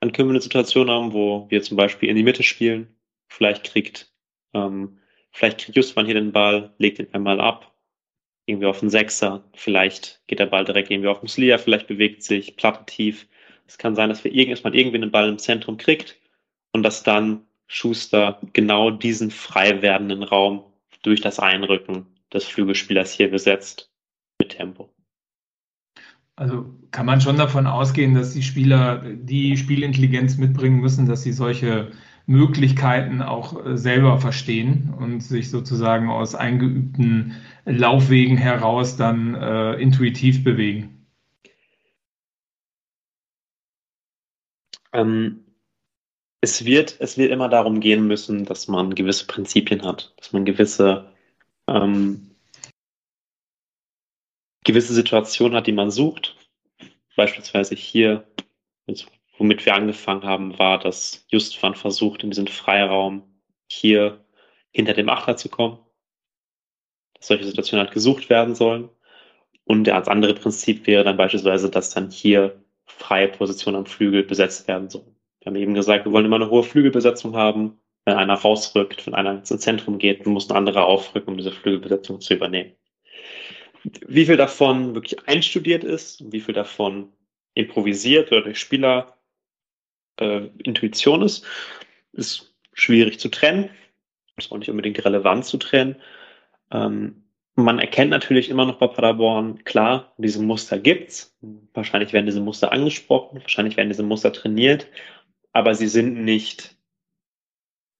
dann 0.00 0.12
können 0.12 0.28
wir 0.28 0.32
eine 0.32 0.40
Situation 0.40 0.90
haben, 0.90 1.12
wo 1.12 1.46
wir 1.50 1.62
zum 1.62 1.76
Beispiel 1.76 2.08
in 2.08 2.16
die 2.16 2.22
Mitte 2.22 2.42
spielen. 2.42 2.94
Vielleicht 3.28 3.64
kriegt 3.64 4.12
ähm, 4.54 4.98
Vielleicht 5.38 5.58
kriegt 5.58 5.76
Justwan 5.76 6.04
hier 6.06 6.16
den 6.16 6.32
Ball, 6.32 6.74
legt 6.78 6.98
ihn 6.98 7.06
einmal 7.12 7.40
ab, 7.40 7.72
irgendwie 8.46 8.66
auf 8.66 8.80
den 8.80 8.90
Sechser. 8.90 9.44
Vielleicht 9.54 10.20
geht 10.26 10.40
der 10.40 10.46
Ball 10.46 10.64
direkt 10.64 10.90
irgendwie 10.90 11.08
auf 11.08 11.22
Muslia, 11.22 11.58
vielleicht 11.58 11.86
bewegt 11.86 12.24
sich 12.24 12.56
Platte 12.56 12.84
tief. 12.86 13.28
Es 13.64 13.78
kann 13.78 13.94
sein, 13.94 14.08
dass 14.08 14.24
wir 14.24 14.34
irgendwann 14.34 14.74
irgendwie 14.74 14.98
den 14.98 15.12
Ball 15.12 15.28
im 15.28 15.38
Zentrum 15.38 15.76
kriegt 15.76 16.18
und 16.72 16.82
dass 16.82 17.04
dann 17.04 17.42
Schuster 17.68 18.40
genau 18.52 18.90
diesen 18.90 19.30
frei 19.30 19.80
werdenden 19.80 20.24
Raum 20.24 20.64
durch 21.02 21.20
das 21.20 21.38
Einrücken 21.38 22.06
des 22.32 22.42
Flügelspielers 22.42 23.12
hier 23.12 23.30
besetzt 23.30 23.92
mit 24.40 24.48
Tempo. 24.48 24.90
Also 26.34 26.66
kann 26.90 27.06
man 27.06 27.20
schon 27.20 27.36
davon 27.36 27.68
ausgehen, 27.68 28.14
dass 28.14 28.32
die 28.34 28.42
Spieler 28.42 29.04
die 29.04 29.56
Spielintelligenz 29.56 30.36
mitbringen 30.36 30.80
müssen, 30.80 31.06
dass 31.06 31.22
sie 31.22 31.32
solche 31.32 31.92
Möglichkeiten 32.28 33.22
auch 33.22 33.64
äh, 33.64 33.78
selber 33.78 34.18
verstehen 34.20 34.94
und 34.98 35.22
sich 35.22 35.50
sozusagen 35.50 36.10
aus 36.10 36.34
eingeübten 36.34 37.36
Laufwegen 37.64 38.36
heraus 38.36 38.98
dann 38.98 39.34
äh, 39.34 39.72
intuitiv 39.76 40.44
bewegen? 40.44 41.06
Ähm, 44.92 45.46
es, 46.42 46.66
wird, 46.66 47.00
es 47.00 47.16
wird 47.16 47.32
immer 47.32 47.48
darum 47.48 47.80
gehen 47.80 48.06
müssen, 48.06 48.44
dass 48.44 48.68
man 48.68 48.94
gewisse 48.94 49.26
Prinzipien 49.26 49.82
hat, 49.82 50.12
dass 50.18 50.34
man 50.34 50.44
gewisse, 50.44 51.10
ähm, 51.66 52.36
gewisse 54.64 54.92
Situationen 54.92 55.56
hat, 55.56 55.66
die 55.66 55.72
man 55.72 55.90
sucht. 55.90 56.36
Beispielsweise 57.16 57.74
hier, 57.74 58.28
jetzt 58.86 59.06
womit 59.38 59.64
wir 59.64 59.74
angefangen 59.74 60.24
haben, 60.24 60.58
war, 60.58 60.78
dass 60.78 61.26
Justvan 61.28 61.74
versucht, 61.74 62.22
in 62.22 62.30
diesen 62.30 62.48
Freiraum 62.48 63.22
hier 63.68 64.24
hinter 64.72 64.94
dem 64.94 65.08
Achter 65.08 65.36
zu 65.36 65.48
kommen. 65.48 65.78
Dass 67.14 67.28
solche 67.28 67.44
Situationen 67.44 67.86
halt 67.86 67.94
gesucht 67.94 68.28
werden 68.30 68.54
sollen. 68.54 68.90
Und 69.64 69.84
das 69.84 70.08
andere 70.08 70.34
Prinzip 70.34 70.86
wäre 70.86 71.04
dann 71.04 71.16
beispielsweise, 71.16 71.70
dass 71.70 71.94
dann 71.94 72.10
hier 72.10 72.62
freie 72.86 73.28
Positionen 73.28 73.76
am 73.76 73.86
Flügel 73.86 74.22
besetzt 74.22 74.66
werden 74.66 74.88
sollen. 74.88 75.14
Wir 75.40 75.50
haben 75.50 75.56
eben 75.56 75.74
gesagt, 75.74 76.04
wir 76.04 76.12
wollen 76.12 76.26
immer 76.26 76.36
eine 76.36 76.50
hohe 76.50 76.62
Flügelbesetzung 76.62 77.36
haben. 77.36 77.78
Wenn 78.04 78.16
einer 78.16 78.34
rausrückt, 78.34 79.06
wenn 79.06 79.14
einer 79.14 79.32
ins 79.32 79.48
Zentrum 79.48 79.98
geht, 79.98 80.26
muss 80.26 80.48
ein 80.48 80.56
anderer 80.56 80.86
aufrücken, 80.86 81.32
um 81.32 81.36
diese 81.36 81.52
Flügelbesetzung 81.52 82.20
zu 82.20 82.34
übernehmen. 82.34 82.72
Wie 84.06 84.24
viel 84.24 84.36
davon 84.36 84.94
wirklich 84.94 85.28
einstudiert 85.28 85.84
ist, 85.84 86.32
wie 86.32 86.40
viel 86.40 86.54
davon 86.54 87.12
improvisiert 87.54 88.32
oder 88.32 88.42
durch 88.42 88.58
Spieler 88.58 89.17
äh, 90.20 90.48
Intuition 90.62 91.22
ist, 91.22 91.44
ist 92.12 92.54
schwierig 92.72 93.18
zu 93.18 93.28
trennen, 93.28 93.70
ist 94.36 94.52
auch 94.52 94.58
nicht 94.58 94.70
unbedingt 94.70 95.04
relevant 95.04 95.44
zu 95.44 95.56
trennen. 95.56 95.96
Ähm, 96.70 97.24
man 97.54 97.80
erkennt 97.80 98.10
natürlich 98.10 98.50
immer 98.50 98.66
noch 98.66 98.78
bei 98.78 98.86
Paderborn, 98.86 99.64
klar, 99.64 100.12
diese 100.16 100.40
Muster 100.40 100.78
gibt's. 100.78 101.36
Wahrscheinlich 101.74 102.12
werden 102.12 102.26
diese 102.26 102.40
Muster 102.40 102.70
angesprochen, 102.70 103.40
wahrscheinlich 103.40 103.76
werden 103.76 103.88
diese 103.88 104.04
Muster 104.04 104.32
trainiert, 104.32 104.86
aber 105.52 105.74
sie 105.74 105.88
sind 105.88 106.22
nicht, 106.22 106.76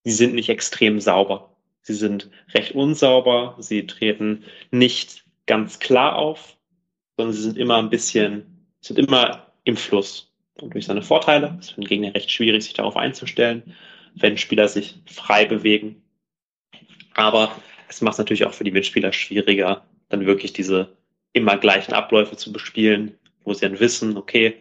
sie 0.04 0.12
sind 0.12 0.34
nicht 0.34 0.48
extrem 0.48 1.00
sauber. 1.00 1.56
Sie 1.82 1.94
sind 1.94 2.30
recht 2.54 2.72
unsauber, 2.72 3.56
sie 3.58 3.86
treten 3.86 4.44
nicht 4.70 5.24
ganz 5.46 5.80
klar 5.80 6.16
auf, 6.16 6.56
sondern 7.16 7.34
sie 7.34 7.42
sind 7.42 7.58
immer 7.58 7.78
ein 7.78 7.90
bisschen, 7.90 8.68
sind 8.80 8.98
immer 8.98 9.52
im 9.64 9.76
Fluss 9.76 10.27
durch 10.60 10.86
seine 10.86 11.02
Vorteile. 11.02 11.56
Es 11.58 11.66
ist 11.66 11.74
für 11.74 11.80
den 11.80 11.88
Gegner 11.88 12.14
recht 12.14 12.30
schwierig, 12.30 12.64
sich 12.64 12.74
darauf 12.74 12.96
einzustellen, 12.96 13.74
wenn 14.14 14.36
Spieler 14.36 14.68
sich 14.68 14.96
frei 15.06 15.44
bewegen. 15.44 16.02
Aber 17.14 17.50
es 17.88 18.00
macht 18.00 18.14
es 18.14 18.18
natürlich 18.18 18.44
auch 18.44 18.52
für 18.52 18.64
die 18.64 18.70
Mitspieler 18.70 19.12
schwieriger, 19.12 19.84
dann 20.08 20.26
wirklich 20.26 20.52
diese 20.52 20.96
immer 21.32 21.56
gleichen 21.56 21.92
Abläufe 21.92 22.36
zu 22.36 22.52
bespielen, 22.52 23.16
wo 23.44 23.54
sie 23.54 23.68
dann 23.68 23.80
wissen, 23.80 24.16
okay, 24.16 24.56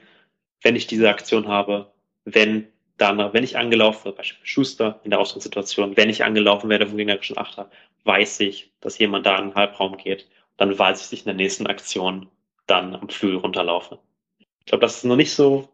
wenn 0.61 0.75
ich 0.75 0.87
diese 0.87 1.09
Aktion 1.09 1.47
habe, 1.47 1.91
wenn 2.25 2.67
dann, 2.97 3.17
wenn 3.33 3.43
ich 3.43 3.57
angelaufen 3.57 4.05
werde, 4.05 4.17
beispielsweise 4.17 4.47
Schuster 4.47 4.99
in 5.03 5.11
der 5.11 5.19
Ausgangssituation, 5.19 5.95
wenn 5.97 6.09
ich 6.09 6.23
angelaufen 6.23 6.69
werde 6.69 6.87
vom 6.87 6.97
gegnerischen 6.97 7.37
Achter, 7.37 7.69
weiß 8.05 8.39
ich, 8.39 8.71
dass 8.81 8.97
jemand 8.97 9.25
da 9.25 9.37
in 9.37 9.49
den 9.49 9.55
Halbraum 9.55 9.97
geht. 9.97 10.27
Dann 10.57 10.77
weiß 10.77 10.97
ich, 10.97 11.03
dass 11.03 11.13
ich 11.13 11.19
in 11.19 11.25
der 11.25 11.33
nächsten 11.35 11.67
Aktion 11.67 12.27
dann 12.65 12.95
am 12.95 13.09
Flügel 13.09 13.37
runterlaufe. 13.37 13.99
Ich 14.39 14.65
glaube, 14.65 14.81
das 14.81 14.97
ist 14.97 15.03
noch 15.03 15.15
nicht 15.15 15.31
so 15.31 15.69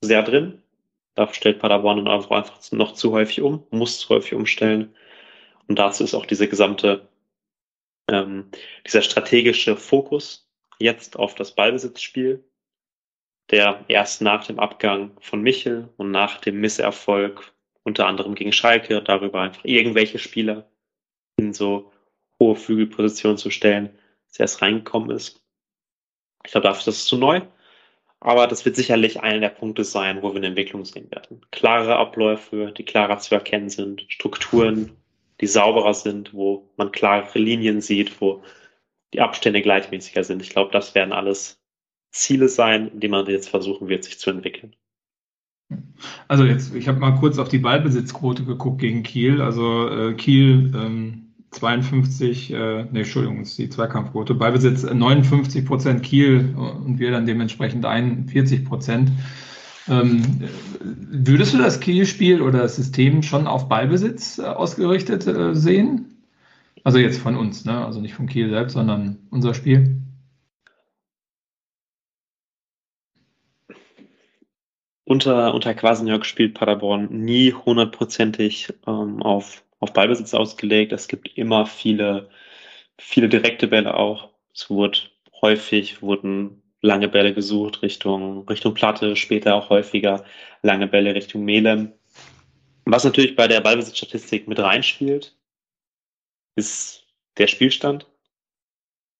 sehr 0.00 0.22
drin. 0.22 0.62
Da 1.14 1.32
stellt 1.32 1.58
Paderborn 1.58 2.04
dann 2.04 2.08
einfach 2.08 2.58
noch 2.70 2.92
zu 2.92 3.12
häufig 3.12 3.40
um, 3.40 3.66
muss 3.70 4.00
zu 4.00 4.10
häufig 4.10 4.34
umstellen. 4.34 4.94
Und 5.66 5.78
dazu 5.78 6.04
ist 6.04 6.14
auch 6.14 6.26
diese 6.26 6.48
gesamte, 6.48 7.08
ähm, 8.08 8.50
dieser 8.86 9.02
strategische 9.02 9.76
Fokus 9.76 10.48
jetzt 10.78 11.16
auf 11.16 11.34
das 11.34 11.54
Ballbesitzspiel, 11.54 12.44
der 13.50 13.84
erst 13.88 14.22
nach 14.22 14.46
dem 14.46 14.58
Abgang 14.58 15.16
von 15.20 15.42
Michel 15.42 15.88
und 15.96 16.10
nach 16.10 16.40
dem 16.40 16.60
Misserfolg 16.60 17.52
unter 17.82 18.06
anderem 18.06 18.34
gegen 18.34 18.52
Schalke 18.52 19.02
darüber 19.02 19.40
einfach 19.40 19.64
irgendwelche 19.64 20.18
Spieler 20.18 20.70
in 21.36 21.52
so 21.52 21.92
hohe 22.40 22.54
Flügelpositionen 22.56 23.38
zu 23.38 23.50
stellen, 23.50 23.98
erst 24.38 24.62
reingekommen 24.62 25.10
ist. 25.10 25.42
Ich 26.44 26.52
glaube, 26.52 26.68
dafür 26.68 26.78
ist 26.78 26.86
das 26.86 27.04
zu 27.06 27.16
neu. 27.16 27.40
Aber 28.20 28.46
das 28.46 28.64
wird 28.64 28.76
sicherlich 28.76 29.20
einer 29.20 29.40
der 29.40 29.48
Punkte 29.50 29.84
sein, 29.84 30.22
wo 30.22 30.30
wir 30.30 30.36
eine 30.36 30.48
Entwicklung 30.48 30.84
sehen 30.84 31.10
werden. 31.10 31.40
Klare 31.52 31.96
Abläufe, 31.96 32.72
die 32.76 32.84
klarer 32.84 33.18
zu 33.18 33.34
erkennen 33.34 33.70
sind, 33.70 34.04
Strukturen, 34.08 34.90
die 35.40 35.46
sauberer 35.46 35.94
sind, 35.94 36.34
wo 36.34 36.68
man 36.76 36.90
klare 36.90 37.38
Linien 37.38 37.80
sieht, 37.80 38.20
wo 38.20 38.42
die 39.14 39.20
Abstände 39.20 39.62
gleichmäßiger 39.62 40.24
sind. 40.24 40.42
Ich 40.42 40.50
glaube, 40.50 40.72
das 40.72 40.94
werden 40.94 41.12
alles 41.12 41.60
Ziele 42.10 42.48
sein, 42.48 42.90
die 42.98 43.08
man 43.08 43.26
jetzt 43.26 43.48
versuchen 43.48 43.88
wird, 43.88 44.04
sich 44.04 44.18
zu 44.18 44.30
entwickeln. 44.30 44.74
Also 46.26 46.44
jetzt, 46.44 46.74
ich 46.74 46.88
habe 46.88 46.98
mal 46.98 47.18
kurz 47.18 47.38
auf 47.38 47.48
die 47.48 47.58
Ballbesitzquote 47.58 48.44
geguckt 48.44 48.80
gegen 48.80 49.02
Kiel. 49.02 49.40
Also 49.40 49.88
äh, 49.88 50.14
Kiel 50.14 50.72
ähm, 50.74 51.27
52, 51.50 52.52
äh, 52.52 52.84
nee, 52.84 53.00
Entschuldigung, 53.00 53.40
ist 53.40 53.58
die 53.58 53.68
Zweikampfquote. 53.68 54.34
Ballbesitz 54.34 54.82
59 54.82 55.64
Prozent 55.64 56.02
Kiel 56.02 56.54
und 56.56 56.98
wir 56.98 57.10
dann 57.10 57.26
dementsprechend 57.26 57.84
41 57.84 58.64
Prozent. 58.64 59.10
Ähm, 59.88 60.22
würdest 60.80 61.54
du 61.54 61.58
das 61.58 61.80
Kiel-Spiel 61.80 62.42
oder 62.42 62.60
das 62.60 62.76
System 62.76 63.22
schon 63.22 63.46
auf 63.46 63.68
Ballbesitz 63.68 64.38
äh, 64.38 64.42
ausgerichtet 64.42 65.26
äh, 65.26 65.54
sehen? 65.54 66.18
Also 66.84 66.98
jetzt 66.98 67.18
von 67.18 67.36
uns, 67.36 67.64
ne? 67.64 67.84
also 67.84 68.00
nicht 68.00 68.14
von 68.14 68.26
Kiel 68.26 68.50
selbst, 68.50 68.74
sondern 68.74 69.18
unser 69.30 69.54
Spiel. 69.54 70.02
Unter, 75.04 75.54
unter 75.54 75.72
Quasenjörg 75.72 76.26
spielt 76.26 76.52
Paderborn 76.52 77.08
nie 77.10 77.54
hundertprozentig 77.54 78.74
ähm, 78.86 79.22
auf, 79.22 79.64
auf 79.80 79.92
Ballbesitz 79.92 80.34
ausgelegt. 80.34 80.92
Es 80.92 81.08
gibt 81.08 81.36
immer 81.36 81.66
viele, 81.66 82.30
viele 82.98 83.28
direkte 83.28 83.68
Bälle 83.68 83.94
auch. 83.94 84.30
Es 84.52 84.70
wurde 84.70 84.98
häufig, 85.40 86.02
wurden 86.02 86.62
lange 86.80 87.08
Bälle 87.08 87.34
gesucht 87.34 87.82
Richtung, 87.82 88.48
Richtung 88.48 88.74
Platte, 88.74 89.16
später 89.16 89.54
auch 89.54 89.70
häufiger 89.70 90.24
lange 90.62 90.86
Bälle 90.86 91.14
Richtung 91.14 91.44
Melem. 91.44 91.92
Was 92.84 93.04
natürlich 93.04 93.36
bei 93.36 93.48
der 93.48 93.60
Ballbesitzstatistik 93.60 94.48
mit 94.48 94.58
reinspielt, 94.58 95.36
ist 96.56 97.06
der 97.36 97.46
Spielstand, 97.46 98.06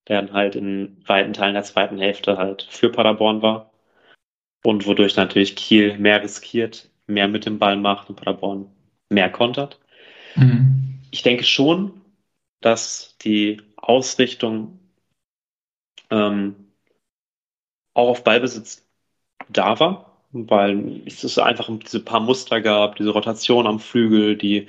der 0.08 0.22
dann 0.22 0.32
halt 0.32 0.56
in 0.56 1.02
weiten 1.06 1.32
Teilen 1.32 1.54
der 1.54 1.64
zweiten 1.64 1.98
Hälfte 1.98 2.38
halt 2.38 2.66
für 2.70 2.90
Paderborn 2.90 3.42
war. 3.42 3.70
Und 4.64 4.86
wodurch 4.86 5.16
natürlich 5.16 5.54
Kiel 5.54 5.98
mehr 5.98 6.22
riskiert, 6.22 6.90
mehr 7.06 7.28
mit 7.28 7.46
dem 7.46 7.58
Ball 7.58 7.76
macht 7.76 8.08
und 8.08 8.16
Paderborn 8.16 8.70
mehr 9.08 9.30
kontert. 9.30 9.78
Mhm. 10.36 11.00
Ich 11.10 11.22
denke 11.22 11.44
schon, 11.44 12.00
dass 12.60 13.16
die 13.18 13.62
Ausrichtung 13.76 14.78
ähm, 16.10 16.54
auch 17.94 18.08
auf 18.08 18.24
Ballbesitz 18.24 18.86
da 19.48 19.78
war, 19.80 20.22
weil 20.32 21.02
es 21.06 21.38
einfach 21.38 21.68
diese 21.84 22.00
paar 22.00 22.20
Muster 22.20 22.60
gab, 22.60 22.96
diese 22.96 23.10
Rotation 23.10 23.66
am 23.66 23.80
Flügel, 23.80 24.36
die, 24.36 24.68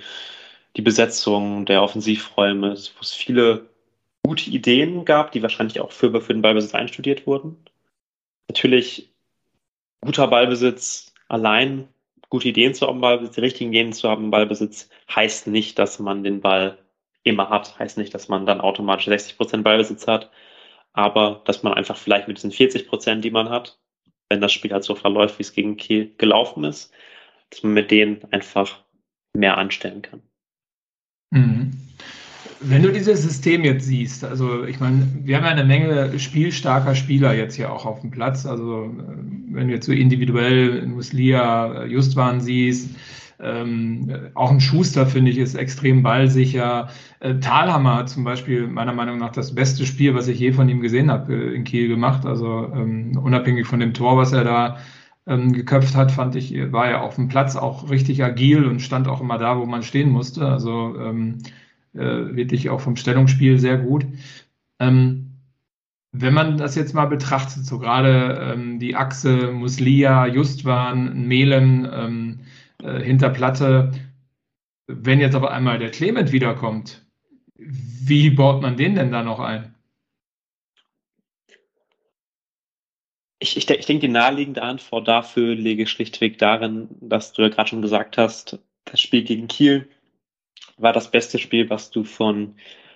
die 0.76 0.82
Besetzung 0.82 1.66
der 1.66 1.84
Offensivräume, 1.84 2.70
wo 2.70 3.02
es 3.02 3.14
viele 3.14 3.70
gute 4.24 4.50
Ideen 4.50 5.06
gab, 5.06 5.32
die 5.32 5.42
wahrscheinlich 5.42 5.80
auch 5.80 5.92
für, 5.92 6.22
für 6.22 6.34
den 6.34 6.42
Ballbesitz 6.42 6.76
einstudiert 6.76 7.26
wurden. 7.28 7.58
Natürlich 8.48 9.10
guter 10.02 10.28
Ballbesitz 10.28 11.14
allein, 11.28 11.88
gute 12.30 12.50
Ideen 12.50 12.74
zu 12.74 12.88
haben, 12.88 13.02
Ballbesitz, 13.02 13.36
die 13.36 13.42
richtigen 13.42 13.72
Ideen 13.72 13.94
zu 13.94 14.10
haben, 14.10 14.32
Ballbesitz, 14.32 14.90
heißt 15.14 15.48
nicht, 15.48 15.80
dass 15.80 16.00
man 16.00 16.24
den 16.24 16.42
Ball 16.42 16.78
immer 17.24 17.50
hat, 17.50 17.78
heißt 17.80 17.98
nicht, 17.98 18.14
dass 18.14 18.28
man 18.28 18.46
dann 18.46 18.62
automatisch 18.62 19.06
60 19.06 19.38
Prozent 19.38 19.64
Ballbesitz 19.64 20.08
hat, 20.08 20.32
aber 20.94 21.42
dass 21.46 21.64
man 21.64 21.74
einfach 21.74 21.98
vielleicht 21.98 22.28
mit 22.28 22.38
diesen 22.38 22.52
40 22.52 22.88
Prozent, 22.88 23.24
die 23.24 23.32
man 23.32 23.50
hat, 23.50 23.80
wenn 24.30 24.42
das 24.42 24.54
Spiel 24.54 24.72
halt 24.72 24.84
so 24.84 24.96
verläuft, 24.96 25.40
wie 25.40 25.44
es 25.44 25.54
gegen 25.54 25.78
Kiel 25.78 26.14
gelaufen 26.18 26.64
ist, 26.64 26.94
dass 27.50 27.64
man 27.64 27.74
mit 27.74 27.92
denen 27.92 28.22
einfach 28.32 28.84
mehr 29.34 29.58
anstellen 29.58 30.02
kann. 30.02 30.22
Mhm. 31.32 31.89
Wenn 32.62 32.84
du 32.84 32.92
dieses 32.92 33.24
System 33.24 33.64
jetzt 33.64 33.86
siehst, 33.86 34.26
also 34.26 34.66
ich 34.66 34.80
meine, 34.82 35.08
wir 35.24 35.38
haben 35.38 35.46
ja 35.46 35.52
eine 35.52 35.64
Menge 35.64 36.20
spielstarker 36.20 36.94
Spieler 36.94 37.34
jetzt 37.34 37.56
hier 37.56 37.72
auch 37.72 37.86
auf 37.86 38.02
dem 38.02 38.12
Platz. 38.12 38.46
Also 38.46 38.86
äh, 38.86 39.54
wenn 39.54 39.68
du 39.68 39.74
jetzt 39.74 39.86
so 39.86 39.94
individuell 39.94 40.86
Muslia, 40.86 41.84
äh, 41.84 41.86
Justwan 41.88 42.42
siehst, 42.42 42.90
ähm, 43.42 44.12
auch 44.34 44.52
ein 44.52 44.60
Schuster, 44.60 45.06
finde 45.06 45.32
ich, 45.32 45.38
ist 45.38 45.56
extrem 45.56 46.04
ballsicher. 46.04 46.90
Äh, 47.22 47.36
Thalhammer 47.36 47.96
hat 47.96 48.10
zum 48.10 48.26
Beispiel 48.26 48.68
meiner 48.68 48.94
Meinung 48.94 49.18
nach 49.18 49.32
das 49.32 49.56
beste 49.56 49.86
Spiel, 49.86 50.14
was 50.14 50.28
ich 50.28 50.40
je 50.40 50.52
von 50.52 50.68
ihm 50.68 50.82
gesehen 50.82 51.10
habe, 51.10 51.34
äh, 51.34 51.56
in 51.56 51.64
Kiel 51.64 51.88
gemacht. 51.88 52.26
Also 52.26 52.70
ähm, 52.76 53.18
unabhängig 53.18 53.68
von 53.68 53.80
dem 53.80 53.94
Tor, 53.94 54.18
was 54.18 54.34
er 54.34 54.44
da 54.44 54.78
ähm, 55.28 55.54
geköpft 55.54 55.96
hat, 55.96 56.12
fand 56.12 56.36
ich, 56.36 56.54
war 56.74 56.90
er 56.90 57.04
auf 57.04 57.16
dem 57.16 57.30
Platz 57.30 57.56
auch 57.56 57.90
richtig 57.90 58.22
agil 58.22 58.66
und 58.66 58.82
stand 58.82 59.08
auch 59.08 59.22
immer 59.22 59.38
da, 59.38 59.58
wo 59.58 59.66
man 59.66 59.84
stehen 59.84 60.10
musste. 60.10 60.46
Also 60.46 60.96
ähm, 61.00 61.38
äh, 61.94 62.36
wirklich 62.36 62.70
auch 62.70 62.82
vom 62.82 62.96
Stellungsspiel 62.96 63.60
sehr 63.60 63.78
gut. 63.78 64.06
Ähm, 64.80 65.26
wenn 66.12 66.34
man 66.34 66.58
das 66.58 66.76
jetzt 66.76 66.94
mal 66.94 67.06
betrachtet, 67.06 67.66
so 67.66 67.78
gerade 67.78 68.54
ähm, 68.54 68.80
die 68.80 68.96
Achse 68.96 69.52
Muslia, 69.52 70.26
Justwan, 70.26 71.28
Melem, 71.28 71.88
ähm, 71.92 72.40
äh, 72.82 73.02
hinter 73.02 73.30
Platte. 73.30 73.92
Wenn 74.88 75.20
jetzt 75.20 75.36
aber 75.36 75.52
einmal 75.52 75.78
der 75.80 75.92
Clement 75.92 76.32
wiederkommt, 76.32 77.06
wie 77.56 78.30
baut 78.30 78.62
man 78.62 78.78
den 78.78 78.96
denn 78.96 79.12
da 79.12 79.24
noch 79.24 79.40
ein? 79.40 79.76
Ich, 83.42 83.56
ich, 83.56 83.70
ich 83.70 83.86
denke, 83.86 84.08
die 84.08 84.12
naheliegende 84.12 84.64
Antwort 84.64 85.08
dafür 85.08 85.56
liege 85.56 85.88
schlichtweg 85.88 86.40
darin, 86.40 86.90
dass 87.00 87.34
du 87.34 87.44
ja 87.44 87.50
gerade 87.50 87.70
schon 87.70 87.82
gesagt 87.82 88.18
hast, 88.18 88.60
das 88.86 89.00
Spiel 89.00 89.24
gegen 89.24 89.48
Kiel 89.48 89.90
war 90.80 90.94
das 90.94 91.12
beste 91.12 91.40
Spiel, 91.40 91.70
was 91.70 91.92
du 91.92 92.04
von 92.04 92.56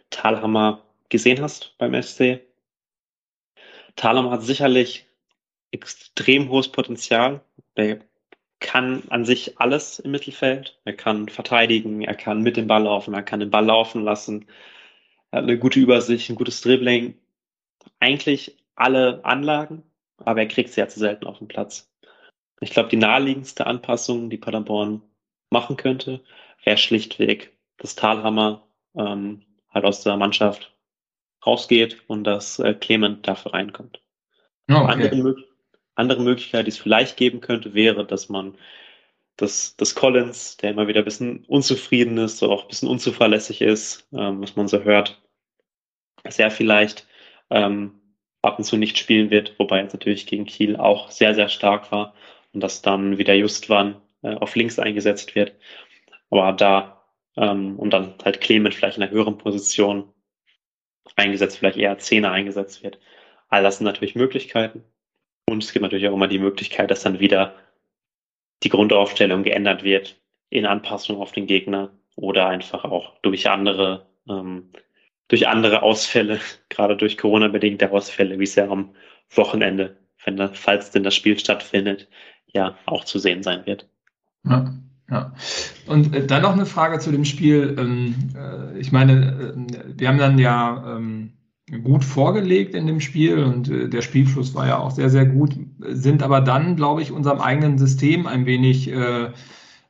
Thalhammer 0.09 0.83
gesehen 1.09 1.41
hast 1.41 1.77
beim 1.77 2.01
SC. 2.01 2.41
Thalhammer 3.95 4.31
hat 4.31 4.43
sicherlich 4.43 5.05
extrem 5.71 6.49
hohes 6.49 6.71
Potenzial. 6.71 7.41
Der 7.77 7.99
kann 8.59 9.03
an 9.09 9.25
sich 9.25 9.59
alles 9.59 9.99
im 9.99 10.11
Mittelfeld. 10.11 10.79
Er 10.85 10.93
kann 10.93 11.27
verteidigen, 11.27 12.01
er 12.01 12.15
kann 12.15 12.41
mit 12.41 12.57
dem 12.57 12.67
Ball 12.67 12.83
laufen, 12.83 13.13
er 13.13 13.23
kann 13.23 13.41
den 13.41 13.51
Ball 13.51 13.65
laufen 13.65 14.03
lassen. 14.03 14.47
Er 15.31 15.39
hat 15.39 15.43
eine 15.43 15.59
gute 15.59 15.79
Übersicht, 15.79 16.29
ein 16.29 16.35
gutes 16.35 16.61
Dribbling. 16.61 17.17
Eigentlich 17.99 18.57
alle 18.75 19.23
Anlagen, 19.25 19.83
aber 20.17 20.41
er 20.41 20.47
kriegt 20.47 20.69
sie 20.69 20.79
ja 20.79 20.87
zu 20.87 20.99
selten 20.99 21.25
auf 21.25 21.39
den 21.39 21.47
Platz. 21.47 21.91
Ich 22.61 22.71
glaube, 22.71 22.89
die 22.89 22.97
naheliegendste 22.97 23.67
Anpassung, 23.67 24.29
die 24.29 24.37
Paderborn 24.37 25.01
machen 25.49 25.75
könnte, 25.75 26.23
wäre 26.63 26.77
schlichtweg, 26.77 27.57
dass 27.77 27.95
Talhammer 27.95 28.67
ähm, 28.95 29.43
halt 29.69 29.85
aus 29.85 30.03
der 30.03 30.17
Mannschaft 30.17 30.73
rausgeht 31.45 32.03
und 32.07 32.23
dass 32.23 32.59
äh, 32.59 32.73
Clement 32.73 33.27
dafür 33.27 33.53
reinkommt. 33.53 34.01
Oh, 34.69 34.75
okay. 34.75 35.09
andere, 35.09 35.35
andere 35.95 36.21
Möglichkeit, 36.21 36.65
die 36.67 36.71
es 36.71 36.77
vielleicht 36.77 37.17
geben 37.17 37.41
könnte, 37.41 37.73
wäre, 37.73 38.05
dass 38.05 38.29
man 38.29 38.57
dass, 39.37 39.75
dass 39.77 39.95
Collins, 39.95 40.57
der 40.57 40.71
immer 40.71 40.87
wieder 40.87 41.01
ein 41.01 41.05
bisschen 41.05 41.43
unzufrieden 41.45 42.17
ist, 42.17 42.43
oder 42.43 42.53
auch 42.53 42.63
ein 42.63 42.67
bisschen 42.67 42.89
unzuverlässig 42.89 43.61
ist, 43.61 44.07
ähm, 44.13 44.41
was 44.41 44.55
man 44.55 44.67
so 44.67 44.83
hört, 44.83 45.21
sehr 46.29 46.51
vielleicht 46.51 47.07
ähm, 47.49 47.99
ab 48.41 48.57
und 48.57 48.63
zu 48.63 48.77
nicht 48.77 48.97
spielen 48.97 49.31
wird, 49.31 49.57
wobei 49.57 49.79
er 49.79 49.85
natürlich 49.85 50.27
gegen 50.27 50.45
Kiel 50.45 50.75
auch 50.75 51.09
sehr, 51.11 51.33
sehr 51.33 51.49
stark 51.49 51.91
war 51.91 52.13
und 52.53 52.61
dass 52.61 52.81
dann 52.81 53.17
wieder 53.17 53.33
Justwan 53.33 54.01
äh, 54.21 54.35
auf 54.35 54.55
links 54.55 54.79
eingesetzt 54.79 55.33
wird. 55.35 55.53
Aber 56.29 56.51
da 56.53 57.02
ähm, 57.37 57.77
und 57.77 57.91
dann 57.91 58.15
halt 58.23 58.41
Clement 58.41 58.75
vielleicht 58.75 58.97
in 58.97 59.03
einer 59.03 59.11
höheren 59.11 59.37
Position 59.37 60.13
eingesetzt, 61.15 61.57
vielleicht 61.57 61.77
eher 61.77 61.97
Zehner 61.99 62.31
eingesetzt 62.31 62.83
wird. 62.83 62.99
All 63.49 63.63
das 63.63 63.77
sind 63.77 63.85
natürlich 63.85 64.15
Möglichkeiten. 64.15 64.83
Und 65.49 65.63
es 65.63 65.73
gibt 65.73 65.83
natürlich 65.83 66.07
auch 66.07 66.13
immer 66.13 66.27
die 66.27 66.39
Möglichkeit, 66.39 66.89
dass 66.89 67.03
dann 67.03 67.19
wieder 67.19 67.55
die 68.63 68.69
Grundaufstellung 68.69 69.43
geändert 69.43 69.83
wird 69.83 70.19
in 70.49 70.65
Anpassung 70.65 71.17
auf 71.17 71.31
den 71.31 71.47
Gegner 71.47 71.91
oder 72.15 72.47
einfach 72.47 72.83
auch 72.85 73.17
durch 73.21 73.49
andere, 73.49 74.07
ähm, 74.29 74.71
durch 75.27 75.47
andere 75.47 75.81
Ausfälle, 75.83 76.39
gerade 76.69 76.95
durch 76.95 77.17
Corona-bedingte 77.17 77.91
Ausfälle, 77.91 78.39
wie 78.39 78.43
es 78.43 78.55
ja 78.55 78.69
am 78.69 78.95
Wochenende, 79.29 79.97
wenn 80.23 80.37
falls 80.53 80.91
denn 80.91 81.03
das 81.03 81.15
Spiel 81.15 81.37
stattfindet, 81.37 82.07
ja 82.47 82.77
auch 82.85 83.03
zu 83.03 83.19
sehen 83.19 83.43
sein 83.43 83.65
wird. 83.65 83.89
Ja. 84.45 84.73
Ja. 85.13 85.31
Und 85.85 86.15
äh, 86.15 86.25
dann 86.25 86.41
noch 86.41 86.53
eine 86.53 86.65
Frage 86.65 86.97
zu 86.97 87.11
dem 87.11 87.23
Spiel. 87.23 87.75
Ähm, 87.77 88.15
äh, 88.35 88.79
ich 88.79 88.91
meine, 88.91 89.55
äh, 89.55 89.99
wir 89.99 90.07
haben 90.07 90.17
dann 90.17 90.39
ja 90.39 90.97
ähm, 90.97 91.33
gut 91.83 92.03
vorgelegt 92.03 92.73
in 92.73 92.87
dem 92.87 92.99
Spiel 92.99 93.43
und 93.43 93.69
der 93.69 94.01
Spielfluss 94.01 94.53
war 94.53 94.67
ja 94.67 94.79
auch 94.79 94.91
sehr, 94.91 95.09
sehr 95.09 95.25
gut, 95.25 95.57
sind 95.79 96.21
aber 96.21 96.41
dann, 96.41 96.75
glaube 96.75 97.01
ich, 97.01 97.11
unserem 97.11 97.39
eigenen 97.39 97.77
System 97.77 98.27
ein 98.27 98.45
wenig 98.45 98.91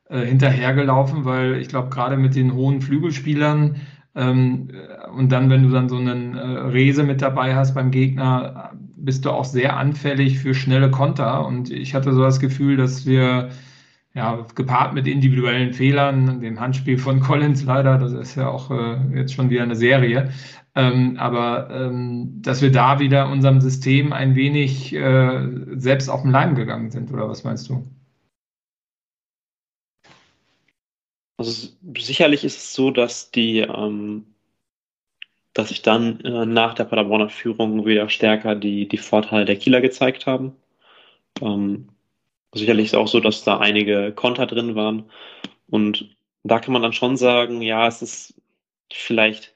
hinterhergelaufen, 0.08 1.24
weil 1.24 1.56
ich 1.56 1.68
glaube, 1.68 1.90
gerade 1.90 2.16
mit 2.16 2.36
den 2.36 2.54
hohen 2.54 2.80
Flügelspielern 2.80 3.80
ähm, 4.14 4.68
und 5.14 5.32
dann, 5.32 5.50
wenn 5.50 5.64
du 5.64 5.70
dann 5.70 5.88
so 5.88 5.96
einen 5.96 6.36
Rese 6.36 7.02
mit 7.02 7.20
dabei 7.20 7.56
hast 7.56 7.74
beim 7.74 7.90
Gegner, 7.90 8.70
bist 8.96 9.24
du 9.24 9.30
auch 9.30 9.44
sehr 9.44 9.76
anfällig 9.76 10.38
für 10.38 10.54
schnelle 10.54 10.90
Konter. 10.92 11.44
Und 11.44 11.70
ich 11.70 11.94
hatte 11.94 12.12
so 12.14 12.22
das 12.22 12.38
Gefühl, 12.38 12.76
dass 12.76 13.04
wir 13.04 13.50
ja, 14.14 14.46
gepaart 14.54 14.94
mit 14.94 15.06
individuellen 15.08 15.72
Fehlern, 15.72 16.40
dem 16.40 16.60
Handspiel 16.60 16.98
von 16.98 17.20
Collins 17.20 17.64
leider, 17.64 17.98
das 17.98 18.12
ist 18.12 18.36
ja 18.36 18.48
auch 18.48 18.70
äh, 18.70 18.96
jetzt 19.14 19.34
schon 19.34 19.50
wieder 19.50 19.64
eine 19.64 19.76
Serie, 19.76 20.32
ähm, 20.76 21.16
aber 21.18 21.68
ähm, 21.70 22.40
dass 22.40 22.62
wir 22.62 22.70
da 22.70 23.00
wieder 23.00 23.28
unserem 23.28 23.60
System 23.60 24.12
ein 24.12 24.36
wenig 24.36 24.94
äh, 24.94 25.48
selbst 25.76 26.08
auf 26.08 26.22
den 26.22 26.30
Leim 26.30 26.54
gegangen 26.54 26.90
sind, 26.90 27.12
oder 27.12 27.28
was 27.28 27.42
meinst 27.44 27.68
du? 27.68 27.84
Also 31.36 31.68
sicherlich 31.98 32.44
ist 32.44 32.56
es 32.58 32.74
so, 32.74 32.90
dass 32.92 33.32
die, 33.32 33.58
ähm, 33.60 34.24
dass 35.52 35.70
sich 35.70 35.82
dann 35.82 36.20
äh, 36.20 36.46
nach 36.46 36.74
der 36.74 36.84
Paderborner 36.84 37.28
Führung 37.30 37.84
wieder 37.84 38.08
stärker 38.08 38.54
die, 38.54 38.86
die 38.88 38.98
Vorteile 38.98 39.44
der 39.44 39.56
Kieler 39.56 39.80
gezeigt 39.80 40.26
haben. 40.26 40.52
Ähm, 41.40 41.88
sicherlich 42.54 42.86
ist 42.86 42.92
es 42.92 42.98
auch 42.98 43.08
so, 43.08 43.20
dass 43.20 43.44
da 43.44 43.58
einige 43.58 44.12
Konter 44.12 44.46
drin 44.46 44.74
waren. 44.74 45.10
Und 45.68 46.16
da 46.42 46.58
kann 46.58 46.72
man 46.72 46.82
dann 46.82 46.92
schon 46.92 47.16
sagen, 47.16 47.62
ja, 47.62 47.86
es 47.86 48.02
ist 48.02 48.40
vielleicht, 48.92 49.54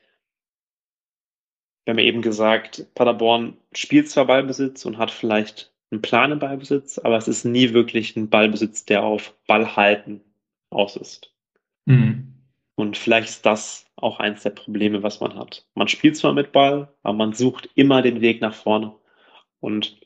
wir 1.84 1.92
haben 1.92 1.98
ja 1.98 2.04
eben 2.06 2.22
gesagt, 2.22 2.86
Paderborn 2.94 3.56
spielt 3.72 4.10
zwar 4.10 4.26
Ballbesitz 4.26 4.84
und 4.84 4.98
hat 4.98 5.10
vielleicht 5.10 5.72
einen 5.90 6.02
Plan 6.02 6.32
im 6.32 6.38
Ballbesitz, 6.38 6.98
aber 6.98 7.16
es 7.16 7.28
ist 7.28 7.44
nie 7.44 7.72
wirklich 7.72 8.16
ein 8.16 8.28
Ballbesitz, 8.28 8.84
der 8.84 9.02
auf 9.02 9.34
Ball 9.46 9.76
halten 9.76 10.20
aus 10.70 10.96
ist. 10.96 11.32
Mhm. 11.86 12.34
Und 12.74 12.96
vielleicht 12.96 13.28
ist 13.28 13.46
das 13.46 13.86
auch 13.96 14.20
eins 14.20 14.42
der 14.42 14.50
Probleme, 14.50 15.02
was 15.02 15.20
man 15.20 15.34
hat. 15.34 15.66
Man 15.74 15.88
spielt 15.88 16.16
zwar 16.16 16.32
mit 16.32 16.52
Ball, 16.52 16.92
aber 17.02 17.16
man 17.16 17.32
sucht 17.32 17.68
immer 17.74 18.02
den 18.02 18.20
Weg 18.20 18.40
nach 18.40 18.54
vorne 18.54 18.94
und 19.60 19.98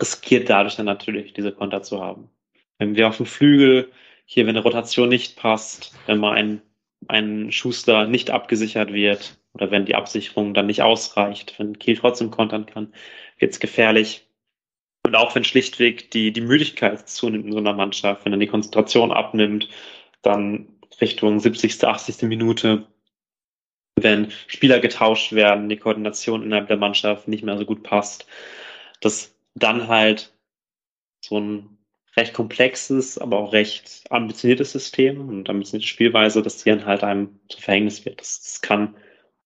riskiert 0.00 0.48
dadurch 0.48 0.76
dann 0.76 0.86
natürlich, 0.86 1.32
diese 1.32 1.52
Konter 1.52 1.82
zu 1.82 2.02
haben. 2.02 2.30
Wenn 2.78 2.96
wir 2.96 3.08
auf 3.08 3.18
dem 3.18 3.26
Flügel 3.26 3.90
hier, 4.24 4.46
wenn 4.46 4.56
eine 4.56 4.62
Rotation 4.62 5.08
nicht 5.08 5.36
passt, 5.36 5.94
wenn 6.06 6.18
mal 6.18 6.36
ein, 6.36 6.62
ein 7.08 7.52
Schuster 7.52 8.06
nicht 8.06 8.30
abgesichert 8.30 8.92
wird 8.92 9.38
oder 9.54 9.70
wenn 9.70 9.84
die 9.84 9.94
Absicherung 9.94 10.54
dann 10.54 10.66
nicht 10.66 10.82
ausreicht, 10.82 11.58
wenn 11.58 11.78
Kiel 11.78 11.96
trotzdem 11.96 12.30
kontern 12.30 12.66
kann, 12.66 12.94
wird 13.38 13.52
es 13.52 13.60
gefährlich. 13.60 14.26
Und 15.04 15.16
auch 15.16 15.34
wenn 15.34 15.44
schlichtweg 15.44 16.10
die, 16.10 16.32
die 16.32 16.40
Müdigkeit 16.40 17.08
zunimmt 17.08 17.46
in 17.46 17.52
so 17.52 17.58
einer 17.58 17.72
Mannschaft, 17.72 18.24
wenn 18.24 18.32
dann 18.32 18.40
die 18.40 18.46
Konzentration 18.46 19.12
abnimmt, 19.12 19.68
dann 20.22 20.68
Richtung 21.00 21.40
70., 21.40 21.82
80. 21.82 22.22
Minute, 22.22 22.86
wenn 23.96 24.30
Spieler 24.46 24.78
getauscht 24.78 25.32
werden, 25.32 25.68
die 25.68 25.76
Koordination 25.76 26.42
innerhalb 26.42 26.68
der 26.68 26.76
Mannschaft 26.76 27.28
nicht 27.28 27.42
mehr 27.42 27.58
so 27.58 27.64
gut 27.64 27.82
passt, 27.82 28.26
dass 29.00 29.34
dann 29.54 29.88
halt 29.88 30.34
so 31.24 31.38
ein 31.38 31.78
recht 32.16 32.34
komplexes, 32.34 33.18
aber 33.18 33.38
auch 33.38 33.52
recht 33.52 34.04
ambitioniertes 34.10 34.72
System 34.72 35.28
und 35.28 35.48
ambitionierte 35.48 35.88
Spielweise, 35.88 36.42
dass 36.42 36.62
die 36.62 36.70
dann 36.70 36.86
halt 36.86 37.04
einem 37.04 37.40
zu 37.48 37.60
Verhängnis 37.60 38.04
wird. 38.04 38.20
Das, 38.20 38.40
das 38.40 38.60
kann 38.60 38.96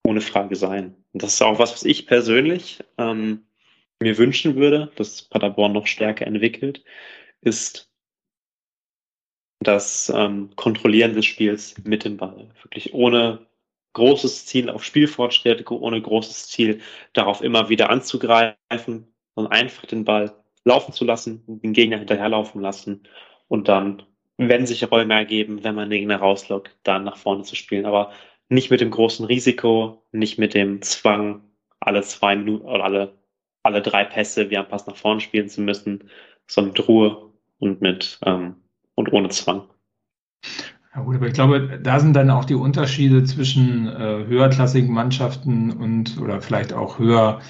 ohne 0.06 0.20
Frage 0.20 0.56
sein. 0.56 0.94
Und 1.12 1.22
das 1.22 1.34
ist 1.34 1.42
auch 1.42 1.58
was, 1.58 1.72
was 1.72 1.84
ich 1.84 2.06
persönlich 2.06 2.82
ähm, 2.98 3.46
mir 4.00 4.18
wünschen 4.18 4.56
würde, 4.56 4.92
dass 4.96 5.22
Paderborn 5.22 5.72
noch 5.72 5.86
stärker 5.86 6.26
entwickelt, 6.26 6.84
ist 7.40 7.90
das 9.60 10.12
ähm, 10.14 10.50
Kontrollieren 10.56 11.14
des 11.14 11.26
Spiels 11.26 11.74
mit 11.84 12.04
dem 12.04 12.16
Ball. 12.16 12.50
Wirklich 12.62 12.92
ohne 12.92 13.46
großes 13.94 14.46
Ziel 14.46 14.68
auf 14.68 14.84
Spielfortschritt, 14.84 15.70
ohne 15.70 16.02
großes 16.02 16.48
Ziel 16.48 16.80
darauf 17.12 17.40
immer 17.40 17.68
wieder 17.68 17.90
anzugreifen, 17.90 19.13
sondern 19.34 19.52
einfach 19.52 19.86
den 19.86 20.04
Ball 20.04 20.32
laufen 20.64 20.92
zu 20.92 21.04
lassen, 21.04 21.42
den 21.46 21.72
Gegner 21.72 21.98
hinterherlaufen 21.98 22.60
lassen 22.60 23.02
und 23.48 23.68
dann, 23.68 24.02
wenn 24.36 24.66
sich 24.66 24.90
Räume 24.90 25.14
ergeben, 25.14 25.62
wenn 25.62 25.74
man 25.74 25.90
den 25.90 26.00
Gegner 26.00 26.16
rauslockt, 26.16 26.76
dann 26.82 27.04
nach 27.04 27.16
vorne 27.16 27.42
zu 27.42 27.54
spielen. 27.54 27.86
Aber 27.86 28.10
nicht 28.48 28.70
mit 28.70 28.80
dem 28.80 28.90
großen 28.90 29.24
Risiko, 29.26 30.02
nicht 30.12 30.38
mit 30.38 30.54
dem 30.54 30.82
Zwang, 30.82 31.42
alle 31.80 32.02
zwei 32.02 32.34
Minuten 32.36 32.64
oder 32.64 32.84
alle, 32.84 33.18
alle 33.62 33.82
drei 33.82 34.04
Pässe 34.04 34.50
wie 34.50 34.56
ein 34.56 34.68
Pass 34.68 34.86
nach 34.86 34.96
vorne 34.96 35.20
spielen 35.20 35.48
zu 35.48 35.60
müssen, 35.60 36.10
sondern 36.46 36.72
mit 36.72 36.88
Ruhe 36.88 37.30
und 37.58 37.80
mit 37.80 38.18
ähm, 38.24 38.56
und 38.94 39.12
ohne 39.12 39.28
Zwang. 39.28 39.68
Ja 40.94 41.02
gut, 41.02 41.16
aber 41.16 41.26
ich 41.26 41.32
glaube, 41.32 41.80
da 41.82 41.98
sind 41.98 42.14
dann 42.14 42.30
auch 42.30 42.44
die 42.44 42.54
Unterschiede 42.54 43.24
zwischen 43.24 43.88
äh, 43.88 44.26
höherklassigen 44.26 44.92
Mannschaften 44.92 45.72
und 45.72 46.18
oder 46.20 46.40
vielleicht 46.40 46.72
auch 46.72 46.98
höher 46.98 47.40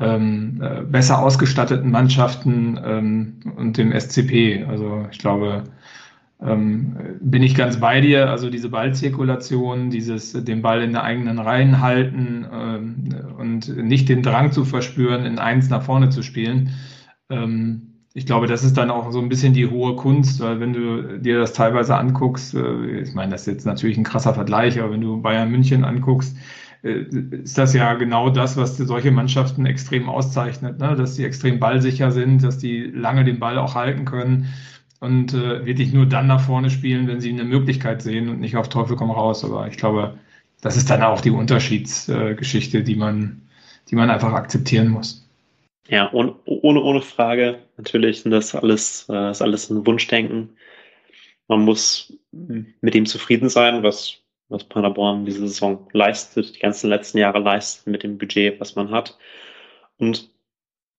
ähm, 0.00 0.60
äh, 0.62 0.82
besser 0.82 1.20
ausgestatteten 1.20 1.90
Mannschaften 1.90 2.78
ähm, 2.84 3.40
und 3.56 3.76
dem 3.78 3.92
SCP. 3.92 4.64
Also 4.68 5.06
ich 5.10 5.18
glaube, 5.18 5.64
ähm, 6.40 6.96
bin 7.20 7.42
ich 7.42 7.54
ganz 7.54 7.80
bei 7.80 8.00
dir. 8.00 8.30
Also 8.30 8.48
diese 8.50 8.68
Ballzirkulation, 8.68 9.90
dieses 9.90 10.32
den 10.32 10.62
Ball 10.62 10.82
in 10.82 10.92
der 10.92 11.02
eigenen 11.02 11.38
Reihen 11.38 11.80
halten 11.80 12.46
ähm, 12.52 13.36
und 13.38 13.76
nicht 13.76 14.08
den 14.08 14.22
Drang 14.22 14.52
zu 14.52 14.64
verspüren, 14.64 15.24
in 15.24 15.38
eins 15.38 15.68
nach 15.68 15.82
vorne 15.82 16.10
zu 16.10 16.22
spielen. 16.22 16.70
Ähm, 17.28 17.88
ich 18.14 18.26
glaube, 18.26 18.46
das 18.46 18.64
ist 18.64 18.76
dann 18.76 18.90
auch 18.90 19.10
so 19.12 19.20
ein 19.20 19.28
bisschen 19.28 19.52
die 19.52 19.68
hohe 19.68 19.94
Kunst, 19.96 20.40
weil 20.40 20.60
wenn 20.60 20.72
du 20.72 21.18
dir 21.18 21.38
das 21.38 21.52
teilweise 21.52 21.96
anguckst, 21.96 22.54
äh, 22.54 23.00
ich 23.00 23.14
meine, 23.14 23.32
das 23.32 23.42
ist 23.42 23.54
jetzt 23.54 23.66
natürlich 23.66 23.98
ein 23.98 24.04
krasser 24.04 24.34
Vergleich, 24.34 24.80
aber 24.80 24.92
wenn 24.92 25.00
du 25.00 25.20
Bayern 25.20 25.50
München 25.50 25.84
anguckst, 25.84 26.36
ist 26.82 27.58
das 27.58 27.74
ja 27.74 27.94
genau 27.94 28.30
das, 28.30 28.56
was 28.56 28.76
solche 28.76 29.10
Mannschaften 29.10 29.66
extrem 29.66 30.08
auszeichnet, 30.08 30.78
ne? 30.78 30.94
dass 30.96 31.16
sie 31.16 31.24
extrem 31.24 31.58
ballsicher 31.58 32.12
sind, 32.12 32.44
dass 32.44 32.58
die 32.58 32.82
lange 32.82 33.24
den 33.24 33.40
Ball 33.40 33.58
auch 33.58 33.74
halten 33.74 34.04
können 34.04 34.48
und 35.00 35.34
äh, 35.34 35.64
wirklich 35.66 35.92
nur 35.92 36.06
dann 36.06 36.26
nach 36.26 36.40
vorne 36.40 36.70
spielen, 36.70 37.08
wenn 37.08 37.20
sie 37.20 37.30
eine 37.30 37.44
Möglichkeit 37.44 38.02
sehen 38.02 38.28
und 38.28 38.40
nicht 38.40 38.56
auf 38.56 38.68
Teufel 38.68 38.96
komm 38.96 39.10
raus. 39.10 39.44
Aber 39.44 39.66
ich 39.68 39.76
glaube, 39.76 40.18
das 40.60 40.76
ist 40.76 40.90
dann 40.90 41.02
auch 41.02 41.20
die 41.20 41.30
Unterschiedsgeschichte, 41.30 42.82
die 42.82 42.96
man, 42.96 43.42
die 43.90 43.96
man 43.96 44.10
einfach 44.10 44.32
akzeptieren 44.32 44.88
muss. 44.88 45.24
Ja, 45.88 46.06
und 46.06 46.34
ohne, 46.44 46.82
ohne 46.82 47.00
Frage, 47.00 47.60
natürlich 47.76 48.22
sind 48.22 48.32
das 48.32 48.54
alles, 48.54 49.06
äh, 49.08 49.30
ist 49.30 49.42
alles 49.42 49.70
ein 49.70 49.86
Wunschdenken. 49.86 50.50
Man 51.48 51.64
muss 51.64 52.12
mit 52.30 52.94
dem 52.94 53.06
zufrieden 53.06 53.48
sein, 53.48 53.82
was, 53.82 54.18
was 54.48 54.64
Paderborn 54.64 55.24
diese 55.24 55.40
Saison 55.40 55.88
leistet, 55.92 56.56
die 56.56 56.60
ganzen 56.60 56.90
letzten 56.90 57.18
Jahre 57.18 57.38
leistet 57.38 57.86
mit 57.86 58.02
dem 58.02 58.18
Budget, 58.18 58.60
was 58.60 58.76
man 58.76 58.90
hat. 58.90 59.18
Und 59.98 60.30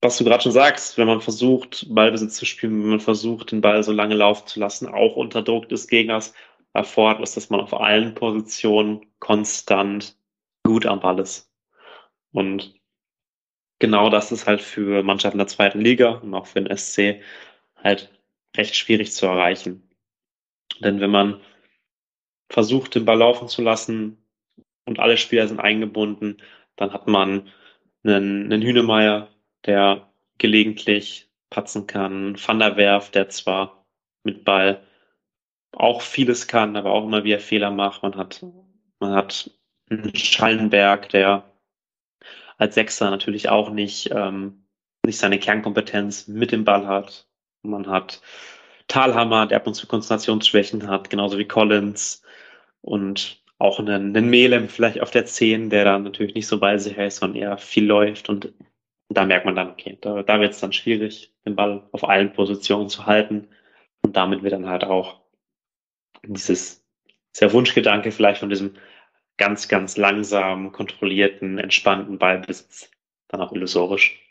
was 0.02 0.18
du 0.18 0.24
gerade 0.24 0.44
schon 0.44 0.52
sagst, 0.52 0.98
wenn 0.98 1.08
man 1.08 1.22
versucht, 1.22 1.86
Ballbesitz 1.90 2.36
zu 2.36 2.46
spielen, 2.46 2.82
wenn 2.84 2.90
man 2.90 3.00
versucht, 3.00 3.52
den 3.52 3.62
Ball 3.62 3.84
so 3.84 3.92
lange 3.92 4.16
laufen 4.16 4.48
zu 4.48 4.60
lassen, 4.60 4.88
auch 4.88 5.16
unter 5.16 5.42
Druck 5.42 5.68
des 5.70 5.88
Gegners, 5.88 6.34
erfordert 6.74 7.22
es, 7.24 7.34
dass 7.34 7.50
man 7.50 7.60
auf 7.60 7.74
allen 7.74 8.16
Positionen 8.16 9.06
konstant 9.20 10.16
gut 10.64 10.86
am 10.86 11.00
Ball 11.00 11.20
ist. 11.20 11.52
Und 12.32 12.80
genau 13.80 14.10
das 14.10 14.32
ist 14.32 14.48
halt 14.48 14.62
für 14.62 15.04
Mannschaften 15.04 15.40
der 15.40 15.48
zweiten 15.48 15.82
Liga 15.82 16.12
und 16.12 16.34
auch 16.34 16.46
für 16.46 16.62
den 16.62 16.78
SC 16.78 17.22
halt 17.84 18.12
recht 18.56 18.76
schwierig 18.76 19.12
zu 19.12 19.26
erreichen. 19.26 19.90
Denn 20.80 21.00
wenn 21.02 21.12
man 21.12 21.42
versucht, 22.50 22.96
den 22.96 23.06
Ball 23.06 23.18
laufen 23.18 23.48
zu 23.48 23.62
lassen 23.62 24.18
und 24.86 25.00
alle 25.00 25.18
Spieler 25.18 25.48
sind 25.48 25.60
eingebunden, 25.60 26.38
dann 26.76 26.94
hat 26.94 27.08
man 27.08 27.48
einen, 28.04 28.46
einen 28.46 28.62
Hühnemeier, 28.62 29.30
der 29.66 30.10
gelegentlich 30.38 31.30
patzen 31.50 31.88
kann, 31.88 32.36
Van 32.40 32.60
der 32.60 32.78
Werf, 32.78 33.12
der 33.12 33.30
zwar 33.30 33.86
mit 34.24 34.46
Ball 34.46 34.82
auch 35.74 36.02
vieles 36.02 36.48
kann, 36.48 36.76
aber 36.76 36.92
auch 36.92 37.06
immer 37.06 37.24
wieder 37.24 37.40
Fehler 37.40 37.72
macht. 37.72 38.04
Man 38.04 38.16
hat, 38.16 38.44
man 39.00 39.14
hat 39.14 39.52
einen 39.90 40.16
Schallenberg, 40.16 41.10
der 41.10 41.44
als 42.58 42.76
Sechser 42.76 43.10
natürlich 43.10 43.50
auch 43.50 43.70
nicht, 43.70 44.10
ähm, 44.12 44.66
nicht 45.06 45.20
seine 45.20 45.40
Kernkompetenz 45.40 46.28
mit 46.28 46.52
dem 46.52 46.66
Ball 46.66 46.88
hat. 46.88 47.28
Man 47.64 47.88
hat 47.88 48.22
Talhammer, 48.88 49.46
der 49.46 49.58
ab 49.58 49.68
und 49.68 49.76
zu 49.76 49.88
Konzentrationsschwächen 49.88 50.88
hat, 50.88 51.10
genauso 51.10 51.38
wie 51.38 51.48
Collins 51.48 52.24
und 52.82 53.44
auch 53.58 53.80
einen, 53.80 54.16
einen 54.16 54.30
Melem 54.30 54.70
vielleicht 54.70 55.02
auf 55.02 55.12
der 55.12 55.26
10, 55.26 55.70
der 55.70 55.86
dann 55.86 56.04
natürlich 56.04 56.36
nicht 56.36 56.48
so 56.48 56.60
ballsicher 56.60 57.06
ist, 57.06 57.18
sondern 57.18 57.42
eher 57.42 57.58
viel 57.58 57.86
läuft 57.86 58.30
und 58.30 58.54
da 59.10 59.26
merkt 59.26 59.46
man 59.46 59.56
dann, 59.56 59.72
okay, 59.72 59.98
da, 60.02 60.24
da 60.24 60.40
wird 60.40 60.54
es 60.54 60.60
dann 60.60 60.72
schwierig, 60.72 61.34
den 61.46 61.56
Ball 61.56 61.88
auf 61.92 62.08
allen 62.08 62.32
Positionen 62.32 62.90
zu 62.90 63.06
halten 63.06 63.48
und 64.02 64.16
damit 64.16 64.44
wird 64.44 64.54
dann 64.54 64.68
halt 64.68 64.84
auch 64.84 65.20
dieses, 66.24 66.86
dieser 67.36 67.52
Wunschgedanke 67.54 68.12
vielleicht 68.12 68.40
von 68.40 68.50
diesem 68.50 68.76
ganz, 69.38 69.68
ganz 69.68 69.98
langsam, 69.98 70.72
kontrollierten, 70.72 71.58
entspannten 71.58 72.20
Ballbesitz 72.20 72.92
dann 73.30 73.42
auch 73.42 73.52
illusorisch. 73.54 74.22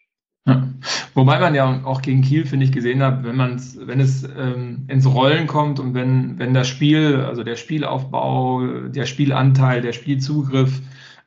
Ja. 0.47 0.68
Wobei 1.14 1.39
man 1.41 1.55
ja 1.55 1.82
auch 1.84 2.01
gegen 2.01 2.22
Kiel, 2.22 2.47
finde 2.47 2.64
ich, 2.64 2.72
gesehen 2.72 3.03
hat, 3.03 3.24
wenn 3.24 3.36
man 3.36 3.61
wenn 3.80 4.01
es 4.01 4.24
ähm, 4.24 4.84
ins 4.89 5.07
Rollen 5.07 5.47
kommt 5.47 5.78
und 5.80 5.95
wenn, 5.95 6.39
wenn 6.39 6.55
das 6.55 6.68
Spiel, 6.68 7.16
also 7.16 7.43
der 7.43 7.57
Spielaufbau, 7.57 8.89
der 8.89 9.05
Spielanteil, 9.05 9.82
der 9.82 9.93
Spielzugriff 9.93 10.80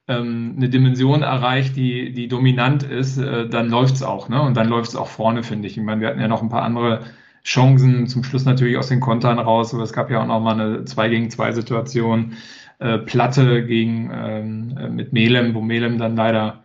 ähm, 0.07 0.55
eine 0.57 0.69
Dimension 0.69 1.21
erreicht, 1.23 1.75
die, 1.75 2.13
die 2.13 2.27
dominant 2.27 2.83
ist, 2.83 3.17
äh, 3.17 3.47
dann 3.47 3.69
läuft's 3.69 4.01
auch, 4.01 4.29
ne? 4.29 4.41
Und 4.41 4.57
dann 4.57 4.69
läuft's 4.69 4.95
auch 4.95 5.07
vorne, 5.07 5.43
finde 5.43 5.67
ich. 5.67 5.77
Ich 5.77 5.83
meine, 5.83 6.01
wir 6.01 6.07
hatten 6.07 6.19
ja 6.19 6.27
noch 6.27 6.41
ein 6.41 6.49
paar 6.49 6.63
andere 6.63 7.01
Chancen, 7.43 8.07
zum 8.07 8.23
Schluss 8.23 8.45
natürlich 8.45 8.77
aus 8.77 8.89
den 8.89 8.99
Kontern 8.99 9.39
raus, 9.39 9.73
aber 9.73 9.83
es 9.83 9.93
gab 9.93 10.11
ja 10.11 10.21
auch 10.21 10.27
noch 10.27 10.39
mal 10.41 10.59
eine 10.59 10.85
2 10.85 11.09
gegen 11.09 11.29
2 11.29 11.53
Situation, 11.53 12.33
äh, 12.79 12.97
Platte 12.99 13.65
gegen 13.65 14.11
ähm, 14.13 14.77
äh, 14.77 14.89
mit 14.89 15.13
Melem, 15.13 15.53
wo 15.53 15.61
Melem 15.61 15.97
dann 15.97 16.15
leider 16.15 16.63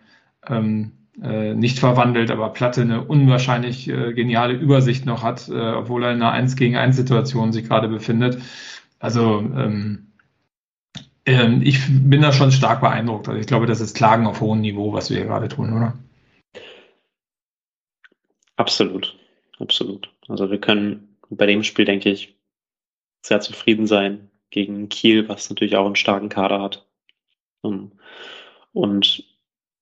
ähm, 0.49 0.93
äh, 1.23 1.55
nicht 1.55 1.79
verwandelt, 1.79 2.31
aber 2.31 2.51
Platte 2.51 2.83
eine 2.83 3.05
unwahrscheinlich 3.05 3.89
äh, 3.89 4.13
geniale 4.13 4.55
Übersicht 4.55 5.07
noch 5.07 5.23
hat, 5.23 5.49
äh, 5.49 5.73
obwohl 5.73 6.05
er 6.05 6.13
in 6.13 6.23
einer 6.23 6.33
1 6.33 6.57
gegen 6.57 6.77
1 6.77 6.97
Situation 6.97 7.53
sich 7.53 7.67
gerade 7.67 7.89
befindet. 7.89 8.43
Also 8.99 9.41
ähm, 9.41 10.13
ähm, 11.25 11.63
ich 11.63 11.81
bin 11.89 12.23
da 12.23 12.33
schon 12.33 12.53
stark 12.53 12.81
beeindruckt. 12.81 13.29
Also 13.29 13.41
ich 13.41 13.47
glaube, 13.47 13.67
das 13.67 13.81
ist 13.81 13.97
Klagen 13.97 14.27
auf 14.27 14.41
hohem 14.41 14.61
Niveau, 14.61 14.93
was 14.93 15.11
wir 15.11 15.19
hier 15.19 15.27
gerade 15.27 15.49
tun, 15.49 15.73
oder? 15.73 15.99
Absolut, 18.57 19.17
absolut. 19.59 20.11
Also 20.29 20.51
wir 20.51 20.61
können 20.61 21.17
bei 21.29 21.47
dem 21.47 21.63
Spiel, 21.63 21.85
denke 21.85 22.11
ich, 22.11 22.37
sehr 23.23 23.41
zufrieden 23.41 23.87
sein 23.87 24.31
gegen 24.51 24.89
Kiel, 24.89 25.29
was 25.29 25.51
natürlich 25.51 25.77
auch 25.77 25.87
einen 25.87 25.97
starken 25.97 26.29
Kader 26.29 26.63
hat. 26.63 26.87
Ähm, 27.65 27.93
und 28.73 29.25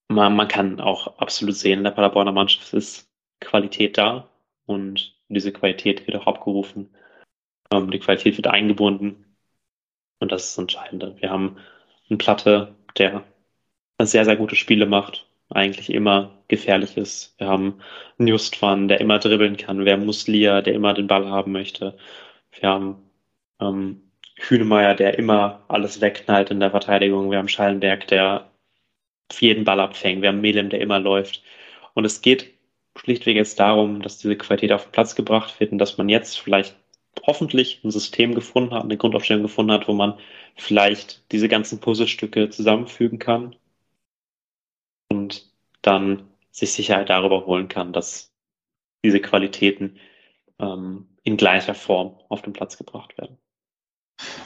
man, 0.09 0.37
man 0.37 0.49
kann 0.49 0.81
auch 0.81 1.19
absolut 1.19 1.57
sehen, 1.57 1.79
in 1.79 1.85
der 1.85 1.91
Paderborner 1.93 2.33
Mannschaft 2.33 2.73
ist 2.75 3.11
Qualität 3.41 3.99
da 3.99 4.29
und 4.67 5.15
diese 5.29 5.53
Qualität 5.53 6.07
wird 6.07 6.17
auch 6.17 6.27
abgerufen. 6.27 6.95
Ähm, 7.73 7.91
die 7.91 7.99
Qualität 7.99 8.37
wird 8.37 8.47
eingebunden 8.47 9.37
und 10.21 10.33
das 10.33 10.45
ist 10.45 10.53
das 10.53 10.63
Entscheidende. 10.63 11.17
Wir 11.21 11.31
haben 11.31 11.59
einen 12.09 12.19
Platte, 12.19 12.75
der 12.99 13.25
sehr, 14.03 14.25
sehr 14.25 14.37
gute 14.37 14.57
Spiele 14.57 14.87
macht, 14.87 15.27
eigentlich 15.51 15.91
immer 15.91 16.43
gefährlich 16.49 16.97
ist. 16.97 17.35
Wir 17.39 17.49
haben 17.49 17.81
einen 18.19 18.29
Justwan, 18.29 18.89
der 18.89 19.01
immer 19.01 19.19
dribbeln 19.19 19.57
kann. 19.57 19.85
Wir 19.85 19.93
haben 19.93 20.07
Muslia, 20.07 20.63
der 20.63 20.75
immer 20.75 20.95
den 20.95 21.07
Ball 21.07 21.29
haben 21.29 21.53
möchte. 21.53 21.97
Wir 22.53 22.69
haben 22.69 23.11
ähm, 23.61 24.03
Hünemeyer, 24.37 24.95
der 24.95 25.19
immer 25.19 25.65
alles 25.69 26.01
wegknallt 26.01 26.51
in 26.51 26.61
der 26.61 26.71
Verteidigung. 26.71 27.31
Wir 27.31 27.39
haben 27.39 27.49
Schallenberg, 27.49 28.07
der 28.09 28.51
jeden 29.33 29.65
Ball 29.65 29.81
abfängt. 29.81 30.23
Wir 30.23 30.29
haben 30.29 30.41
Melem, 30.41 30.71
der 30.71 30.81
immer 30.81 31.01
läuft. 31.01 31.43
Und 31.95 32.05
es 32.05 32.21
geht 32.21 32.55
schlichtweg 32.97 33.37
jetzt 33.37 33.59
darum, 33.59 34.03
dass 34.03 34.19
diese 34.19 34.37
Qualität 34.37 34.73
auf 34.73 34.85
den 34.85 34.93
Platz 34.93 35.15
gebracht 35.15 35.59
wird 35.61 35.73
und 35.73 35.79
dass 35.79 35.99
man 35.99 36.09
jetzt 36.09 36.39
vielleicht 36.39 36.77
hoffentlich 37.27 37.83
ein 37.85 37.91
System 37.91 38.35
gefunden 38.35 38.75
hat, 38.75 38.85
eine 38.85 38.97
Grundaufstellung 38.97 39.43
gefunden 39.43 39.73
hat, 39.73 39.89
wo 39.89 39.93
man 39.93 40.19
vielleicht 40.57 41.31
diese 41.33 41.49
ganzen 41.49 41.81
Puzzlestücke 41.81 42.51
zusammenfügen 42.51 43.19
kann 43.19 43.57
und 45.09 45.51
dann 45.83 46.29
sich 46.51 46.73
Sicherheit 46.73 47.11
darüber 47.11 47.47
holen 47.47 47.69
kann, 47.69 47.93
dass 47.93 48.33
diese 49.05 49.21
Qualitäten 49.21 49.99
ähm, 50.59 51.09
in 51.23 51.37
gleicher 51.37 51.75
Form 51.75 52.19
auf 52.29 52.43
den 52.43 52.53
Platz 52.53 52.77
gebracht 52.77 53.17
werden. 53.19 53.39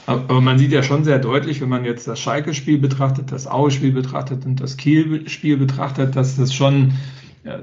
Aber 0.05 0.41
man 0.41 0.57
sieht 0.57 0.71
ja 0.71 0.81
schon 0.81 1.03
sehr 1.03 1.19
deutlich, 1.19 1.61
wenn 1.61 1.69
man 1.69 1.85
jetzt 1.85 2.07
das 2.07 2.19
Schalke-Spiel 2.19 2.79
betrachtet, 2.79 3.31
das 3.31 3.47
Aue-Spiel 3.47 3.91
betrachtet 3.91 4.45
und 4.45 4.59
das 4.59 4.77
Kiel-Spiel 4.77 5.57
betrachtet, 5.57 6.15
dass 6.15 6.35
das 6.35 6.53
schon 6.53 6.93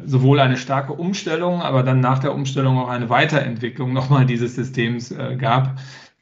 sowohl 0.05 0.41
eine 0.41 0.57
starke 0.57 0.93
Umstellung, 0.93 1.61
aber 1.61 1.83
dann 1.83 2.01
nach 2.01 2.19
der 2.19 2.35
Umstellung 2.35 2.79
auch 2.79 2.89
eine 2.89 3.09
Weiterentwicklung 3.09 3.93
nochmal 3.93 4.27
dieses 4.27 4.55
Systems 4.55 5.11
äh, 5.11 5.37
gab. 5.37 5.79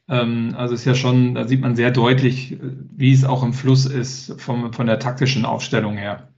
Ähm, 0.09 0.55
also 0.57 0.75
ist 0.75 0.85
ja 0.85 0.95
schon, 0.95 1.35
da 1.35 1.47
sieht 1.47 1.61
man 1.61 1.77
sehr 1.77 1.91
deutlich, 1.91 2.53
äh, 2.53 2.59
wie 2.97 3.13
es 3.13 3.25
auch 3.25 3.43
im 3.43 3.53
Fluss 3.53 3.87
ist 3.87 4.41
vom, 4.41 4.73
von 4.73 4.87
der 4.87 4.99
taktischen 4.99 5.45
Aufstellung 5.45 5.97
her. 5.97 6.29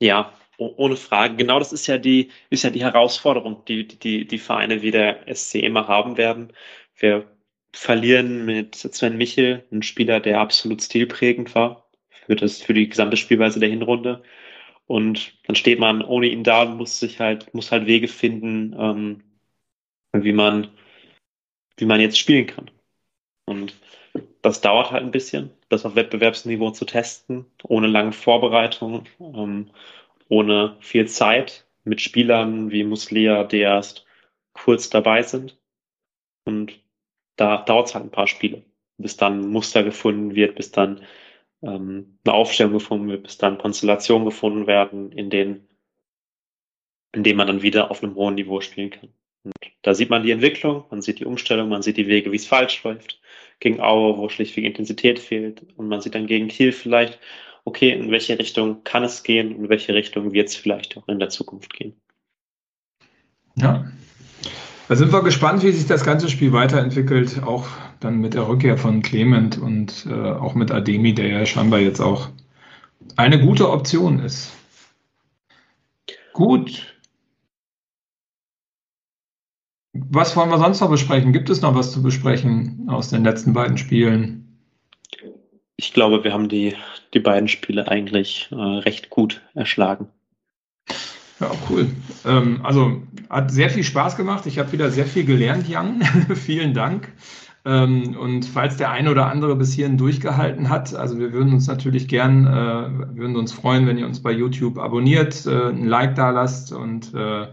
Ja, 0.00 0.32
ohne 0.58 0.96
Frage. 0.96 1.36
Genau 1.36 1.58
das 1.58 1.72
ist 1.72 1.86
ja 1.86 1.98
die, 1.98 2.30
ist 2.50 2.64
ja 2.64 2.70
die 2.70 2.82
Herausforderung, 2.82 3.64
die, 3.66 3.88
die 3.88 4.26
die 4.26 4.38
Vereine 4.38 4.82
wie 4.82 4.90
der 4.90 5.24
SC 5.34 5.56
immer 5.56 5.88
haben 5.88 6.16
werden. 6.16 6.52
Wir 6.96 7.24
verlieren 7.74 8.44
mit 8.44 8.74
Sven 8.74 9.16
Michel, 9.16 9.64
ein 9.72 9.82
Spieler, 9.82 10.20
der 10.20 10.40
absolut 10.40 10.82
stilprägend 10.82 11.54
war 11.54 11.88
für, 12.26 12.36
das, 12.36 12.62
für 12.62 12.74
die 12.74 12.88
gesamte 12.88 13.16
Spielweise 13.16 13.60
der 13.60 13.68
Hinrunde. 13.68 14.22
Und 14.86 15.34
dann 15.46 15.56
steht 15.56 15.78
man 15.78 16.02
ohne 16.02 16.26
ihn 16.26 16.44
da 16.44 16.62
und 16.62 16.76
muss 16.76 17.00
sich 17.00 17.20
halt, 17.20 17.52
muss 17.54 17.72
halt 17.72 17.86
Wege 17.86 18.08
finden, 18.08 18.74
ähm, 18.78 19.22
wie 20.12 20.32
man, 20.32 20.68
wie 21.76 21.86
man 21.86 22.00
jetzt 22.00 22.18
spielen 22.18 22.46
kann. 22.46 22.70
Und 23.46 23.74
das 24.42 24.60
dauert 24.60 24.90
halt 24.90 25.02
ein 25.02 25.10
bisschen, 25.10 25.50
das 25.68 25.84
auf 25.84 25.96
Wettbewerbsniveau 25.96 26.70
zu 26.70 26.84
testen, 26.84 27.46
ohne 27.64 27.86
lange 27.86 28.12
Vorbereitung, 28.12 29.06
ähm, 29.18 29.70
ohne 30.28 30.76
viel 30.80 31.08
Zeit, 31.08 31.66
mit 31.84 32.00
Spielern 32.00 32.70
wie 32.70 32.84
Muslia, 32.84 33.44
die 33.44 33.58
erst 33.58 34.06
kurz 34.52 34.88
dabei 34.90 35.22
sind. 35.22 35.58
Und 36.44 36.83
da 37.36 37.58
dauert 37.58 37.88
es 37.88 37.94
halt 37.94 38.04
ein 38.04 38.10
paar 38.10 38.26
Spiele, 38.26 38.62
bis 38.98 39.16
dann 39.16 39.48
Muster 39.48 39.82
gefunden 39.82 40.34
wird, 40.34 40.54
bis 40.56 40.70
dann 40.70 41.02
ähm, 41.62 42.18
eine 42.24 42.34
Aufstellung 42.34 42.74
gefunden 42.74 43.08
wird, 43.08 43.24
bis 43.24 43.38
dann 43.38 43.58
Konstellationen 43.58 44.24
gefunden 44.24 44.66
werden, 44.66 45.12
in 45.12 45.30
denen, 45.30 45.68
in 47.12 47.24
denen 47.24 47.36
man 47.36 47.46
dann 47.46 47.62
wieder 47.62 47.90
auf 47.90 48.02
einem 48.02 48.14
hohen 48.14 48.34
Niveau 48.34 48.60
spielen 48.60 48.90
kann. 48.90 49.10
Und 49.44 49.54
da 49.82 49.94
sieht 49.94 50.10
man 50.10 50.22
die 50.22 50.30
Entwicklung, 50.30 50.84
man 50.90 51.02
sieht 51.02 51.20
die 51.20 51.26
Umstellung, 51.26 51.68
man 51.68 51.82
sieht 51.82 51.96
die 51.96 52.06
Wege, 52.06 52.32
wie 52.32 52.36
es 52.36 52.46
falsch 52.46 52.82
läuft. 52.82 53.20
Gegen 53.60 53.80
Aue, 53.80 54.16
wo 54.18 54.28
schlichtweg 54.28 54.64
Intensität 54.64 55.18
fehlt. 55.18 55.64
Und 55.76 55.88
man 55.88 56.00
sieht 56.00 56.14
dann 56.14 56.26
gegen 56.26 56.48
Kiel 56.48 56.72
vielleicht, 56.72 57.18
okay, 57.64 57.90
in 57.90 58.10
welche 58.10 58.38
Richtung 58.38 58.82
kann 58.84 59.04
es 59.04 59.22
gehen, 59.22 59.54
in 59.54 59.68
welche 59.68 59.94
Richtung 59.94 60.32
wird 60.32 60.48
es 60.48 60.56
vielleicht 60.56 60.96
auch 60.96 61.06
in 61.08 61.18
der 61.18 61.28
Zukunft 61.28 61.72
gehen. 61.72 61.94
Ja, 63.56 63.90
da 64.88 64.96
sind 64.96 65.12
wir 65.12 65.22
gespannt, 65.22 65.62
wie 65.62 65.72
sich 65.72 65.86
das 65.86 66.04
ganze 66.04 66.28
Spiel 66.28 66.52
weiterentwickelt, 66.52 67.42
auch 67.44 67.66
dann 68.00 68.18
mit 68.18 68.34
der 68.34 68.48
Rückkehr 68.48 68.76
von 68.76 69.02
Clement 69.02 69.58
und 69.58 70.06
äh, 70.06 70.12
auch 70.12 70.54
mit 70.54 70.70
Ademi, 70.70 71.14
der 71.14 71.28
ja 71.28 71.46
scheinbar 71.46 71.80
jetzt 71.80 72.00
auch 72.00 72.28
eine 73.16 73.40
gute 73.40 73.70
Option 73.70 74.20
ist. 74.20 74.52
Gut. 76.32 76.94
Was 79.92 80.36
wollen 80.36 80.50
wir 80.50 80.58
sonst 80.58 80.80
noch 80.80 80.90
besprechen? 80.90 81.32
Gibt 81.32 81.48
es 81.48 81.62
noch 81.62 81.74
was 81.74 81.92
zu 81.92 82.02
besprechen 82.02 82.88
aus 82.88 83.10
den 83.10 83.22
letzten 83.22 83.52
beiden 83.52 83.78
Spielen? 83.78 84.58
Ich 85.76 85.92
glaube, 85.92 86.24
wir 86.24 86.32
haben 86.32 86.48
die, 86.48 86.74
die 87.14 87.20
beiden 87.20 87.48
Spiele 87.48 87.88
eigentlich 87.88 88.48
äh, 88.50 88.56
recht 88.56 89.10
gut 89.10 89.42
erschlagen. 89.54 90.08
Ja, 91.40 91.50
cool. 91.68 91.88
Ähm, 92.24 92.60
also 92.62 93.02
hat 93.28 93.50
sehr 93.50 93.70
viel 93.70 93.82
Spaß 93.82 94.16
gemacht. 94.16 94.46
Ich 94.46 94.58
habe 94.58 94.70
wieder 94.72 94.90
sehr 94.90 95.06
viel 95.06 95.24
gelernt, 95.24 95.68
Jan. 95.68 96.02
Vielen 96.34 96.74
Dank. 96.74 97.12
Ähm, 97.64 98.16
und 98.16 98.44
falls 98.44 98.76
der 98.76 98.90
eine 98.90 99.10
oder 99.10 99.26
andere 99.26 99.56
bis 99.56 99.72
hierhin 99.72 99.96
durchgehalten 99.96 100.68
hat, 100.68 100.94
also 100.94 101.18
wir 101.18 101.32
würden 101.32 101.52
uns 101.54 101.66
natürlich 101.66 102.08
gern, 102.08 102.46
äh, 102.46 103.16
würden 103.16 103.36
uns 103.36 103.52
freuen, 103.52 103.86
wenn 103.86 103.96
ihr 103.96 104.06
uns 104.06 104.20
bei 104.20 104.32
YouTube 104.32 104.78
abonniert, 104.78 105.46
äh, 105.46 105.70
ein 105.70 105.86
Like 105.86 106.14
da 106.14 106.30
lasst 106.30 106.72
und 106.72 107.14
äh, 107.14 107.48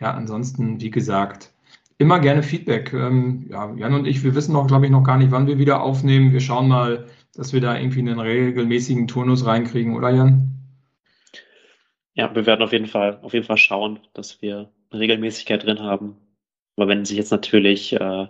ja, 0.00 0.10
ansonsten, 0.14 0.80
wie 0.80 0.90
gesagt, 0.90 1.52
immer 1.98 2.18
gerne 2.18 2.42
Feedback. 2.42 2.92
Ähm, 2.92 3.46
ja, 3.48 3.72
Jan 3.76 3.94
und 3.94 4.06
ich, 4.06 4.24
wir 4.24 4.34
wissen 4.34 4.52
noch, 4.52 4.66
glaube 4.66 4.86
ich, 4.86 4.90
noch 4.92 5.04
gar 5.04 5.16
nicht, 5.16 5.30
wann 5.30 5.46
wir 5.46 5.58
wieder 5.58 5.82
aufnehmen. 5.82 6.32
Wir 6.32 6.40
schauen 6.40 6.66
mal, 6.66 7.06
dass 7.34 7.52
wir 7.52 7.60
da 7.60 7.78
irgendwie 7.78 8.00
einen 8.00 8.18
regelmäßigen 8.18 9.06
Turnus 9.06 9.46
reinkriegen, 9.46 9.94
oder 9.94 10.10
Jan? 10.10 10.51
Ja, 12.14 12.34
wir 12.34 12.46
werden 12.46 12.62
auf 12.62 12.72
jeden 12.72 12.86
Fall, 12.86 13.18
auf 13.22 13.32
jeden 13.32 13.46
Fall 13.46 13.56
schauen, 13.56 14.00
dass 14.12 14.42
wir 14.42 14.70
eine 14.90 15.00
Regelmäßigkeit 15.00 15.64
drin 15.64 15.80
haben. 15.80 16.16
Aber 16.76 16.88
wenn 16.88 17.04
sich 17.04 17.16
jetzt 17.16 17.30
natürlich, 17.30 17.94
äh, 17.94 18.28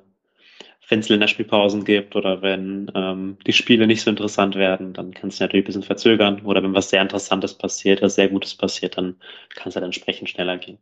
wenn 0.89 1.01
es 1.01 1.09
Länderspielpausen 1.09 1.85
gibt 1.85 2.15
oder 2.17 2.43
wenn 2.43 2.91
ähm, 2.95 3.39
die 3.47 3.53
Spiele 3.53 3.87
nicht 3.87 4.03
so 4.03 4.11
interessant 4.11 4.55
werden, 4.55 4.93
dann 4.93 5.15
kann 5.15 5.31
es 5.31 5.41
natürlich 5.41 5.65
ein 5.65 5.67
bisschen 5.67 5.83
verzögern. 5.83 6.43
Oder 6.43 6.63
wenn 6.63 6.75
was 6.75 6.91
sehr 6.91 7.03
Interessantes 7.03 7.55
passiert, 7.55 8.03
was 8.03 8.15
sehr 8.15 8.29
Gutes 8.29 8.55
passiert, 8.55 8.99
dann 8.99 9.17
kann 9.55 9.69
es 9.69 9.77
halt 9.77 9.85
entsprechend 9.85 10.29
schneller 10.29 10.59
gehen. 10.59 10.79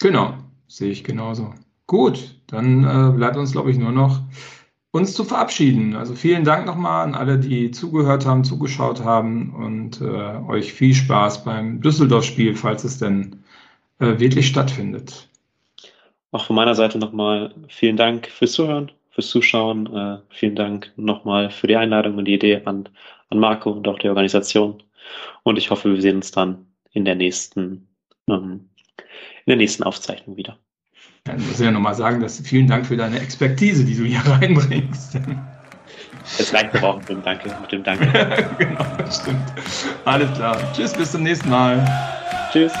Genau, 0.00 0.34
sehe 0.66 0.90
ich 0.90 1.04
genauso. 1.04 1.54
Gut, 1.86 2.36
dann 2.48 2.84
äh, 2.84 3.16
bleibt 3.16 3.36
uns, 3.36 3.52
glaube 3.52 3.70
ich, 3.70 3.78
nur 3.78 3.92
noch 3.92 4.20
uns 4.96 5.14
zu 5.14 5.24
verabschieden. 5.24 5.94
Also 5.94 6.14
vielen 6.14 6.44
Dank 6.44 6.66
nochmal 6.66 7.04
an 7.04 7.14
alle, 7.14 7.38
die 7.38 7.70
zugehört 7.70 8.26
haben, 8.26 8.44
zugeschaut 8.44 9.04
haben 9.04 9.54
und 9.54 10.00
äh, 10.00 10.48
euch 10.48 10.72
viel 10.72 10.94
Spaß 10.94 11.44
beim 11.44 11.80
Düsseldorf-Spiel, 11.80 12.54
falls 12.56 12.84
es 12.84 12.98
denn 12.98 13.44
äh, 14.00 14.18
wirklich 14.18 14.46
stattfindet. 14.46 15.28
Auch 16.32 16.44
von 16.44 16.56
meiner 16.56 16.74
Seite 16.74 16.98
nochmal 16.98 17.54
vielen 17.68 17.96
Dank 17.96 18.26
fürs 18.26 18.52
Zuhören, 18.52 18.90
fürs 19.10 19.28
Zuschauen. 19.28 19.86
Äh, 19.94 20.18
vielen 20.30 20.56
Dank 20.56 20.92
nochmal 20.96 21.50
für 21.50 21.66
die 21.66 21.76
Einladung 21.76 22.16
und 22.18 22.24
die 22.24 22.34
Idee 22.34 22.62
an, 22.64 22.88
an 23.30 23.38
Marco 23.38 23.70
und 23.70 23.86
auch 23.88 23.98
die 23.98 24.08
Organisation. 24.08 24.82
Und 25.44 25.56
ich 25.58 25.70
hoffe, 25.70 25.92
wir 25.92 26.02
sehen 26.02 26.16
uns 26.16 26.30
dann 26.32 26.66
in 26.92 27.04
der 27.04 27.14
nächsten, 27.14 27.86
ähm, 28.28 28.68
in 28.96 29.50
der 29.50 29.56
nächsten 29.56 29.84
Aufzeichnung 29.84 30.36
wieder. 30.36 30.58
Dann 31.26 31.36
muss 31.38 31.58
ich 31.58 31.64
ja 31.64 31.70
nochmal 31.70 31.94
sagen, 31.94 32.20
dass 32.20 32.40
vielen 32.40 32.68
Dank 32.68 32.86
für 32.86 32.96
deine 32.96 33.20
Expertise, 33.20 33.84
die 33.84 33.96
du 33.96 34.04
hier 34.04 34.20
reinbringst. 34.26 35.18
Jetzt 36.38 36.54
reicht 36.54 36.74
aber 36.76 36.88
auch 36.88 36.98
mit 36.98 37.08
dem 37.08 37.22
Danke. 37.22 37.54
Mit 37.60 37.72
dem 37.72 37.84
Danke. 37.84 38.06
genau, 38.58 38.84
das 38.98 39.20
stimmt. 39.20 39.52
Alles 40.04 40.32
klar. 40.34 40.58
Tschüss, 40.72 40.92
bis 40.92 41.12
zum 41.12 41.22
nächsten 41.22 41.50
Mal. 41.50 41.84
Tschüss. 42.52 42.72